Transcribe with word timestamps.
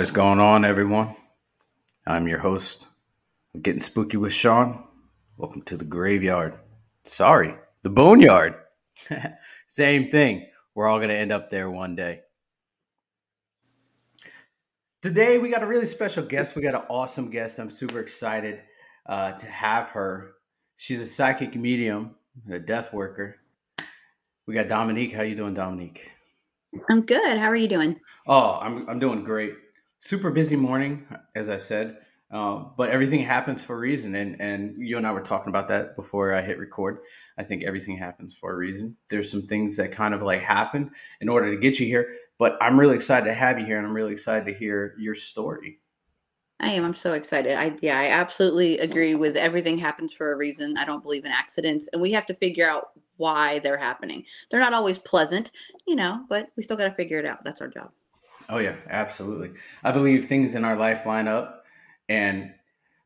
What 0.00 0.04
is 0.04 0.12
going 0.12 0.40
on, 0.40 0.64
everyone? 0.64 1.14
I'm 2.06 2.26
your 2.26 2.38
host. 2.38 2.86
I'm 3.54 3.60
getting 3.60 3.82
spooky 3.82 4.16
with 4.16 4.32
Sean. 4.32 4.88
Welcome 5.36 5.60
to 5.64 5.76
the 5.76 5.84
graveyard. 5.84 6.56
Sorry, 7.04 7.54
the 7.82 7.90
boneyard. 7.90 8.54
Same 9.66 10.10
thing. 10.10 10.46
We're 10.74 10.88
all 10.88 11.00
going 11.00 11.10
to 11.10 11.14
end 11.14 11.32
up 11.32 11.50
there 11.50 11.70
one 11.70 11.96
day. 11.96 12.22
Today, 15.02 15.36
we 15.36 15.50
got 15.50 15.62
a 15.62 15.66
really 15.66 15.84
special 15.84 16.24
guest. 16.24 16.56
We 16.56 16.62
got 16.62 16.74
an 16.74 16.86
awesome 16.88 17.28
guest. 17.28 17.58
I'm 17.58 17.70
super 17.70 18.00
excited 18.00 18.60
uh, 19.04 19.32
to 19.32 19.46
have 19.48 19.90
her. 19.90 20.32
She's 20.78 21.02
a 21.02 21.06
psychic 21.06 21.54
medium, 21.54 22.14
a 22.50 22.58
death 22.58 22.94
worker. 22.94 23.36
We 24.46 24.54
got 24.54 24.66
Dominique. 24.66 25.12
How 25.12 25.24
you 25.24 25.36
doing, 25.36 25.52
Dominique? 25.52 26.10
I'm 26.88 27.02
good. 27.02 27.36
How 27.36 27.48
are 27.48 27.56
you 27.56 27.68
doing? 27.68 28.00
Oh, 28.26 28.58
I'm 28.62 28.88
I'm 28.88 28.98
doing 28.98 29.24
great 29.24 29.52
super 30.00 30.30
busy 30.30 30.56
morning, 30.56 31.06
as 31.34 31.48
I 31.48 31.56
said, 31.56 31.98
uh, 32.30 32.64
but 32.76 32.90
everything 32.90 33.20
happens 33.20 33.62
for 33.62 33.76
a 33.76 33.78
reason. 33.78 34.14
And 34.14 34.40
and 34.40 34.74
you 34.78 34.96
and 34.96 35.06
I 35.06 35.12
were 35.12 35.20
talking 35.20 35.48
about 35.48 35.68
that 35.68 35.96
before 35.96 36.32
I 36.32 36.42
hit 36.42 36.58
record. 36.58 36.98
I 37.38 37.44
think 37.44 37.62
everything 37.62 37.96
happens 37.96 38.36
for 38.36 38.52
a 38.52 38.56
reason. 38.56 38.96
There's 39.08 39.30
some 39.30 39.42
things 39.42 39.76
that 39.76 39.92
kind 39.92 40.14
of 40.14 40.22
like 40.22 40.40
happen 40.40 40.90
in 41.20 41.28
order 41.28 41.50
to 41.50 41.60
get 41.60 41.78
you 41.78 41.86
here. 41.86 42.12
But 42.38 42.56
I'm 42.60 42.80
really 42.80 42.94
excited 42.94 43.26
to 43.26 43.34
have 43.34 43.58
you 43.58 43.66
here, 43.66 43.78
and 43.78 43.86
I'm 43.86 43.94
really 43.94 44.12
excited 44.12 44.46
to 44.46 44.58
hear 44.58 44.94
your 44.98 45.14
story. 45.14 45.80
I 46.60 46.70
am. 46.72 46.84
I'm 46.84 46.94
so 46.94 47.14
excited. 47.14 47.56
I 47.56 47.76
yeah, 47.80 47.98
I 47.98 48.08
absolutely 48.08 48.78
agree 48.78 49.14
with 49.14 49.36
everything 49.36 49.78
happens 49.78 50.12
for 50.12 50.32
a 50.32 50.36
reason. 50.36 50.76
I 50.76 50.84
don't 50.84 51.02
believe 51.02 51.24
in 51.24 51.32
accidents, 51.32 51.88
and 51.92 52.00
we 52.00 52.12
have 52.12 52.26
to 52.26 52.34
figure 52.34 52.68
out 52.68 52.90
why 53.16 53.58
they're 53.58 53.76
happening. 53.76 54.24
They're 54.50 54.60
not 54.60 54.72
always 54.72 54.98
pleasant, 54.98 55.50
you 55.86 55.96
know, 55.96 56.24
but 56.28 56.48
we 56.56 56.62
still 56.62 56.76
got 56.76 56.84
to 56.84 56.94
figure 56.94 57.18
it 57.18 57.26
out. 57.26 57.44
That's 57.44 57.60
our 57.60 57.68
job. 57.68 57.90
Oh 58.50 58.58
yeah, 58.58 58.76
absolutely. 58.88 59.52
I 59.84 59.92
believe 59.92 60.24
things 60.24 60.56
in 60.56 60.64
our 60.64 60.76
life 60.76 61.06
line 61.06 61.28
up, 61.28 61.64
and 62.08 62.52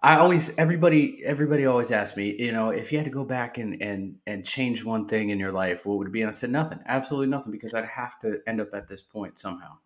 I 0.02 0.16
always 0.16 0.56
everybody 0.58 1.22
everybody 1.24 1.66
always 1.66 1.90
asks 1.90 2.16
me, 2.16 2.34
you 2.38 2.50
know, 2.50 2.70
if 2.70 2.90
you 2.90 2.98
had 2.98 3.04
to 3.04 3.10
go 3.10 3.24
back 3.24 3.58
and 3.58 3.80
and 3.82 4.16
and 4.26 4.44
change 4.46 4.84
one 4.84 5.06
thing 5.06 5.30
in 5.30 5.38
your 5.38 5.52
life, 5.52 5.84
what 5.84 5.98
would 5.98 6.08
it 6.08 6.12
be? 6.12 6.22
And 6.22 6.30
I 6.30 6.32
said 6.32 6.50
nothing, 6.50 6.78
absolutely 6.86 7.28
nothing, 7.28 7.52
because 7.52 7.74
I'd 7.74 7.84
have 7.84 8.18
to 8.20 8.40
end 8.46 8.60
up 8.60 8.74
at 8.74 8.88
this 8.88 9.02
point 9.02 9.38
somehow. 9.38 9.78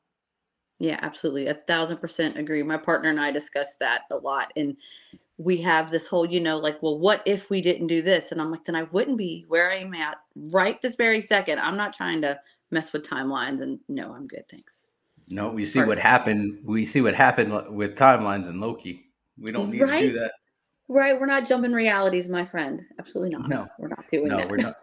Yeah, 0.79 0.99
absolutely, 1.03 1.49
a 1.49 1.55
thousand 1.55 1.99
percent 1.99 2.39
agree. 2.39 2.63
My 2.63 2.77
partner 2.77 3.11
and 3.11 3.21
I 3.21 3.33
discussed 3.33 3.81
that 3.81 4.03
a 4.13 4.17
lot, 4.17 4.53
and 4.57 4.77
we 5.39 5.59
have 5.59 5.91
this 5.91 6.07
whole, 6.07 6.27
you 6.27 6.41
know, 6.41 6.59
like, 6.59 6.83
well, 6.83 6.99
what 6.99 7.23
if 7.27 7.51
we 7.51 7.61
didn't 7.61 7.87
do 7.89 8.03
this? 8.03 8.33
And 8.33 8.41
I'm 8.41 8.51
like, 8.51 8.65
then 8.65 8.77
I 8.77 8.85
wouldn't 8.85 9.19
be 9.19 9.45
where 9.49 9.71
I'm 9.73 9.95
at 9.95 10.19
right 10.37 10.81
this 10.83 10.97
very 10.97 11.21
second. 11.21 11.61
I'm 11.61 11.77
not 11.77 11.93
trying 11.93 12.23
to 12.23 12.41
mess 12.71 12.93
with 12.93 13.09
timelines, 13.09 13.61
and 13.61 13.81
no, 13.89 14.13
I'm 14.13 14.27
good, 14.29 14.49
thanks. 14.49 14.88
No, 15.31 15.51
we 15.51 15.67
see 15.67 15.83
what 15.83 15.99
happened. 15.99 16.61
We 16.65 16.85
see 16.85 17.01
what 17.01 17.15
happened 17.15 17.75
with 17.75 17.97
timelines 17.97 18.49
and 18.49 18.61
Loki. 18.61 19.05
We 19.39 19.53
don't 19.53 19.71
need 19.71 19.83
right? 19.83 20.01
to 20.01 20.09
do 20.09 20.19
that. 20.19 20.33
Right. 20.89 21.19
We're 21.19 21.27
not 21.27 21.47
jumping 21.47 21.73
realities, 21.73 22.29
my 22.29 22.45
friend. 22.45 22.83
Absolutely 22.99 23.37
not. 23.37 23.49
No, 23.49 23.67
we're 23.79 23.89
not 23.89 24.05
doing 24.11 24.29
no, 24.29 24.39
that. 24.39 24.49
we're 24.49 24.57
not. 24.57 24.75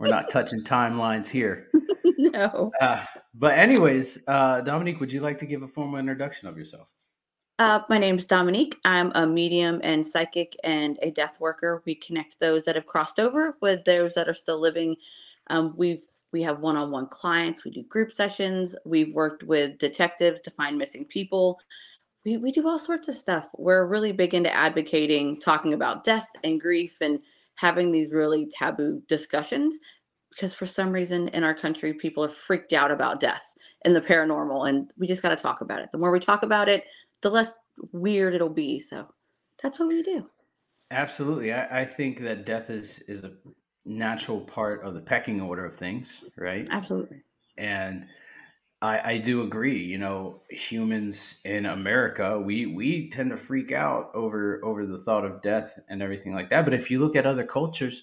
We're 0.00 0.08
not 0.08 0.30
touching 0.30 0.64
timelines 0.64 1.30
here. 1.30 1.68
no. 2.18 2.72
Uh, 2.80 3.04
but 3.34 3.56
anyways, 3.56 4.24
uh, 4.26 4.60
Dominique, 4.62 4.98
would 4.98 5.12
you 5.12 5.20
like 5.20 5.38
to 5.38 5.46
give 5.46 5.62
a 5.62 5.68
formal 5.68 6.00
introduction 6.00 6.48
of 6.48 6.58
yourself? 6.58 6.88
Uh, 7.58 7.82
my 7.88 7.98
name's 7.98 8.24
Dominique. 8.24 8.78
I'm 8.84 9.12
a 9.14 9.26
medium 9.26 9.80
and 9.84 10.04
psychic 10.04 10.56
and 10.64 10.98
a 11.02 11.12
death 11.12 11.38
worker. 11.38 11.82
We 11.86 11.94
connect 11.94 12.40
those 12.40 12.64
that 12.64 12.74
have 12.74 12.86
crossed 12.86 13.20
over 13.20 13.56
with 13.60 13.84
those 13.84 14.14
that 14.14 14.28
are 14.28 14.34
still 14.34 14.60
living. 14.60 14.96
Um, 15.48 15.74
we've 15.76 16.08
we 16.32 16.42
have 16.42 16.60
one 16.60 16.76
on 16.76 16.90
one 16.90 17.06
clients. 17.08 17.64
We 17.64 17.70
do 17.70 17.82
group 17.84 18.12
sessions. 18.12 18.74
We've 18.84 19.14
worked 19.14 19.42
with 19.42 19.78
detectives 19.78 20.40
to 20.42 20.50
find 20.50 20.78
missing 20.78 21.04
people. 21.04 21.60
We, 22.24 22.36
we 22.36 22.52
do 22.52 22.66
all 22.66 22.78
sorts 22.78 23.08
of 23.08 23.14
stuff. 23.14 23.48
We're 23.56 23.86
really 23.86 24.12
big 24.12 24.34
into 24.34 24.54
advocating, 24.54 25.40
talking 25.40 25.74
about 25.74 26.04
death 26.04 26.28
and 26.42 26.60
grief 26.60 26.98
and 27.00 27.20
having 27.56 27.92
these 27.92 28.12
really 28.12 28.46
taboo 28.46 29.02
discussions 29.08 29.78
because 30.30 30.54
for 30.54 30.66
some 30.66 30.92
reason 30.92 31.28
in 31.28 31.44
our 31.44 31.54
country, 31.54 31.92
people 31.92 32.24
are 32.24 32.28
freaked 32.28 32.72
out 32.72 32.90
about 32.90 33.20
death 33.20 33.54
and 33.84 33.94
the 33.94 34.00
paranormal. 34.00 34.68
And 34.68 34.90
we 34.96 35.06
just 35.06 35.22
got 35.22 35.28
to 35.28 35.36
talk 35.36 35.60
about 35.60 35.80
it. 35.80 35.90
The 35.92 35.98
more 35.98 36.10
we 36.10 36.20
talk 36.20 36.42
about 36.42 36.68
it, 36.68 36.84
the 37.20 37.30
less 37.30 37.52
weird 37.92 38.34
it'll 38.34 38.48
be. 38.48 38.80
So 38.80 39.06
that's 39.62 39.78
what 39.78 39.88
we 39.88 40.02
do. 40.02 40.26
Absolutely. 40.90 41.52
I, 41.52 41.82
I 41.82 41.84
think 41.84 42.20
that 42.20 42.46
death 42.46 42.70
is, 42.70 43.00
is 43.08 43.24
a 43.24 43.32
natural 43.84 44.40
part 44.40 44.84
of 44.84 44.94
the 44.94 45.00
pecking 45.00 45.40
order 45.40 45.64
of 45.64 45.76
things, 45.76 46.24
right? 46.36 46.66
Absolutely. 46.70 47.22
And 47.56 48.06
I, 48.80 49.12
I 49.12 49.18
do 49.18 49.42
agree. 49.42 49.82
You 49.82 49.98
know, 49.98 50.42
humans 50.50 51.40
in 51.44 51.66
America, 51.66 52.38
we 52.38 52.66
we 52.66 53.10
tend 53.10 53.30
to 53.30 53.36
freak 53.36 53.72
out 53.72 54.10
over 54.14 54.60
over 54.64 54.86
the 54.86 54.98
thought 54.98 55.24
of 55.24 55.42
death 55.42 55.78
and 55.88 56.02
everything 56.02 56.34
like 56.34 56.50
that. 56.50 56.64
But 56.64 56.74
if 56.74 56.90
you 56.90 56.98
look 56.98 57.16
at 57.16 57.26
other 57.26 57.44
cultures, 57.44 58.02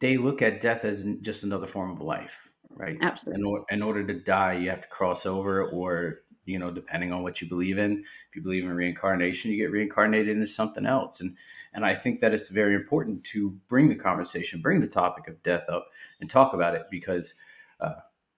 they 0.00 0.16
look 0.18 0.42
at 0.42 0.60
death 0.60 0.84
as 0.84 1.06
just 1.22 1.44
another 1.44 1.66
form 1.66 1.92
of 1.92 2.00
life, 2.00 2.52
right? 2.70 2.98
Absolutely. 3.00 3.40
In, 3.40 3.46
or, 3.46 3.64
in 3.70 3.82
order 3.82 4.06
to 4.06 4.14
die, 4.14 4.54
you 4.54 4.68
have 4.70 4.82
to 4.82 4.88
cross 4.88 5.24
over, 5.24 5.64
or 5.64 6.20
you 6.44 6.58
know, 6.58 6.70
depending 6.70 7.12
on 7.12 7.22
what 7.22 7.40
you 7.40 7.48
believe 7.48 7.78
in. 7.78 8.04
If 8.28 8.36
you 8.36 8.42
believe 8.42 8.64
in 8.64 8.70
reincarnation, 8.70 9.50
you 9.50 9.56
get 9.56 9.70
reincarnated 9.70 10.28
into 10.28 10.48
something 10.48 10.84
else, 10.84 11.20
and 11.20 11.36
and 11.74 11.84
I 11.84 11.94
think 11.94 12.20
that 12.20 12.34
it's 12.34 12.50
very 12.50 12.74
important 12.74 13.24
to 13.24 13.50
bring 13.68 13.88
the 13.88 13.94
conversation, 13.94 14.60
bring 14.60 14.80
the 14.80 14.88
topic 14.88 15.28
of 15.28 15.42
death 15.42 15.68
up 15.68 15.88
and 16.20 16.28
talk 16.28 16.52
about 16.52 16.74
it 16.74 16.86
because 16.90 17.34
uh, 17.80 17.94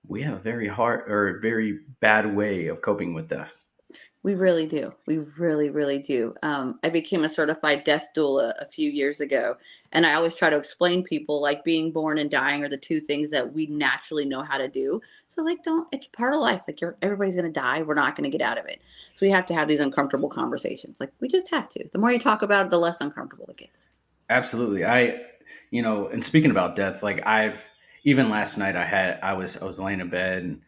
we 0.06 0.22
have 0.22 0.34
a 0.34 0.40
very 0.40 0.68
hard 0.68 1.10
or 1.10 1.28
a 1.28 1.40
very 1.40 1.80
bad 2.00 2.34
way 2.34 2.66
of 2.66 2.82
coping 2.82 3.14
with 3.14 3.28
death. 3.28 3.63
We 4.24 4.34
really 4.34 4.66
do. 4.66 4.90
We 5.06 5.18
really, 5.18 5.68
really 5.68 5.98
do. 5.98 6.34
Um, 6.42 6.80
I 6.82 6.88
became 6.88 7.24
a 7.24 7.28
certified 7.28 7.84
death 7.84 8.06
doula 8.16 8.54
a 8.58 8.64
few 8.64 8.90
years 8.90 9.20
ago, 9.20 9.58
and 9.92 10.06
I 10.06 10.14
always 10.14 10.34
try 10.34 10.48
to 10.48 10.56
explain 10.56 11.04
people 11.04 11.42
like 11.42 11.62
being 11.62 11.92
born 11.92 12.16
and 12.16 12.30
dying 12.30 12.64
are 12.64 12.70
the 12.70 12.78
two 12.78 13.02
things 13.02 13.28
that 13.32 13.52
we 13.52 13.66
naturally 13.66 14.24
know 14.24 14.42
how 14.42 14.56
to 14.56 14.66
do. 14.66 15.02
So, 15.28 15.42
like, 15.42 15.62
don't. 15.62 15.86
It's 15.92 16.06
part 16.06 16.32
of 16.32 16.40
life. 16.40 16.62
Like, 16.66 16.80
you're 16.80 16.96
everybody's 17.02 17.36
gonna 17.36 17.50
die. 17.50 17.82
We're 17.82 17.92
not 17.92 18.16
gonna 18.16 18.30
get 18.30 18.40
out 18.40 18.56
of 18.56 18.64
it. 18.64 18.80
So 19.12 19.26
we 19.26 19.30
have 19.30 19.44
to 19.44 19.54
have 19.54 19.68
these 19.68 19.80
uncomfortable 19.80 20.30
conversations. 20.30 21.00
Like, 21.00 21.12
we 21.20 21.28
just 21.28 21.50
have 21.50 21.68
to. 21.68 21.86
The 21.92 21.98
more 21.98 22.10
you 22.10 22.18
talk 22.18 22.40
about 22.40 22.64
it, 22.64 22.70
the 22.70 22.78
less 22.78 23.02
uncomfortable 23.02 23.44
it 23.50 23.58
gets. 23.58 23.90
Absolutely. 24.30 24.86
I, 24.86 25.20
you 25.70 25.82
know, 25.82 26.08
and 26.08 26.24
speaking 26.24 26.50
about 26.50 26.76
death, 26.76 27.02
like 27.02 27.26
I've 27.26 27.70
even 28.04 28.30
last 28.30 28.56
night 28.56 28.74
I 28.74 28.86
had 28.86 29.18
I 29.22 29.34
was 29.34 29.58
I 29.58 29.66
was 29.66 29.78
laying 29.78 30.00
in 30.00 30.08
bed 30.08 30.44
and 30.44 30.62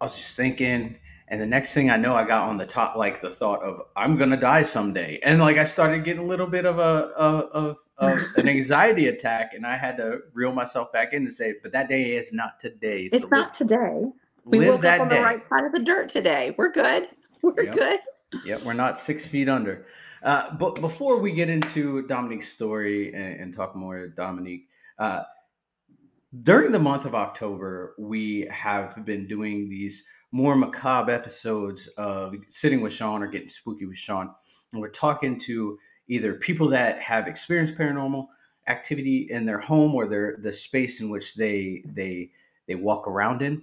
I 0.00 0.04
was 0.04 0.16
just 0.16 0.36
thinking 0.36 0.98
and 1.30 1.40
the 1.40 1.46
next 1.46 1.74
thing 1.74 1.90
I 1.90 1.96
know, 1.96 2.16
I 2.16 2.24
got 2.24 2.48
on 2.48 2.56
the 2.56 2.66
top, 2.66 2.96
like 2.96 3.20
the 3.20 3.30
thought 3.30 3.62
of 3.62 3.82
I'm 3.94 4.16
gonna 4.16 4.36
die 4.36 4.64
someday, 4.64 5.20
and 5.22 5.40
like 5.40 5.58
I 5.58 5.64
started 5.64 6.04
getting 6.04 6.24
a 6.24 6.26
little 6.26 6.48
bit 6.48 6.66
of 6.66 6.80
a 6.80 7.12
of, 7.16 7.76
of 7.98 8.18
an 8.36 8.48
anxiety 8.48 9.06
attack, 9.06 9.54
and 9.54 9.64
I 9.64 9.76
had 9.76 9.96
to 9.98 10.22
reel 10.34 10.52
myself 10.52 10.92
back 10.92 11.12
in 11.12 11.22
and 11.22 11.32
say, 11.32 11.54
"But 11.62 11.70
that 11.72 11.88
day 11.88 12.16
is 12.16 12.32
not 12.32 12.58
today." 12.58 13.08
So 13.08 13.16
it's 13.16 13.30
not 13.30 13.54
today. 13.54 14.06
We 14.44 14.68
woke 14.68 14.84
up 14.84 15.00
on 15.02 15.08
day. 15.08 15.18
the 15.18 15.22
right 15.22 15.48
side 15.48 15.64
of 15.64 15.72
the 15.72 15.82
dirt 15.84 16.08
today. 16.08 16.54
We're 16.58 16.72
good. 16.72 17.06
We're 17.42 17.64
yep. 17.64 17.74
good. 17.74 18.00
Yeah, 18.44 18.58
we're 18.64 18.74
not 18.74 18.98
six 18.98 19.26
feet 19.26 19.48
under. 19.48 19.86
Uh, 20.22 20.54
but 20.54 20.80
before 20.80 21.18
we 21.18 21.32
get 21.32 21.48
into 21.48 22.06
Dominique's 22.06 22.48
story 22.48 23.14
and, 23.14 23.40
and 23.40 23.54
talk 23.54 23.74
more, 23.74 24.08
Dominique, 24.08 24.68
uh, 24.98 25.22
during 26.42 26.70
the 26.70 26.78
month 26.78 27.06
of 27.06 27.14
October, 27.14 27.94
we 27.98 28.46
have 28.50 29.04
been 29.04 29.26
doing 29.26 29.68
these 29.68 30.06
more 30.32 30.54
macabre 30.56 31.12
episodes 31.12 31.88
of 31.96 32.34
sitting 32.50 32.80
with 32.80 32.92
Sean 32.92 33.22
or 33.22 33.26
getting 33.26 33.48
spooky 33.48 33.86
with 33.86 33.96
Sean. 33.96 34.32
And 34.72 34.80
we're 34.80 34.88
talking 34.88 35.38
to 35.40 35.78
either 36.08 36.34
people 36.34 36.68
that 36.68 37.00
have 37.00 37.26
experienced 37.26 37.74
paranormal 37.74 38.26
activity 38.68 39.28
in 39.30 39.44
their 39.44 39.58
home 39.58 39.94
or 39.94 40.06
their 40.06 40.36
the 40.40 40.52
space 40.52 41.00
in 41.00 41.10
which 41.10 41.34
they 41.34 41.82
they 41.86 42.30
they 42.66 42.74
walk 42.74 43.08
around 43.08 43.42
in, 43.42 43.62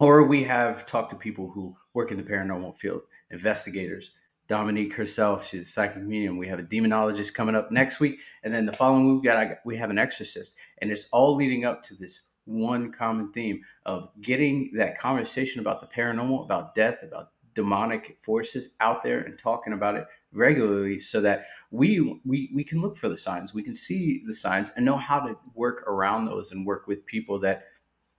or 0.00 0.24
we 0.24 0.42
have 0.44 0.86
talked 0.86 1.10
to 1.10 1.16
people 1.16 1.50
who 1.50 1.74
work 1.94 2.10
in 2.10 2.16
the 2.16 2.22
paranormal 2.22 2.76
field, 2.78 3.02
investigators. 3.30 4.12
Dominique 4.46 4.94
herself, 4.94 5.46
she's 5.46 5.64
a 5.64 5.68
psychic 5.68 6.02
medium. 6.02 6.36
We 6.36 6.48
have 6.48 6.58
a 6.58 6.64
demonologist 6.64 7.32
coming 7.32 7.54
up 7.54 7.70
next 7.70 7.98
week, 7.98 8.20
and 8.42 8.52
then 8.52 8.66
the 8.66 8.74
following 8.74 9.14
week 9.14 9.22
we 9.22 9.28
got 9.28 9.56
we 9.64 9.76
have 9.78 9.88
an 9.88 9.98
exorcist, 9.98 10.58
and 10.82 10.90
it's 10.90 11.08
all 11.10 11.34
leading 11.34 11.64
up 11.64 11.82
to 11.84 11.94
this 11.94 12.28
one 12.44 12.92
common 12.92 13.32
theme 13.32 13.62
of 13.86 14.10
getting 14.20 14.70
that 14.74 14.98
conversation 14.98 15.60
about 15.60 15.80
the 15.80 15.86
paranormal, 15.86 16.44
about 16.44 16.74
death, 16.74 17.02
about 17.02 17.30
demonic 17.54 18.18
forces 18.20 18.74
out 18.80 19.02
there 19.02 19.20
and 19.20 19.38
talking 19.38 19.72
about 19.72 19.94
it 19.94 20.06
regularly 20.32 20.98
so 20.98 21.20
that 21.20 21.46
we 21.70 22.20
we 22.24 22.50
we 22.54 22.64
can 22.64 22.80
look 22.80 22.96
for 22.96 23.08
the 23.08 23.16
signs. 23.16 23.54
We 23.54 23.62
can 23.62 23.74
see 23.74 24.22
the 24.26 24.34
signs 24.34 24.72
and 24.76 24.84
know 24.84 24.96
how 24.96 25.20
to 25.20 25.36
work 25.54 25.84
around 25.86 26.26
those 26.26 26.52
and 26.52 26.66
work 26.66 26.86
with 26.86 27.06
people 27.06 27.38
that 27.40 27.66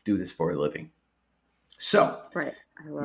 do 0.03 0.17
this 0.17 0.31
for 0.31 0.51
a 0.51 0.55
living. 0.55 0.91
So 1.77 2.21
right. 2.33 2.53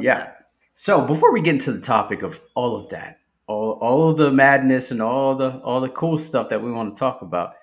Yeah. 0.00 0.18
that. 0.18 0.46
so 0.74 1.06
before 1.06 1.32
we 1.32 1.40
get 1.40 1.54
into 1.54 1.72
the 1.72 1.80
topic 1.80 2.22
of 2.22 2.40
all 2.54 2.76
of 2.76 2.88
that 2.90 3.18
all, 3.46 3.72
all 3.72 4.10
of 4.10 4.16
the 4.16 4.30
madness 4.30 4.90
and 4.90 5.02
all 5.02 5.34
the 5.34 5.58
all 5.58 5.80
the 5.80 5.88
cool 5.88 6.16
stuff 6.16 6.48
that 6.48 6.62
we 6.62 6.70
want 6.70 6.94
to 6.94 6.98
talk 6.98 7.22
about 7.22 7.54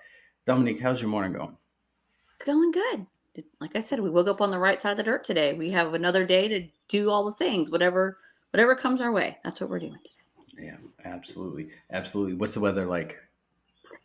dominique 0.45 0.81
how's 0.81 1.01
your 1.01 1.09
morning 1.09 1.33
going? 1.33 1.55
It's 2.35 2.45
going 2.45 2.71
good 2.71 3.05
like 3.59 3.75
i 3.75 3.81
said 3.81 3.99
we 3.99 4.09
woke 4.09 4.27
up 4.27 4.41
on 4.41 4.51
the 4.51 4.59
right 4.59 4.81
side 4.81 4.91
of 4.91 4.97
the 4.97 5.03
dirt 5.03 5.23
today. 5.23 5.53
We 5.53 5.71
have 5.71 5.93
another 5.93 6.25
day 6.25 6.47
to 6.47 6.67
do 6.87 7.09
all 7.09 7.25
the 7.25 7.33
things 7.33 7.69
whatever 7.69 8.17
whatever 8.51 8.75
comes 8.75 9.01
our 9.01 9.11
way. 9.11 9.37
That's 9.43 9.59
what 9.61 9.69
we're 9.69 9.79
doing 9.79 9.97
today. 10.03 10.67
Yeah 10.67 10.77
absolutely. 11.05 11.69
Absolutely. 11.91 12.35
What's 12.35 12.53
the 12.53 12.59
weather 12.59 12.85
like? 12.85 13.17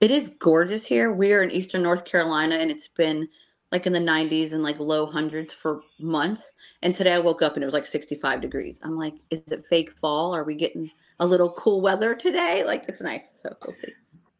It 0.00 0.11
is 0.11 0.31
gorgeous 0.31 0.84
here. 0.84 1.12
We 1.12 1.32
are 1.32 1.43
in 1.43 1.50
eastern 1.50 1.82
north 1.82 2.05
carolina 2.05 2.56
and 2.56 2.70
it's 2.70 2.88
been 2.88 3.29
like 3.70 3.87
in 3.87 3.93
the 3.93 3.99
90s 3.99 4.52
and 4.52 4.62
like 4.62 4.79
low 4.79 5.06
hundreds 5.06 5.52
for 5.52 5.82
months. 5.99 6.52
And 6.82 6.94
today 6.94 7.14
i 7.14 7.19
woke 7.19 7.43
up 7.43 7.55
and 7.55 7.62
it 7.62 7.67
was 7.67 7.75
like 7.75 7.87
65 7.87 8.40
degrees. 8.40 8.81
I'm 8.82 8.96
like 8.96 9.14
is 9.31 9.43
it 9.50 9.67
fake 9.67 9.93
fall? 9.99 10.35
Are 10.35 10.44
we 10.44 10.55
getting 10.55 10.88
a 11.20 11.26
little 11.26 11.52
cool 11.52 11.81
weather 11.81 12.14
today? 12.14 12.64
Like 12.64 12.85
it's 12.88 13.00
nice 13.00 13.40
so 13.43 13.55
we'll 13.64 13.75
see 13.75 13.93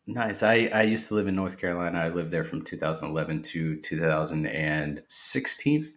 Nice. 0.06 0.43
I, 0.43 0.70
I 0.75 0.82
used 0.82 1.08
to 1.08 1.14
live 1.14 1.28
in 1.28 1.37
North 1.37 1.60
Carolina. 1.60 1.99
I 1.99 2.08
lived 2.08 2.31
there 2.31 2.44
from 2.44 2.62
2011 2.62 3.43
to 3.43 3.76
2016, 3.76 5.93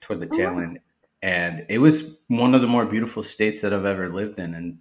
toward 0.00 0.20
the 0.20 0.28
oh, 0.30 0.36
tail 0.36 0.54
oh. 0.56 0.58
end. 0.58 0.80
And 1.22 1.64
it 1.68 1.78
was 1.78 2.20
one 2.28 2.54
of 2.54 2.60
the 2.60 2.66
more 2.66 2.84
beautiful 2.84 3.22
states 3.22 3.62
that 3.62 3.72
I've 3.72 3.86
ever 3.86 4.12
lived 4.12 4.38
in 4.38 4.54
and 4.54 4.78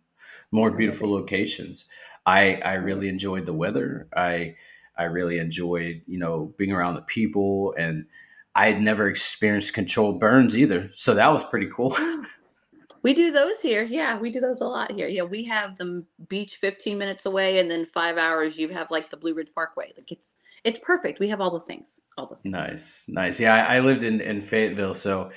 more 0.51 0.71
beautiful 0.71 1.09
locations. 1.09 1.87
I, 2.25 2.55
I 2.55 2.73
really 2.73 3.07
enjoyed 3.07 3.45
the 3.45 3.53
weather. 3.53 4.07
I 4.15 4.55
I 4.97 5.03
really 5.03 5.39
enjoyed, 5.39 6.01
you 6.05 6.17
know, 6.17 6.53
being 6.57 6.71
around 6.71 6.95
the 6.95 7.01
people 7.01 7.73
and 7.77 8.05
I 8.55 8.67
had 8.67 8.81
never 8.81 9.09
experienced 9.09 9.73
controlled 9.73 10.19
burns 10.19 10.57
either. 10.57 10.89
So 10.93 11.13
that 11.15 11.31
was 11.31 11.43
pretty 11.43 11.69
cool. 11.73 11.95
We 13.05 13.13
do 13.13 13.31
those 13.31 13.61
here. 13.61 13.83
Yeah, 13.83 14.17
we 14.17 14.31
do 14.31 14.39
those 14.39 14.61
a 14.61 14.65
lot 14.65 14.91
here. 14.91 15.07
Yeah, 15.07 15.21
we 15.21 15.43
have 15.43 15.77
the 15.77 16.03
beach 16.27 16.55
15 16.55 16.97
minutes 16.97 17.27
away, 17.27 17.59
and 17.59 17.69
then 17.69 17.85
five 17.93 18.17
hours 18.17 18.57
you 18.57 18.69
have 18.69 18.89
like 18.89 19.11
the 19.11 19.17
Blue 19.17 19.35
Ridge 19.35 19.49
Parkway. 19.53 19.93
Like 19.95 20.11
it's 20.11 20.33
it's 20.63 20.79
perfect. 20.79 21.19
We 21.19 21.27
have 21.27 21.39
all 21.39 21.51
the 21.51 21.59
things. 21.59 22.01
All 22.17 22.25
the 22.25 22.37
things. 22.37 22.51
nice, 22.51 23.05
nice. 23.07 23.39
Yeah, 23.39 23.53
I, 23.53 23.75
I, 23.75 23.79
lived 23.81 24.01
in 24.01 24.21
in 24.21 24.41
Fayetteville, 24.41 24.95
so 24.95 25.29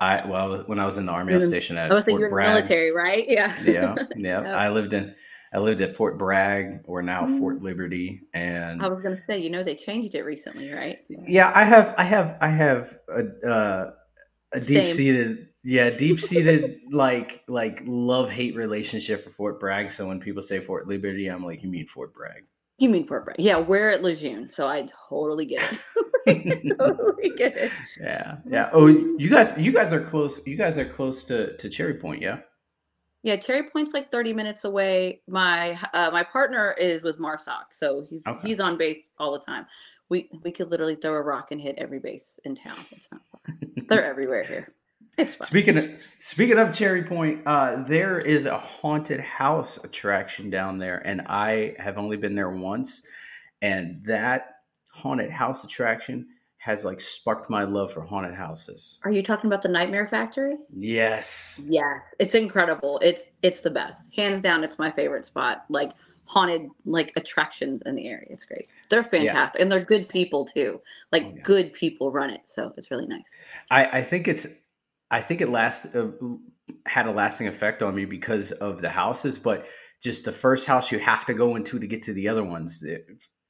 I 0.00 0.26
well 0.26 0.62
when 0.64 0.78
I 0.78 0.86
was 0.86 0.96
in 0.96 1.04
the 1.04 1.12
army, 1.12 1.34
I 1.34 1.36
was 1.36 1.44
stationed 1.44 1.78
at. 1.78 1.90
I 1.90 1.94
was 1.94 2.06
you 2.06 2.14
were 2.14 2.40
in 2.40 2.46
the 2.46 2.54
military, 2.54 2.90
right? 2.90 3.26
Yeah. 3.28 3.54
Yeah, 3.64 3.96
yeah. 4.16 4.40
I 4.40 4.70
lived 4.70 4.94
in 4.94 5.14
I 5.52 5.58
lived 5.58 5.82
at 5.82 5.94
Fort 5.94 6.16
Bragg, 6.16 6.84
or 6.84 7.02
now 7.02 7.26
mm. 7.26 7.38
Fort 7.38 7.60
Liberty, 7.60 8.22
and 8.32 8.80
I 8.80 8.88
was 8.88 9.02
going 9.02 9.18
to 9.18 9.22
say, 9.24 9.40
you 9.40 9.50
know, 9.50 9.62
they 9.62 9.74
changed 9.74 10.14
it 10.14 10.22
recently, 10.22 10.72
right? 10.72 11.00
Yeah, 11.10 11.52
I 11.54 11.64
have, 11.64 11.94
I 11.98 12.04
have, 12.04 12.38
I 12.40 12.48
have 12.48 12.98
a, 13.08 13.46
uh, 13.46 13.90
a 14.52 14.60
deep 14.60 14.86
seated 14.86 15.49
yeah, 15.62 15.90
deep 15.90 16.20
seated 16.20 16.80
like 16.90 17.42
like 17.46 17.82
love 17.84 18.30
hate 18.30 18.56
relationship 18.56 19.22
for 19.22 19.30
Fort 19.30 19.60
Bragg. 19.60 19.90
So 19.90 20.08
when 20.08 20.20
people 20.20 20.42
say 20.42 20.58
Fort 20.58 20.88
Liberty, 20.88 21.26
I'm 21.26 21.44
like, 21.44 21.62
you 21.62 21.68
mean 21.68 21.86
Fort 21.86 22.14
Bragg? 22.14 22.44
You 22.78 22.88
mean 22.88 23.06
Fort 23.06 23.26
Bragg? 23.26 23.38
Yeah, 23.38 23.58
we're 23.58 23.90
at 23.90 24.02
Lejeune, 24.02 24.48
so 24.48 24.66
I 24.66 24.88
totally 25.08 25.44
get 25.44 25.62
it. 25.70 25.78
totally 26.78 27.30
get 27.36 27.56
it. 27.56 27.72
Yeah, 28.00 28.36
yeah. 28.48 28.70
Oh, 28.72 28.86
you 28.86 29.28
guys, 29.28 29.52
you 29.58 29.72
guys 29.72 29.92
are 29.92 30.00
close. 30.00 30.46
You 30.46 30.56
guys 30.56 30.78
are 30.78 30.86
close 30.86 31.24
to 31.24 31.56
to 31.56 31.68
Cherry 31.68 31.94
Point, 31.94 32.22
yeah. 32.22 32.38
Yeah, 33.22 33.36
Cherry 33.36 33.68
Point's 33.68 33.92
like 33.92 34.10
30 34.10 34.32
minutes 34.32 34.64
away. 34.64 35.20
My 35.28 35.78
uh, 35.92 36.10
my 36.10 36.22
partner 36.22 36.74
is 36.78 37.02
with 37.02 37.18
MARSOC, 37.18 37.64
so 37.72 38.06
he's 38.08 38.26
okay. 38.26 38.48
he's 38.48 38.60
on 38.60 38.78
base 38.78 39.02
all 39.18 39.32
the 39.32 39.40
time. 39.40 39.66
We 40.08 40.30
we 40.42 40.52
could 40.52 40.70
literally 40.70 40.96
throw 40.96 41.12
a 41.12 41.22
rock 41.22 41.50
and 41.50 41.60
hit 41.60 41.74
every 41.76 42.00
base 42.00 42.38
in 42.44 42.54
town. 42.54 42.78
It's 42.92 43.10
not 43.12 43.20
far. 43.30 43.58
They're 43.88 44.04
everywhere 44.04 44.42
here. 44.42 44.68
Speaking 45.28 45.78
of 45.78 45.90
speaking 46.20 46.58
of 46.58 46.74
Cherry 46.74 47.02
Point, 47.02 47.42
uh, 47.46 47.82
there 47.82 48.18
is 48.18 48.46
a 48.46 48.56
haunted 48.56 49.20
house 49.20 49.82
attraction 49.84 50.50
down 50.50 50.78
there, 50.78 50.98
and 51.06 51.22
I 51.22 51.74
have 51.78 51.98
only 51.98 52.16
been 52.16 52.34
there 52.34 52.50
once, 52.50 53.06
and 53.62 54.04
that 54.04 54.56
haunted 54.92 55.30
house 55.30 55.64
attraction 55.64 56.26
has 56.58 56.84
like 56.84 57.00
sparked 57.00 57.48
my 57.48 57.64
love 57.64 57.90
for 57.90 58.02
haunted 58.02 58.34
houses. 58.34 59.00
Are 59.04 59.10
you 59.10 59.22
talking 59.22 59.48
about 59.48 59.62
the 59.62 59.68
Nightmare 59.68 60.06
Factory? 60.06 60.56
Yes. 60.74 61.62
Yeah, 61.66 62.00
it's 62.18 62.34
incredible. 62.34 62.98
It's 63.02 63.24
it's 63.42 63.60
the 63.60 63.70
best, 63.70 64.08
hands 64.14 64.40
down. 64.40 64.62
It's 64.62 64.78
my 64.78 64.90
favorite 64.90 65.24
spot. 65.24 65.64
Like 65.68 65.92
haunted 66.26 66.68
like 66.84 67.12
attractions 67.16 67.82
in 67.86 67.96
the 67.96 68.06
area. 68.06 68.26
It's 68.30 68.44
great. 68.44 68.68
They're 68.90 69.02
fantastic, 69.02 69.58
yeah. 69.58 69.62
and 69.62 69.72
they're 69.72 69.84
good 69.84 70.08
people 70.08 70.44
too. 70.44 70.80
Like 71.12 71.24
oh, 71.24 71.32
yeah. 71.34 71.42
good 71.42 71.72
people 71.72 72.12
run 72.12 72.30
it, 72.30 72.42
so 72.44 72.72
it's 72.76 72.90
really 72.90 73.06
nice. 73.06 73.30
I 73.70 73.86
I 73.86 74.02
think 74.02 74.28
it's 74.28 74.46
I 75.10 75.20
think 75.20 75.40
it 75.40 75.48
last 75.48 75.94
uh, 75.94 76.08
had 76.86 77.06
a 77.06 77.10
lasting 77.10 77.48
effect 77.48 77.82
on 77.82 77.94
me 77.94 78.04
because 78.04 78.52
of 78.52 78.80
the 78.80 78.90
houses, 78.90 79.38
but 79.38 79.66
just 80.00 80.24
the 80.24 80.32
first 80.32 80.66
house 80.66 80.90
you 80.90 80.98
have 80.98 81.26
to 81.26 81.34
go 81.34 81.56
into 81.56 81.78
to 81.78 81.86
get 81.86 82.02
to 82.04 82.12
the 82.12 82.28
other 82.28 82.44
ones. 82.44 82.84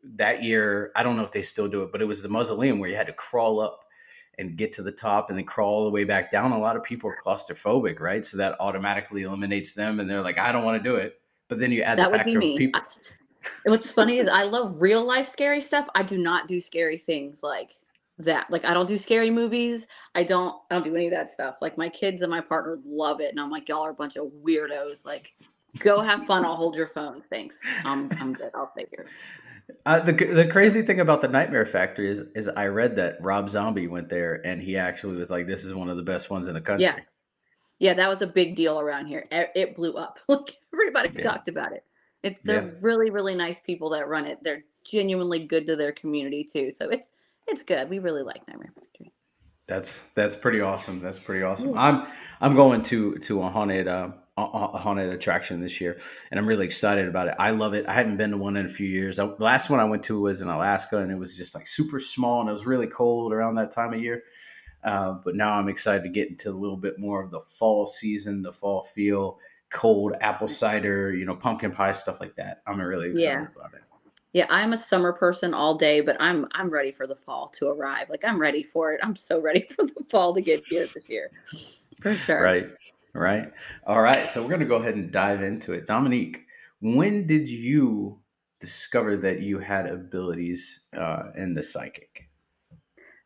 That 0.02 0.42
year, 0.42 0.90
I 0.96 1.02
don't 1.02 1.16
know 1.16 1.24
if 1.24 1.32
they 1.32 1.42
still 1.42 1.68
do 1.68 1.82
it, 1.82 1.92
but 1.92 2.00
it 2.00 2.06
was 2.06 2.22
the 2.22 2.28
mausoleum 2.28 2.78
where 2.78 2.88
you 2.88 2.96
had 2.96 3.06
to 3.06 3.12
crawl 3.12 3.60
up 3.60 3.80
and 4.38 4.56
get 4.56 4.72
to 4.72 4.82
the 4.82 4.92
top 4.92 5.28
and 5.28 5.38
then 5.38 5.44
crawl 5.44 5.74
all 5.74 5.84
the 5.84 5.90
way 5.90 6.04
back 6.04 6.30
down. 6.30 6.52
A 6.52 6.58
lot 6.58 6.76
of 6.76 6.82
people 6.82 7.10
are 7.10 7.18
claustrophobic, 7.22 8.00
right? 8.00 8.24
So 8.24 8.38
that 8.38 8.56
automatically 8.58 9.22
eliminates 9.22 9.74
them, 9.74 10.00
and 10.00 10.08
they're 10.08 10.22
like, 10.22 10.38
"I 10.38 10.50
don't 10.50 10.64
want 10.64 10.82
to 10.82 10.88
do 10.88 10.96
it." 10.96 11.20
But 11.48 11.58
then 11.58 11.72
you 11.72 11.82
add 11.82 11.98
that 11.98 12.10
the 12.10 12.16
factor 12.16 12.38
of 12.38 12.42
people. 12.56 12.80
I, 12.80 13.70
what's 13.70 13.90
funny 13.90 14.18
is 14.18 14.28
I 14.28 14.44
love 14.44 14.80
real 14.80 15.04
life 15.04 15.28
scary 15.28 15.60
stuff. 15.60 15.88
I 15.94 16.02
do 16.02 16.16
not 16.16 16.48
do 16.48 16.60
scary 16.60 16.96
things 16.96 17.42
like 17.42 17.70
that. 18.24 18.50
Like 18.50 18.64
I 18.64 18.74
don't 18.74 18.88
do 18.88 18.98
scary 18.98 19.30
movies. 19.30 19.86
I 20.14 20.24
don't 20.24 20.54
I 20.70 20.74
don't 20.74 20.84
do 20.84 20.94
any 20.94 21.06
of 21.06 21.12
that 21.12 21.28
stuff. 21.28 21.56
Like 21.60 21.78
my 21.78 21.88
kids 21.88 22.22
and 22.22 22.30
my 22.30 22.40
partner 22.40 22.78
love 22.84 23.20
it. 23.20 23.30
And 23.30 23.40
I'm 23.40 23.50
like, 23.50 23.68
y'all 23.68 23.84
are 23.84 23.90
a 23.90 23.94
bunch 23.94 24.16
of 24.16 24.30
weirdos. 24.44 25.04
Like 25.04 25.34
go 25.78 26.00
have 26.00 26.26
fun. 26.26 26.44
I'll 26.44 26.56
hold 26.56 26.76
your 26.76 26.88
phone. 26.88 27.22
Thanks. 27.30 27.58
I'm 27.84 28.10
I'm 28.20 28.32
good. 28.32 28.50
I'll 28.54 28.72
figure. 28.76 29.04
Uh, 29.86 30.00
the 30.00 30.12
the 30.12 30.48
crazy 30.48 30.82
thing 30.82 31.00
about 31.00 31.20
the 31.20 31.28
Nightmare 31.28 31.66
Factory 31.66 32.10
is 32.10 32.22
is 32.34 32.48
I 32.48 32.66
read 32.66 32.96
that 32.96 33.16
Rob 33.20 33.48
Zombie 33.48 33.86
went 33.86 34.08
there 34.08 34.40
and 34.44 34.60
he 34.60 34.76
actually 34.76 35.16
was 35.16 35.30
like, 35.30 35.46
"This 35.46 35.64
is 35.64 35.74
one 35.74 35.88
of 35.88 35.96
the 35.96 36.02
best 36.02 36.30
ones 36.30 36.48
in 36.48 36.54
the 36.54 36.60
country." 36.60 36.84
Yeah, 36.84 36.98
yeah, 37.78 37.94
that 37.94 38.08
was 38.08 38.22
a 38.22 38.26
big 38.26 38.56
deal 38.56 38.80
around 38.80 39.06
here. 39.06 39.26
It 39.30 39.74
blew 39.74 39.94
up. 39.94 40.18
Like 40.28 40.56
everybody 40.72 41.10
yeah. 41.14 41.22
talked 41.22 41.48
about 41.48 41.72
it. 41.72 41.84
It's 42.22 42.40
they're 42.40 42.64
yeah. 42.64 42.70
really 42.80 43.10
really 43.10 43.34
nice 43.34 43.60
people 43.60 43.90
that 43.90 44.08
run 44.08 44.26
it. 44.26 44.38
They're 44.42 44.64
genuinely 44.84 45.46
good 45.46 45.66
to 45.66 45.76
their 45.76 45.92
community 45.92 46.44
too. 46.44 46.72
So 46.72 46.88
it's 46.88 47.10
it's 47.50 47.62
good. 47.62 47.88
We 47.88 47.98
really 47.98 48.22
like 48.22 48.46
Nightmare 48.48 48.72
Factory. 48.74 49.12
That's 49.66 50.08
that's 50.14 50.34
pretty 50.34 50.60
awesome. 50.60 51.00
That's 51.00 51.18
pretty 51.18 51.42
awesome. 51.42 51.76
I'm 51.78 52.06
I'm 52.40 52.54
going 52.56 52.82
to 52.84 53.18
to 53.18 53.42
a 53.42 53.48
haunted 53.48 53.86
uh, 53.86 54.10
a 54.36 54.78
haunted 54.78 55.12
attraction 55.12 55.60
this 55.60 55.80
year, 55.80 55.98
and 56.30 56.40
I'm 56.40 56.46
really 56.46 56.66
excited 56.66 57.06
about 57.06 57.28
it. 57.28 57.34
I 57.38 57.50
love 57.50 57.74
it. 57.74 57.86
I 57.86 57.92
hadn't 57.92 58.16
been 58.16 58.30
to 58.30 58.36
one 58.36 58.56
in 58.56 58.66
a 58.66 58.70
few 58.70 58.88
years. 58.88 59.18
I, 59.18 59.26
the 59.26 59.44
last 59.44 59.70
one 59.70 59.78
I 59.80 59.84
went 59.84 60.02
to 60.04 60.20
was 60.20 60.40
in 60.40 60.48
Alaska, 60.48 60.98
and 60.98 61.12
it 61.12 61.18
was 61.18 61.36
just 61.36 61.54
like 61.54 61.66
super 61.66 62.00
small, 62.00 62.40
and 62.40 62.48
it 62.48 62.52
was 62.52 62.66
really 62.66 62.86
cold 62.86 63.32
around 63.32 63.56
that 63.56 63.70
time 63.70 63.94
of 63.94 64.00
year. 64.00 64.24
Uh, 64.82 65.12
but 65.24 65.36
now 65.36 65.52
I'm 65.52 65.68
excited 65.68 66.02
to 66.04 66.08
get 66.08 66.30
into 66.30 66.50
a 66.50 66.56
little 66.56 66.76
bit 66.76 66.98
more 66.98 67.22
of 67.22 67.30
the 67.30 67.40
fall 67.40 67.86
season, 67.86 68.42
the 68.42 68.52
fall 68.52 68.82
feel, 68.82 69.38
cold 69.70 70.14
apple 70.20 70.48
cider, 70.48 71.14
you 71.14 71.26
know, 71.26 71.36
pumpkin 71.36 71.72
pie 71.72 71.92
stuff 71.92 72.20
like 72.20 72.34
that. 72.36 72.62
I'm 72.66 72.80
really 72.80 73.10
excited 73.10 73.22
yeah. 73.24 73.46
about 73.54 73.74
it. 73.74 73.82
Yeah, 74.32 74.46
I'm 74.48 74.72
a 74.72 74.76
summer 74.76 75.12
person 75.12 75.54
all 75.54 75.76
day, 75.76 76.00
but 76.00 76.16
I'm 76.20 76.46
I'm 76.52 76.70
ready 76.70 76.92
for 76.92 77.06
the 77.06 77.16
fall 77.16 77.48
to 77.58 77.68
arrive. 77.68 78.08
Like 78.08 78.24
I'm 78.24 78.40
ready 78.40 78.62
for 78.62 78.92
it. 78.92 79.00
I'm 79.02 79.16
so 79.16 79.40
ready 79.40 79.66
for 79.76 79.84
the 79.84 80.04
fall 80.08 80.34
to 80.34 80.40
get 80.40 80.64
here 80.68 80.86
this 80.94 81.08
year. 81.08 81.30
For 82.00 82.14
sure. 82.14 82.42
Right. 82.42 82.68
Right. 83.14 83.52
All 83.86 84.00
right. 84.00 84.28
So 84.28 84.42
we're 84.42 84.50
gonna 84.50 84.64
go 84.64 84.76
ahead 84.76 84.94
and 84.94 85.10
dive 85.10 85.42
into 85.42 85.72
it. 85.72 85.86
Dominique, 85.86 86.46
when 86.80 87.26
did 87.26 87.48
you 87.48 88.20
discover 88.60 89.16
that 89.16 89.40
you 89.40 89.58
had 89.58 89.86
abilities 89.86 90.80
uh, 90.96 91.30
in 91.34 91.54
the 91.54 91.62
psychic? 91.62 92.28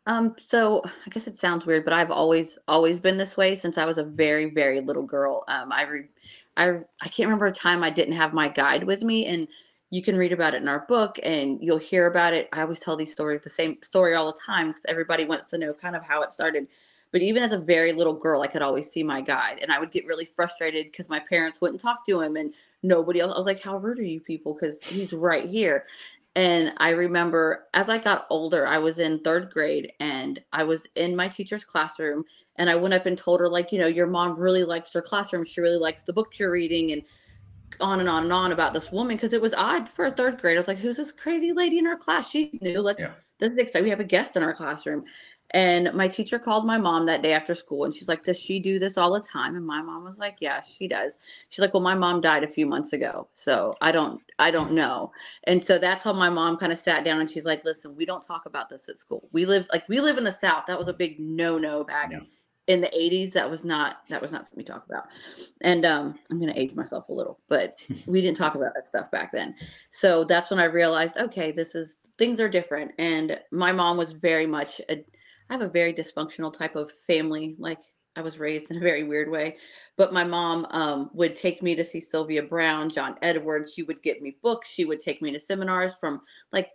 Um, 0.06 0.34
so 0.38 0.82
I 0.84 1.10
guess 1.10 1.26
it 1.26 1.36
sounds 1.36 1.64
weird, 1.64 1.84
but 1.84 1.94
I've 1.94 2.10
always 2.10 2.58
always 2.68 2.98
been 2.98 3.16
this 3.16 3.36
way 3.36 3.56
since 3.56 3.78
I 3.78 3.84
was 3.84 3.98
a 3.98 4.04
very 4.04 4.50
very 4.50 4.80
little 4.80 5.02
girl. 5.02 5.44
Um, 5.48 5.72
I 5.72 5.86
re- 5.86 6.08
I 6.56 6.80
I 7.02 7.08
can't 7.08 7.26
remember 7.26 7.46
a 7.46 7.52
time 7.52 7.82
I 7.82 7.90
didn't 7.90 8.14
have 8.14 8.32
my 8.32 8.48
guide 8.48 8.84
with 8.84 9.02
me, 9.02 9.26
and 9.26 9.48
you 9.94 10.02
can 10.02 10.16
read 10.16 10.32
about 10.32 10.54
it 10.54 10.62
in 10.62 10.66
our 10.66 10.84
book 10.88 11.20
and 11.22 11.62
you'll 11.62 11.78
hear 11.78 12.08
about 12.08 12.32
it. 12.32 12.48
I 12.52 12.62
always 12.62 12.80
tell 12.80 12.96
these 12.96 13.12
stories, 13.12 13.42
the 13.42 13.48
same 13.48 13.78
story 13.80 14.14
all 14.14 14.26
the 14.26 14.40
time 14.44 14.68
because 14.68 14.84
everybody 14.88 15.24
wants 15.24 15.46
to 15.46 15.58
know 15.58 15.72
kind 15.72 15.94
of 15.94 16.02
how 16.02 16.20
it 16.22 16.32
started. 16.32 16.66
But 17.12 17.22
even 17.22 17.44
as 17.44 17.52
a 17.52 17.58
very 17.58 17.92
little 17.92 18.12
girl, 18.12 18.42
I 18.42 18.48
could 18.48 18.60
always 18.60 18.90
see 18.90 19.04
my 19.04 19.20
guide 19.20 19.60
and 19.62 19.70
I 19.70 19.78
would 19.78 19.92
get 19.92 20.04
really 20.04 20.24
frustrated 20.24 20.86
because 20.86 21.08
my 21.08 21.20
parents 21.20 21.60
wouldn't 21.60 21.80
talk 21.80 22.04
to 22.06 22.20
him 22.20 22.34
and 22.34 22.52
nobody 22.82 23.20
else. 23.20 23.34
I 23.34 23.38
was 23.38 23.46
like, 23.46 23.62
how 23.62 23.76
rude 23.76 24.00
are 24.00 24.02
you 24.02 24.18
people? 24.18 24.54
Because 24.54 24.84
he's 24.84 25.12
right 25.12 25.48
here. 25.48 25.84
And 26.34 26.72
I 26.78 26.90
remember 26.90 27.68
as 27.72 27.88
I 27.88 27.98
got 27.98 28.26
older, 28.30 28.66
I 28.66 28.78
was 28.78 28.98
in 28.98 29.20
third 29.20 29.52
grade 29.52 29.92
and 30.00 30.42
I 30.52 30.64
was 30.64 30.88
in 30.96 31.14
my 31.14 31.28
teacher's 31.28 31.64
classroom. 31.64 32.24
And 32.56 32.68
I 32.68 32.74
went 32.74 32.94
up 32.94 33.06
and 33.06 33.16
told 33.16 33.38
her, 33.38 33.48
like, 33.48 33.70
you 33.70 33.78
know, 33.78 33.86
your 33.86 34.08
mom 34.08 34.36
really 34.36 34.64
likes 34.64 34.92
her 34.94 35.02
classroom. 35.02 35.44
She 35.44 35.60
really 35.60 35.78
likes 35.78 36.02
the 36.02 36.12
books 36.12 36.40
you're 36.40 36.50
reading. 36.50 36.90
And 36.90 37.02
on 37.80 38.00
and 38.00 38.08
on 38.08 38.24
and 38.24 38.32
on 38.32 38.52
about 38.52 38.74
this 38.74 38.90
woman 38.92 39.16
because 39.16 39.32
it 39.32 39.42
was 39.42 39.54
odd 39.54 39.88
for 39.88 40.06
a 40.06 40.10
third 40.10 40.40
grade. 40.40 40.56
I 40.56 40.60
was 40.60 40.68
like, 40.68 40.78
who's 40.78 40.96
this 40.96 41.12
crazy 41.12 41.52
lady 41.52 41.78
in 41.78 41.86
our 41.86 41.96
class? 41.96 42.30
She's 42.30 42.60
new. 42.60 42.80
Let's, 42.80 43.00
yeah. 43.00 43.12
this 43.38 43.50
is 43.50 43.58
exciting. 43.58 43.84
We 43.84 43.90
have 43.90 44.00
a 44.00 44.04
guest 44.04 44.36
in 44.36 44.42
our 44.42 44.54
classroom. 44.54 45.04
And 45.50 45.92
my 45.94 46.08
teacher 46.08 46.38
called 46.38 46.66
my 46.66 46.78
mom 46.78 47.06
that 47.06 47.22
day 47.22 47.32
after 47.32 47.54
school 47.54 47.84
and 47.84 47.94
she's 47.94 48.08
like, 48.08 48.24
Does 48.24 48.38
she 48.38 48.58
do 48.58 48.78
this 48.80 48.98
all 48.98 49.12
the 49.12 49.20
time? 49.20 49.54
And 49.54 49.64
my 49.64 49.82
mom 49.82 50.02
was 50.02 50.18
like, 50.18 50.38
Yeah, 50.40 50.60
she 50.60 50.88
does. 50.88 51.18
She's 51.48 51.60
like, 51.60 51.72
Well, 51.72 51.82
my 51.82 51.94
mom 51.94 52.20
died 52.20 52.42
a 52.42 52.48
few 52.48 52.66
months 52.66 52.92
ago. 52.92 53.28
So 53.34 53.76
I 53.80 53.92
don't 53.92 54.20
I 54.38 54.50
don't 54.50 54.72
know. 54.72 55.12
And 55.44 55.62
so 55.62 55.78
that's 55.78 56.02
how 56.02 56.12
my 56.12 56.28
mom 56.28 56.56
kind 56.56 56.72
of 56.72 56.78
sat 56.78 57.04
down 57.04 57.20
and 57.20 57.30
she's 57.30 57.44
like, 57.44 57.64
Listen, 57.64 57.94
we 57.94 58.04
don't 58.04 58.26
talk 58.26 58.46
about 58.46 58.68
this 58.68 58.88
at 58.88 58.98
school. 58.98 59.28
We 59.32 59.44
live 59.44 59.66
like 59.72 59.88
we 59.88 60.00
live 60.00 60.18
in 60.18 60.24
the 60.24 60.32
South. 60.32 60.64
That 60.66 60.78
was 60.78 60.88
a 60.88 60.92
big 60.92 61.20
no-no 61.20 61.84
back 61.84 62.10
yeah. 62.10 62.20
In 62.66 62.80
the 62.80 62.88
80s. 62.88 63.32
That 63.32 63.50
was 63.50 63.64
not 63.64 64.06
that 64.08 64.22
was 64.22 64.32
not 64.32 64.46
something 64.46 64.58
we 64.58 64.64
talk 64.64 64.86
about. 64.88 65.04
And 65.60 65.84
um, 65.84 66.18
I'm 66.30 66.40
gonna 66.40 66.54
age 66.56 66.74
myself 66.74 67.08
a 67.08 67.12
little, 67.12 67.38
but 67.48 67.86
we 68.06 68.20
didn't 68.20 68.38
talk 68.38 68.54
about 68.54 68.72
that 68.74 68.86
stuff 68.86 69.10
back 69.10 69.32
then. 69.32 69.54
So 69.90 70.24
that's 70.24 70.50
when 70.50 70.60
I 70.60 70.64
realized, 70.64 71.16
okay, 71.16 71.52
this 71.52 71.74
is 71.74 71.98
things 72.18 72.40
are 72.40 72.48
different. 72.48 72.92
And 72.98 73.40
my 73.50 73.72
mom 73.72 73.96
was 73.96 74.12
very 74.12 74.46
much 74.46 74.80
a 74.88 75.04
I 75.50 75.52
have 75.52 75.62
a 75.62 75.68
very 75.68 75.92
dysfunctional 75.92 76.52
type 76.52 76.74
of 76.74 76.90
family. 76.90 77.54
Like 77.58 77.80
I 78.16 78.22
was 78.22 78.38
raised 78.38 78.70
in 78.70 78.76
a 78.78 78.80
very 78.80 79.04
weird 79.04 79.30
way. 79.30 79.58
But 79.96 80.12
my 80.12 80.24
mom 80.24 80.66
um, 80.70 81.10
would 81.14 81.36
take 81.36 81.62
me 81.62 81.74
to 81.74 81.84
see 81.84 82.00
Sylvia 82.00 82.42
Browne 82.42 82.88
John 82.88 83.16
Edwards. 83.22 83.72
She 83.72 83.82
would 83.82 84.02
get 84.02 84.22
me 84.22 84.36
books. 84.42 84.68
She 84.68 84.84
would 84.84 85.00
take 85.00 85.20
me 85.22 85.32
to 85.32 85.40
seminars 85.40 85.94
from 85.94 86.20
like 86.52 86.70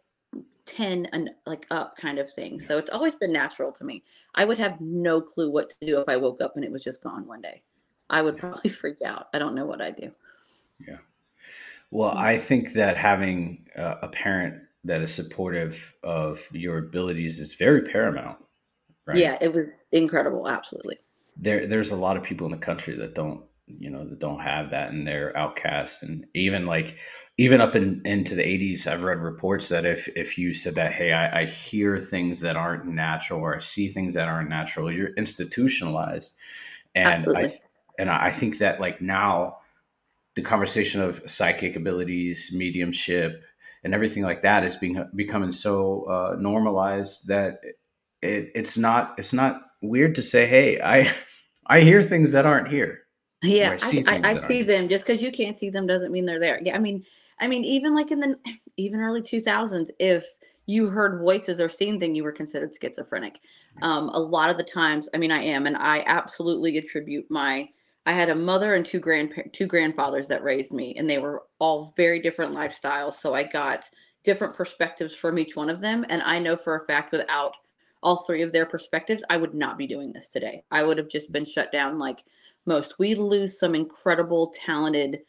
10 0.65 1.07
and 1.07 1.29
like 1.45 1.65
up 1.71 1.97
kind 1.97 2.19
of 2.19 2.31
thing. 2.31 2.59
So 2.59 2.77
it's 2.77 2.89
always 2.89 3.15
been 3.15 3.33
natural 3.33 3.71
to 3.73 3.83
me. 3.83 4.03
I 4.35 4.45
would 4.45 4.57
have 4.57 4.79
no 4.79 5.21
clue 5.21 5.51
what 5.51 5.69
to 5.69 5.85
do 5.85 5.99
if 5.99 6.07
I 6.07 6.17
woke 6.17 6.41
up 6.41 6.55
and 6.55 6.63
it 6.63 6.71
was 6.71 6.83
just 6.83 7.03
gone 7.03 7.25
one 7.25 7.41
day. 7.41 7.63
I 8.09 8.21
would 8.21 8.37
probably 8.37 8.69
freak 8.69 9.01
out. 9.03 9.27
I 9.33 9.39
don't 9.39 9.55
know 9.55 9.65
what 9.65 9.81
I'd 9.81 9.95
do. 9.95 10.11
Yeah. 10.87 10.97
Well, 11.91 12.15
I 12.15 12.37
think 12.37 12.73
that 12.73 12.97
having 12.97 13.65
a 13.75 14.07
parent 14.07 14.61
that 14.83 15.01
is 15.01 15.13
supportive 15.13 15.95
of 16.03 16.47
your 16.51 16.77
abilities 16.77 17.39
is 17.39 17.55
very 17.55 17.81
paramount 17.81 18.37
Right? 19.09 19.17
Yeah, 19.17 19.39
it 19.41 19.51
was 19.51 19.65
incredible. 19.91 20.47
Absolutely. 20.47 20.99
There, 21.35 21.65
there's 21.65 21.91
a 21.91 21.95
lot 21.95 22.15
of 22.15 22.21
people 22.21 22.45
in 22.45 22.51
the 22.51 22.63
country 22.63 22.95
that 22.97 23.15
don't, 23.15 23.43
you 23.65 23.89
know, 23.89 24.07
that 24.07 24.19
don't 24.19 24.39
have 24.39 24.69
that, 24.69 24.91
and 24.91 25.07
they're 25.07 25.35
outcast. 25.35 26.03
And 26.03 26.27
even 26.35 26.67
like, 26.67 26.95
even 27.39 27.61
up 27.61 27.73
in 27.73 28.01
into 28.03 28.35
the 28.35 28.43
80s, 28.43 28.85
I've 28.85 29.03
read 29.03 29.19
reports 29.19 29.69
that 29.69 29.85
if 29.85 30.09
if 30.09 30.37
you 30.37 30.53
said 30.53 30.75
that, 30.75 30.91
hey, 30.91 31.13
I, 31.13 31.43
I 31.43 31.45
hear 31.45 31.97
things 31.97 32.41
that 32.41 32.57
aren't 32.57 32.85
natural, 32.85 33.39
or 33.39 33.55
I 33.55 33.59
see 33.59 33.87
things 33.87 34.13
that 34.15 34.27
aren't 34.27 34.49
natural, 34.49 34.91
you're 34.91 35.13
institutionalized. 35.13 36.35
And 36.95 37.07
Absolutely. 37.07 37.45
I 37.45 37.51
and 37.97 38.09
I 38.09 38.31
think 38.31 38.57
that 38.57 38.81
like 38.81 39.01
now, 39.01 39.59
the 40.35 40.41
conversation 40.41 40.99
of 40.99 41.29
psychic 41.29 41.77
abilities, 41.77 42.51
mediumship, 42.53 43.41
and 43.85 43.93
everything 43.93 44.23
like 44.23 44.41
that 44.41 44.65
is 44.65 44.75
being 44.75 45.01
becoming 45.15 45.53
so 45.53 46.03
uh, 46.09 46.35
normalized 46.37 47.29
that 47.29 47.61
it, 48.21 48.51
it's 48.53 48.77
not 48.77 49.15
it's 49.17 49.31
not 49.31 49.61
weird 49.81 50.15
to 50.15 50.21
say, 50.21 50.45
hey, 50.45 50.81
I 50.81 51.09
I 51.65 51.79
hear 51.79 52.03
things 52.03 52.33
that 52.33 52.45
aren't 52.45 52.67
here. 52.67 53.03
Yeah, 53.41 53.71
I 53.71 53.77
see, 53.77 54.03
I, 54.05 54.15
I, 54.15 54.21
I 54.23 54.33
see 54.41 54.61
them. 54.61 54.89
Just 54.89 55.05
because 55.05 55.23
you 55.23 55.31
can't 55.31 55.57
see 55.57 55.69
them 55.69 55.87
doesn't 55.87 56.11
mean 56.11 56.25
they're 56.25 56.41
there. 56.41 56.59
Yeah, 56.61 56.75
I 56.75 56.79
mean, 56.79 57.05
I 57.39 57.47
mean, 57.47 57.63
even 57.63 57.95
like 57.95 58.11
in 58.11 58.19
the 58.19 58.35
even 58.77 58.99
early 58.99 59.21
two 59.21 59.41
thousands, 59.41 59.91
if 59.99 60.25
you 60.65 60.87
heard 60.87 61.19
voices 61.19 61.59
or 61.59 61.67
seen 61.67 61.99
things, 61.99 62.15
you 62.15 62.23
were 62.23 62.31
considered 62.31 62.71
schizophrenic. 62.79 63.39
Um, 63.81 64.09
a 64.09 64.19
lot 64.19 64.49
of 64.49 64.57
the 64.57 64.63
times, 64.63 65.09
I 65.13 65.17
mean, 65.17 65.31
I 65.31 65.41
am, 65.41 65.65
and 65.65 65.75
I 65.75 66.03
absolutely 66.05 66.77
attribute 66.77 67.25
my. 67.29 67.69
I 68.05 68.13
had 68.13 68.29
a 68.29 68.35
mother 68.35 68.75
and 68.75 68.85
two 68.85 68.99
grand 68.99 69.33
two 69.53 69.65
grandfathers 69.65 70.27
that 70.27 70.43
raised 70.43 70.71
me, 70.71 70.95
and 70.95 71.09
they 71.09 71.17
were 71.17 71.43
all 71.59 71.93
very 71.97 72.21
different 72.21 72.55
lifestyles. 72.55 73.13
So 73.13 73.33
I 73.33 73.43
got 73.43 73.89
different 74.23 74.55
perspectives 74.55 75.15
from 75.15 75.39
each 75.39 75.55
one 75.55 75.69
of 75.69 75.81
them, 75.81 76.05
and 76.09 76.21
I 76.21 76.39
know 76.39 76.55
for 76.55 76.75
a 76.75 76.85
fact 76.85 77.11
without 77.11 77.55
all 78.01 78.17
three 78.17 78.41
of 78.41 78.51
their 78.51 78.65
perspectives, 78.65 79.23
I 79.29 79.37
would 79.37 79.53
not 79.53 79.77
be 79.77 79.87
doing 79.87 80.13
this 80.13 80.29
today. 80.29 80.63
I 80.71 80.83
would 80.83 80.97
have 80.97 81.09
just 81.09 81.31
been 81.31 81.45
shut 81.45 81.71
down 81.71 81.99
like 81.99 82.23
most. 82.65 82.99
We 82.99 83.15
lose 83.15 83.59
some 83.59 83.75
incredible, 83.75 84.53
talented, 84.55 85.19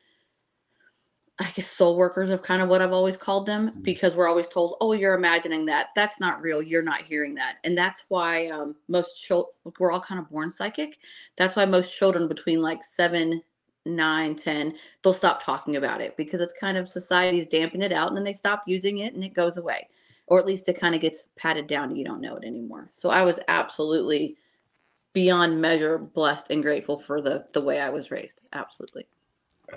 I 1.40 1.50
guess, 1.54 1.68
soul 1.70 1.96
workers 1.96 2.28
of 2.28 2.42
kind 2.42 2.60
of 2.60 2.68
what 2.68 2.82
I've 2.82 2.92
always 2.92 3.16
called 3.16 3.46
them 3.46 3.70
mm-hmm. 3.70 3.80
because 3.80 4.14
we're 4.14 4.28
always 4.28 4.48
told, 4.48 4.76
oh, 4.80 4.92
you're 4.92 5.14
imagining 5.14 5.64
that. 5.66 5.88
That's 5.96 6.20
not 6.20 6.42
real. 6.42 6.60
You're 6.60 6.82
not 6.82 7.02
hearing 7.02 7.34
that. 7.36 7.56
And 7.64 7.76
that's 7.76 8.04
why 8.08 8.48
um, 8.48 8.76
most 8.88 9.22
children, 9.22 9.52
we're 9.78 9.90
all 9.90 10.00
kind 10.00 10.20
of 10.20 10.28
born 10.30 10.50
psychic. 10.50 10.98
That's 11.36 11.56
why 11.56 11.64
most 11.64 11.96
children 11.96 12.28
between 12.28 12.60
like 12.60 12.84
seven, 12.84 13.42
nine, 13.86 14.36
ten, 14.36 14.76
they'll 15.02 15.14
stop 15.14 15.42
talking 15.42 15.76
about 15.76 16.02
it 16.02 16.14
because 16.16 16.42
it's 16.42 16.52
kind 16.52 16.76
of 16.76 16.88
society's 16.88 17.46
damping 17.46 17.82
it 17.82 17.92
out 17.92 18.08
and 18.08 18.16
then 18.16 18.24
they 18.24 18.34
stop 18.34 18.64
using 18.66 18.98
it 18.98 19.14
and 19.14 19.24
it 19.24 19.32
goes 19.32 19.56
away 19.56 19.88
or 20.30 20.38
at 20.38 20.46
least 20.46 20.68
it 20.68 20.78
kind 20.78 20.94
of 20.94 21.00
gets 21.00 21.24
patted 21.36 21.66
down 21.66 21.88
and 21.88 21.98
you 21.98 22.04
don't 22.04 22.20
know 22.20 22.36
it 22.36 22.44
anymore. 22.44 22.88
So 22.92 23.10
I 23.10 23.22
was 23.22 23.40
absolutely 23.48 24.36
beyond 25.12 25.60
measure 25.60 25.98
blessed 25.98 26.50
and 26.50 26.62
grateful 26.62 26.98
for 26.98 27.20
the 27.20 27.46
the 27.52 27.60
way 27.60 27.80
I 27.80 27.90
was 27.90 28.10
raised. 28.10 28.40
Absolutely. 28.52 29.06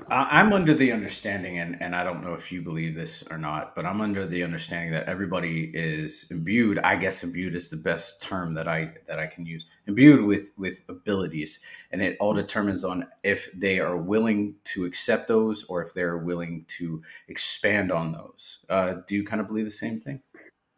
I'm 0.09 0.53
under 0.53 0.73
the 0.73 0.91
understanding, 0.91 1.59
and, 1.59 1.81
and 1.81 1.95
I 1.95 2.03
don't 2.03 2.23
know 2.23 2.33
if 2.33 2.51
you 2.51 2.62
believe 2.62 2.95
this 2.95 3.23
or 3.29 3.38
not, 3.38 3.75
but 3.75 3.85
I'm 3.85 4.01
under 4.01 4.27
the 4.27 4.43
understanding 4.43 4.91
that 4.91 5.07
everybody 5.07 5.71
is 5.73 6.29
imbued. 6.31 6.79
I 6.79 6.95
guess 6.95 7.23
imbued 7.23 7.55
is 7.55 7.69
the 7.69 7.77
best 7.77 8.21
term 8.21 8.53
that 8.55 8.67
I 8.67 8.93
that 9.07 9.19
I 9.19 9.27
can 9.27 9.45
use. 9.45 9.65
Imbued 9.88 10.23
with 10.23 10.51
with 10.57 10.81
abilities, 10.89 11.59
and 11.91 12.01
it 12.01 12.17
all 12.19 12.33
determines 12.33 12.83
on 12.83 13.07
if 13.23 13.51
they 13.53 13.79
are 13.79 13.97
willing 13.97 14.55
to 14.65 14.85
accept 14.85 15.27
those 15.27 15.63
or 15.65 15.83
if 15.83 15.93
they're 15.93 16.17
willing 16.17 16.65
to 16.79 17.01
expand 17.27 17.91
on 17.91 18.12
those. 18.12 18.65
Uh, 18.69 18.95
do 19.07 19.15
you 19.15 19.23
kind 19.23 19.41
of 19.41 19.47
believe 19.47 19.65
the 19.65 19.71
same 19.71 20.00
thing? 20.00 20.21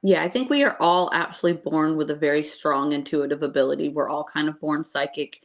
Yeah, 0.03 0.24
I 0.24 0.29
think 0.29 0.50
we 0.50 0.63
are 0.63 0.77
all 0.79 1.10
actually 1.13 1.53
born 1.53 1.98
with 1.98 2.12
a 2.12 2.15
very 2.15 2.43
strong 2.43 2.91
intuitive 2.91 3.41
ability. 3.41 3.89
We're 3.89 4.10
all 4.10 4.24
kind 4.24 4.48
of 4.48 4.60
born 4.60 4.84
psychic. 4.84 5.41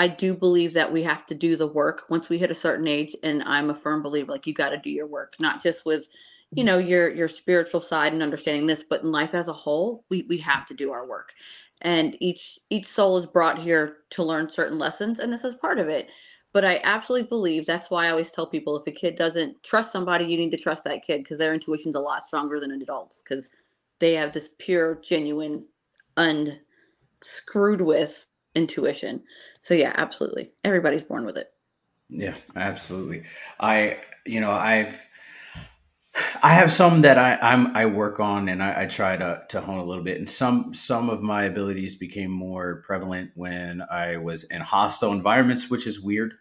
I 0.00 0.08
do 0.08 0.32
believe 0.32 0.72
that 0.72 0.90
we 0.90 1.02
have 1.02 1.26
to 1.26 1.34
do 1.34 1.56
the 1.56 1.66
work 1.66 2.04
once 2.08 2.30
we 2.30 2.38
hit 2.38 2.50
a 2.50 2.54
certain 2.54 2.88
age 2.88 3.14
and 3.22 3.42
I'm 3.42 3.68
a 3.68 3.74
firm 3.74 4.02
believer 4.02 4.32
like 4.32 4.46
you 4.46 4.54
got 4.54 4.70
to 4.70 4.78
do 4.78 4.88
your 4.88 5.06
work, 5.06 5.34
not 5.38 5.62
just 5.62 5.84
with 5.84 6.08
you 6.52 6.64
mm-hmm. 6.64 6.66
know 6.68 6.78
your 6.78 7.14
your 7.14 7.28
spiritual 7.28 7.80
side 7.80 8.14
and 8.14 8.22
understanding 8.22 8.64
this, 8.64 8.82
but 8.82 9.02
in 9.02 9.12
life 9.12 9.34
as 9.34 9.46
a 9.46 9.52
whole, 9.52 10.06
we 10.08 10.22
we 10.22 10.38
have 10.38 10.64
to 10.68 10.74
do 10.74 10.90
our 10.90 11.06
work. 11.06 11.34
And 11.82 12.16
each 12.18 12.58
each 12.70 12.86
soul 12.86 13.18
is 13.18 13.26
brought 13.26 13.58
here 13.58 13.98
to 14.10 14.22
learn 14.22 14.48
certain 14.48 14.78
lessons 14.78 15.18
and 15.18 15.30
this 15.30 15.44
is 15.44 15.54
part 15.54 15.78
of 15.78 15.90
it. 15.90 16.08
But 16.54 16.64
I 16.64 16.80
absolutely 16.82 17.28
believe 17.28 17.66
that's 17.66 17.90
why 17.90 18.06
I 18.06 18.10
always 18.10 18.30
tell 18.30 18.46
people 18.46 18.78
if 18.78 18.86
a 18.86 18.92
kid 18.92 19.16
doesn't 19.16 19.62
trust 19.62 19.92
somebody, 19.92 20.24
you 20.24 20.38
need 20.38 20.50
to 20.52 20.56
trust 20.56 20.82
that 20.84 21.04
kid 21.04 21.24
because 21.24 21.36
their 21.36 21.52
intuition's 21.52 21.94
a 21.94 22.00
lot 22.00 22.24
stronger 22.24 22.58
than 22.58 22.70
an 22.70 22.80
adult's 22.80 23.22
because 23.22 23.50
they 23.98 24.14
have 24.14 24.32
this 24.32 24.48
pure, 24.56 24.94
genuine, 25.02 25.66
unscrewed 26.16 27.82
with 27.82 28.26
intuition. 28.54 29.22
So 29.62 29.74
yeah, 29.74 29.92
absolutely. 29.96 30.52
Everybody's 30.64 31.02
born 31.02 31.24
with 31.26 31.36
it. 31.36 31.48
Yeah, 32.08 32.34
absolutely. 32.56 33.24
I, 33.58 33.98
you 34.26 34.40
know, 34.40 34.50
I've, 34.50 35.06
I 36.42 36.54
have 36.54 36.72
some 36.72 37.02
that 37.02 37.18
I 37.18 37.38
I'm 37.40 37.76
I 37.76 37.86
work 37.86 38.18
on 38.18 38.48
and 38.48 38.62
I, 38.62 38.82
I, 38.82 38.86
try 38.86 39.16
to 39.16 39.42
to 39.48 39.60
hone 39.60 39.78
a 39.78 39.84
little 39.84 40.02
bit. 40.02 40.18
And 40.18 40.28
some 40.28 40.74
some 40.74 41.08
of 41.08 41.22
my 41.22 41.44
abilities 41.44 41.94
became 41.94 42.32
more 42.32 42.82
prevalent 42.84 43.30
when 43.36 43.82
I 43.90 44.16
was 44.16 44.44
in 44.44 44.60
hostile 44.60 45.12
environments, 45.12 45.70
which 45.70 45.86
is 45.86 46.00
weird. 46.00 46.34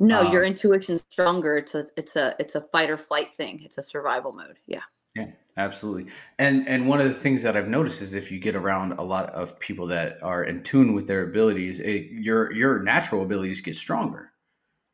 No, 0.00 0.22
um, 0.22 0.32
your 0.32 0.42
intuition's 0.42 1.04
stronger. 1.10 1.58
It's 1.58 1.74
a 1.74 1.84
it's 1.96 2.16
a 2.16 2.34
it's 2.38 2.54
a 2.54 2.62
fight 2.72 2.90
or 2.90 2.96
flight 2.96 3.34
thing. 3.34 3.60
It's 3.62 3.78
a 3.78 3.82
survival 3.82 4.32
mode. 4.32 4.58
Yeah. 4.66 4.80
Yeah, 5.14 5.26
absolutely. 5.56 6.12
And 6.38 6.68
and 6.68 6.88
one 6.88 7.00
of 7.00 7.06
the 7.06 7.14
things 7.14 7.42
that 7.42 7.56
I've 7.56 7.68
noticed 7.68 8.02
is 8.02 8.14
if 8.14 8.32
you 8.32 8.38
get 8.38 8.56
around 8.56 8.92
a 8.92 9.02
lot 9.02 9.30
of 9.30 9.58
people 9.60 9.86
that 9.88 10.22
are 10.22 10.44
in 10.44 10.62
tune 10.62 10.94
with 10.94 11.06
their 11.06 11.22
abilities, 11.22 11.80
it, 11.80 12.10
your 12.10 12.52
your 12.52 12.82
natural 12.82 13.22
abilities 13.22 13.60
get 13.60 13.76
stronger. 13.76 14.32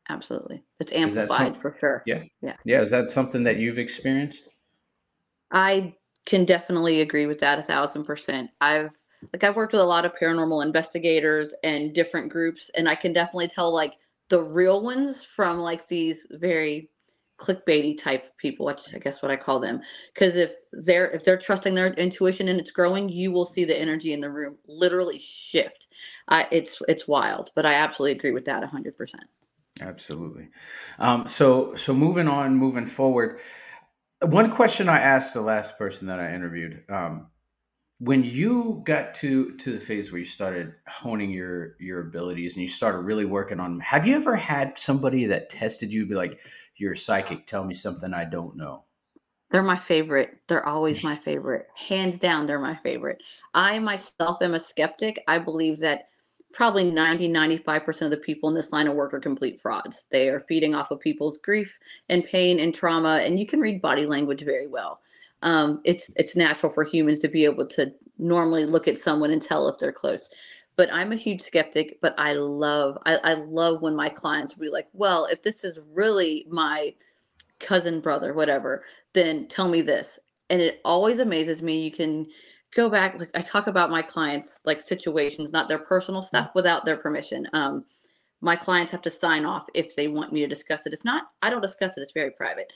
Absolutely, 0.09 0.63
it's 0.79 0.91
amplified 0.91 1.55
for 1.57 1.75
sure. 1.79 2.03
Yeah, 2.05 2.23
yeah, 2.41 2.55
yeah. 2.65 2.81
Is 2.81 2.91
that 2.91 3.09
something 3.11 3.43
that 3.43 3.57
you've 3.57 3.79
experienced? 3.79 4.49
I 5.51 5.95
can 6.25 6.45
definitely 6.45 7.01
agree 7.01 7.25
with 7.25 7.39
that 7.39 7.59
a 7.59 7.63
thousand 7.63 8.03
percent. 8.03 8.51
I've 8.59 8.91
like 9.33 9.43
I've 9.43 9.55
worked 9.55 9.73
with 9.73 9.81
a 9.81 9.85
lot 9.85 10.05
of 10.05 10.13
paranormal 10.15 10.65
investigators 10.65 11.53
and 11.63 11.93
different 11.93 12.31
groups, 12.31 12.69
and 12.75 12.87
I 12.87 12.95
can 12.95 13.13
definitely 13.13 13.47
tell 13.47 13.73
like 13.73 13.95
the 14.29 14.41
real 14.41 14.83
ones 14.83 15.23
from 15.23 15.59
like 15.59 15.87
these 15.87 16.27
very 16.31 16.89
clickbaity 17.41 17.97
type 17.97 18.37
people 18.37 18.65
which 18.65 18.93
i 18.93 18.99
guess 18.99 19.21
what 19.21 19.31
i 19.31 19.35
call 19.35 19.59
them 19.59 19.81
because 20.13 20.35
if 20.35 20.53
they're 20.71 21.09
if 21.09 21.23
they're 21.23 21.37
trusting 21.37 21.73
their 21.73 21.93
intuition 21.93 22.47
and 22.47 22.59
it's 22.59 22.71
growing 22.71 23.09
you 23.09 23.31
will 23.31 23.45
see 23.45 23.65
the 23.65 23.79
energy 23.79 24.13
in 24.13 24.21
the 24.21 24.29
room 24.29 24.55
literally 24.67 25.17
shift. 25.19 25.87
I, 26.27 26.47
it's 26.51 26.81
it's 26.87 27.07
wild 27.07 27.51
but 27.55 27.65
i 27.65 27.73
absolutely 27.73 28.17
agree 28.17 28.31
with 28.31 28.45
that 28.45 28.63
100% 28.63 28.93
absolutely. 29.81 30.49
Um, 30.99 31.27
so 31.27 31.75
so 31.75 31.93
moving 31.93 32.27
on 32.27 32.55
moving 32.55 32.85
forward 32.85 33.39
one 34.21 34.51
question 34.51 34.87
I 34.87 34.99
asked 34.99 35.33
the 35.33 35.41
last 35.41 35.77
person 35.77 36.07
that 36.07 36.19
I 36.19 36.33
interviewed, 36.33 36.83
um, 36.89 37.27
when 37.99 38.23
you 38.23 38.81
got 38.85 39.13
to 39.15 39.55
to 39.57 39.73
the 39.73 39.79
phase 39.79 40.11
where 40.11 40.19
you 40.19 40.25
started 40.25 40.73
honing 40.87 41.31
your 41.31 41.75
your 41.79 42.01
abilities 42.01 42.55
and 42.55 42.63
you 42.63 42.67
started 42.67 42.99
really 42.99 43.25
working 43.25 43.59
on 43.59 43.73
them, 43.73 43.79
have 43.79 44.07
you 44.07 44.15
ever 44.15 44.35
had 44.35 44.77
somebody 44.77 45.25
that 45.25 45.49
tested 45.49 45.91
you, 45.91 46.05
be 46.05 46.15
like, 46.15 46.39
"You're 46.81 46.95
psychic. 46.95 47.45
Tell 47.45 47.63
me 47.63 47.73
something 47.73 48.13
I 48.13 48.25
don't 48.25 48.57
know." 48.57 48.83
They're 49.51 49.61
my 49.61 49.77
favorite. 49.77 50.39
They're 50.47 50.65
always 50.65 51.03
my 51.03 51.15
favorite. 51.27 51.67
Hands 51.75 52.17
down, 52.17 52.47
they're 52.47 52.59
my 52.59 52.75
favorite. 52.75 53.21
I 53.53 53.79
myself 53.79 54.41
am 54.41 54.53
a 54.53 54.59
skeptic. 54.59 55.23
I 55.27 55.39
believe 55.39 55.79
that 55.79 56.07
probably 56.53 56.89
90 56.89 57.29
95% 57.29 58.01
of 58.01 58.11
the 58.11 58.17
people 58.17 58.49
in 58.49 58.55
this 58.55 58.71
line 58.71 58.87
of 58.87 58.93
work 58.93 59.13
are 59.13 59.19
complete 59.19 59.61
frauds 59.61 60.05
they 60.11 60.27
are 60.27 60.41
feeding 60.41 60.75
off 60.75 60.91
of 60.91 60.99
people's 60.99 61.37
grief 61.37 61.77
and 62.09 62.25
pain 62.25 62.59
and 62.59 62.75
trauma 62.75 63.21
and 63.23 63.39
you 63.39 63.47
can 63.47 63.61
read 63.61 63.81
body 63.81 64.05
language 64.05 64.43
very 64.43 64.67
well 64.67 64.99
um, 65.43 65.81
it's 65.85 66.11
it's 66.17 66.35
natural 66.35 66.71
for 66.71 66.83
humans 66.83 67.19
to 67.19 67.27
be 67.27 67.45
able 67.45 67.65
to 67.67 67.91
normally 68.19 68.65
look 68.65 68.87
at 68.87 68.99
someone 68.99 69.31
and 69.31 69.41
tell 69.41 69.67
if 69.69 69.79
they're 69.79 69.91
close 69.93 70.29
but 70.81 70.91
i'm 70.91 71.11
a 71.11 71.15
huge 71.15 71.41
skeptic 71.41 71.99
but 72.01 72.15
i 72.17 72.33
love 72.33 72.97
i, 73.05 73.15
I 73.17 73.33
love 73.35 73.83
when 73.83 73.95
my 73.95 74.09
clients 74.09 74.57
will 74.57 74.63
be 74.63 74.71
like 74.71 74.87
well 74.93 75.25
if 75.25 75.43
this 75.43 75.63
is 75.63 75.79
really 75.93 76.47
my 76.49 76.95
cousin 77.59 78.01
brother 78.01 78.33
whatever 78.33 78.83
then 79.13 79.47
tell 79.47 79.67
me 79.67 79.81
this. 79.81 80.19
And 80.49 80.59
it 80.61 80.81
always 80.83 81.19
amazes 81.19 81.61
me 81.61 81.83
you 81.83 81.91
can 81.91 82.25
go 82.73 82.89
back 82.89 83.19
like 83.19 83.29
i 83.35 83.41
talk 83.41 83.67
about 83.67 83.91
my 83.91 84.01
clients 84.01 84.59
like 84.65 84.81
situations 84.81 85.53
not 85.53 85.69
their 85.69 85.79
personal 85.79 86.23
stuff 86.23 86.49
mm. 86.49 86.55
without 86.55 86.83
their 86.83 86.97
permission. 86.97 87.47
Um 87.53 87.85
my 88.43 88.55
clients 88.55 88.91
have 88.91 89.03
to 89.03 89.11
sign 89.11 89.45
off 89.45 89.67
if 89.75 89.95
they 89.95 90.07
want 90.07 90.33
me 90.33 90.39
to 90.39 90.47
discuss 90.47 90.87
it. 90.87 90.93
If 90.93 91.05
not 91.05 91.27
i 91.41 91.49
don't 91.49 91.61
discuss 91.61 91.97
it 91.97 92.01
it's 92.01 92.11
very 92.11 92.31
private 92.31 92.71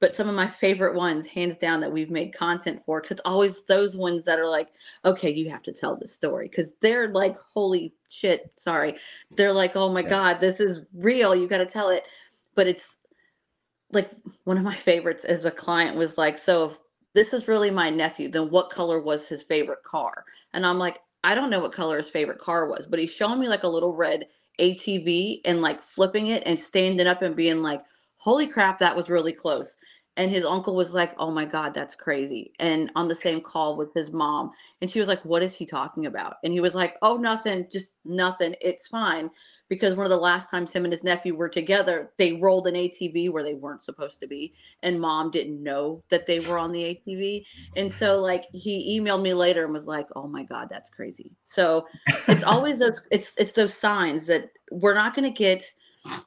but 0.00 0.16
some 0.16 0.28
of 0.28 0.34
my 0.34 0.48
favorite 0.48 0.94
ones 0.94 1.26
hands 1.26 1.56
down 1.56 1.80
that 1.80 1.92
we've 1.92 2.10
made 2.10 2.34
content 2.34 2.82
for 2.84 3.00
because 3.00 3.12
it's 3.12 3.22
always 3.24 3.62
those 3.64 3.96
ones 3.96 4.24
that 4.24 4.38
are 4.38 4.48
like 4.48 4.68
okay 5.04 5.30
you 5.30 5.48
have 5.48 5.62
to 5.62 5.72
tell 5.72 5.96
this 5.96 6.12
story 6.12 6.48
because 6.48 6.72
they're 6.80 7.08
like 7.08 7.36
holy 7.54 7.94
shit 8.08 8.52
sorry 8.56 8.94
they're 9.36 9.52
like 9.52 9.76
oh 9.76 9.92
my 9.92 10.00
yeah. 10.00 10.08
god 10.08 10.40
this 10.40 10.60
is 10.60 10.82
real 10.94 11.34
you 11.34 11.46
got 11.46 11.58
to 11.58 11.66
tell 11.66 11.88
it 11.88 12.04
but 12.54 12.66
it's 12.66 12.98
like 13.92 14.10
one 14.44 14.56
of 14.56 14.62
my 14.62 14.74
favorites 14.74 15.24
is 15.24 15.44
a 15.44 15.50
client 15.50 15.96
was 15.96 16.16
like 16.16 16.38
so 16.38 16.66
if 16.70 16.78
this 17.14 17.32
is 17.32 17.48
really 17.48 17.70
my 17.70 17.90
nephew. 17.90 18.28
Then 18.28 18.50
what 18.50 18.70
color 18.70 19.00
was 19.00 19.28
his 19.28 19.42
favorite 19.42 19.82
car? 19.82 20.24
And 20.52 20.64
I'm 20.64 20.78
like, 20.78 20.98
I 21.24 21.34
don't 21.34 21.50
know 21.50 21.60
what 21.60 21.72
color 21.72 21.96
his 21.96 22.08
favorite 22.08 22.38
car 22.38 22.68
was, 22.68 22.86
but 22.86 22.98
he's 22.98 23.12
showing 23.12 23.40
me 23.40 23.48
like 23.48 23.64
a 23.64 23.68
little 23.68 23.94
red 23.94 24.26
ATV 24.58 25.40
and 25.44 25.60
like 25.60 25.82
flipping 25.82 26.28
it 26.28 26.42
and 26.46 26.58
standing 26.58 27.06
up 27.06 27.22
and 27.22 27.36
being 27.36 27.58
like, 27.58 27.82
holy 28.16 28.46
crap, 28.46 28.78
that 28.78 28.96
was 28.96 29.10
really 29.10 29.32
close. 29.32 29.76
And 30.20 30.30
his 30.30 30.44
uncle 30.44 30.76
was 30.76 30.92
like, 30.92 31.14
oh 31.16 31.30
my 31.30 31.46
God, 31.46 31.72
that's 31.72 31.94
crazy. 31.94 32.52
And 32.58 32.92
on 32.94 33.08
the 33.08 33.14
same 33.14 33.40
call 33.40 33.78
with 33.78 33.94
his 33.94 34.12
mom. 34.12 34.50
And 34.82 34.90
she 34.90 34.98
was 34.98 35.08
like, 35.08 35.24
what 35.24 35.42
is 35.42 35.56
he 35.56 35.64
talking 35.64 36.04
about? 36.04 36.34
And 36.44 36.52
he 36.52 36.60
was 36.60 36.74
like, 36.74 36.96
oh, 37.00 37.16
nothing, 37.16 37.66
just 37.72 37.92
nothing. 38.04 38.54
It's 38.60 38.86
fine 38.86 39.30
because 39.70 39.96
one 39.96 40.04
of 40.04 40.10
the 40.10 40.18
last 40.18 40.50
times 40.50 40.74
him 40.74 40.84
and 40.84 40.92
his 40.92 41.02
nephew 41.02 41.34
were 41.34 41.48
together, 41.48 42.10
they 42.18 42.34
rolled 42.34 42.66
an 42.66 42.74
ATV 42.74 43.30
where 43.30 43.42
they 43.42 43.54
weren't 43.54 43.82
supposed 43.82 44.20
to 44.20 44.26
be, 44.26 44.52
and 44.82 45.00
mom 45.00 45.30
didn't 45.30 45.62
know 45.62 46.02
that 46.10 46.26
they 46.26 46.40
were 46.40 46.58
on 46.58 46.72
the 46.72 46.82
ATV. 46.82 47.46
And 47.78 47.90
so, 47.90 48.18
like, 48.18 48.44
he 48.52 49.00
emailed 49.00 49.22
me 49.22 49.32
later 49.32 49.64
and 49.64 49.72
was 49.72 49.86
like, 49.86 50.08
"Oh 50.16 50.26
my 50.26 50.42
god, 50.42 50.68
that's 50.68 50.90
crazy." 50.90 51.30
So 51.44 51.86
it's 52.28 52.42
always 52.42 52.80
those 52.80 53.00
it's 53.10 53.32
it's 53.38 53.52
those 53.52 53.72
signs 53.72 54.26
that 54.26 54.50
we're 54.70 54.94
not 54.94 55.14
going 55.14 55.32
to 55.32 55.38
get 55.38 55.64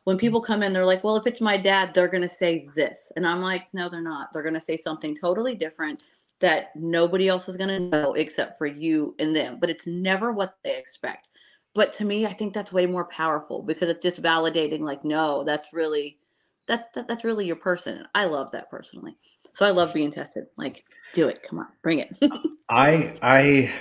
when 0.04 0.18
people 0.18 0.42
come 0.42 0.64
in. 0.64 0.74
They're 0.74 0.86
like, 0.86 1.04
"Well, 1.04 1.18
if 1.18 1.28
it's 1.28 1.42
my 1.42 1.58
dad, 1.58 1.94
they're 1.94 2.08
going 2.08 2.22
to 2.22 2.30
say 2.30 2.68
this," 2.76 3.12
and 3.16 3.28
I'm 3.28 3.42
like, 3.42 3.74
"No, 3.74 3.90
they're 3.90 4.02
not. 4.02 4.30
They're 4.34 4.44
going 4.44 4.54
to 4.54 4.62
say 4.62 4.78
something 4.78 5.16
totally 5.16 5.56
different." 5.56 6.04
That 6.40 6.76
nobody 6.76 7.30
else 7.30 7.48
is 7.48 7.56
going 7.56 7.70
to 7.70 7.80
know 7.80 8.14
except 8.14 8.58
for 8.58 8.66
you 8.66 9.16
and 9.18 9.34
them, 9.34 9.60
but 9.62 9.70
it's 9.70 9.88
never 9.88 10.34
what 10.34 10.58
they 10.64 10.78
expect. 10.78 11.30
But 11.74 11.92
to 11.94 12.06
me 12.06 12.26
i 12.26 12.34
think 12.34 12.54
that's 12.54 12.72
way 12.72 12.86
more 12.86 13.06
powerful 13.06 13.64
because 13.64 13.90
it's 13.90 14.04
just 14.04 14.22
validating 14.22 14.82
like 14.82 15.04
no 15.04 15.44
that's 15.44 15.74
really 15.74 16.20
that, 16.68 16.94
that 16.94 17.08
that's 17.08 17.24
really 17.24 17.46
your 17.46 17.58
person. 17.58 18.08
I 18.16 18.26
love 18.26 18.52
that 18.52 18.70
personally. 18.70 19.18
So 19.54 19.66
i 19.66 19.70
love 19.70 19.94
being 19.94 20.12
tested. 20.12 20.46
Like 20.58 20.86
do 21.14 21.28
it. 21.28 21.44
Come 21.44 21.60
on 21.60 21.68
bring 21.82 22.00
it. 22.00 22.18
I 22.70 23.16
i 23.22 23.74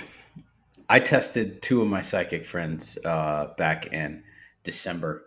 i 0.89 0.99
tested 0.99 1.61
two 1.61 1.81
of 1.81 1.87
my 1.87 2.01
psychic 2.01 2.45
friends 2.45 2.97
uh 3.05 3.53
back 3.57 3.87
in 3.93 4.21
december 4.63 5.23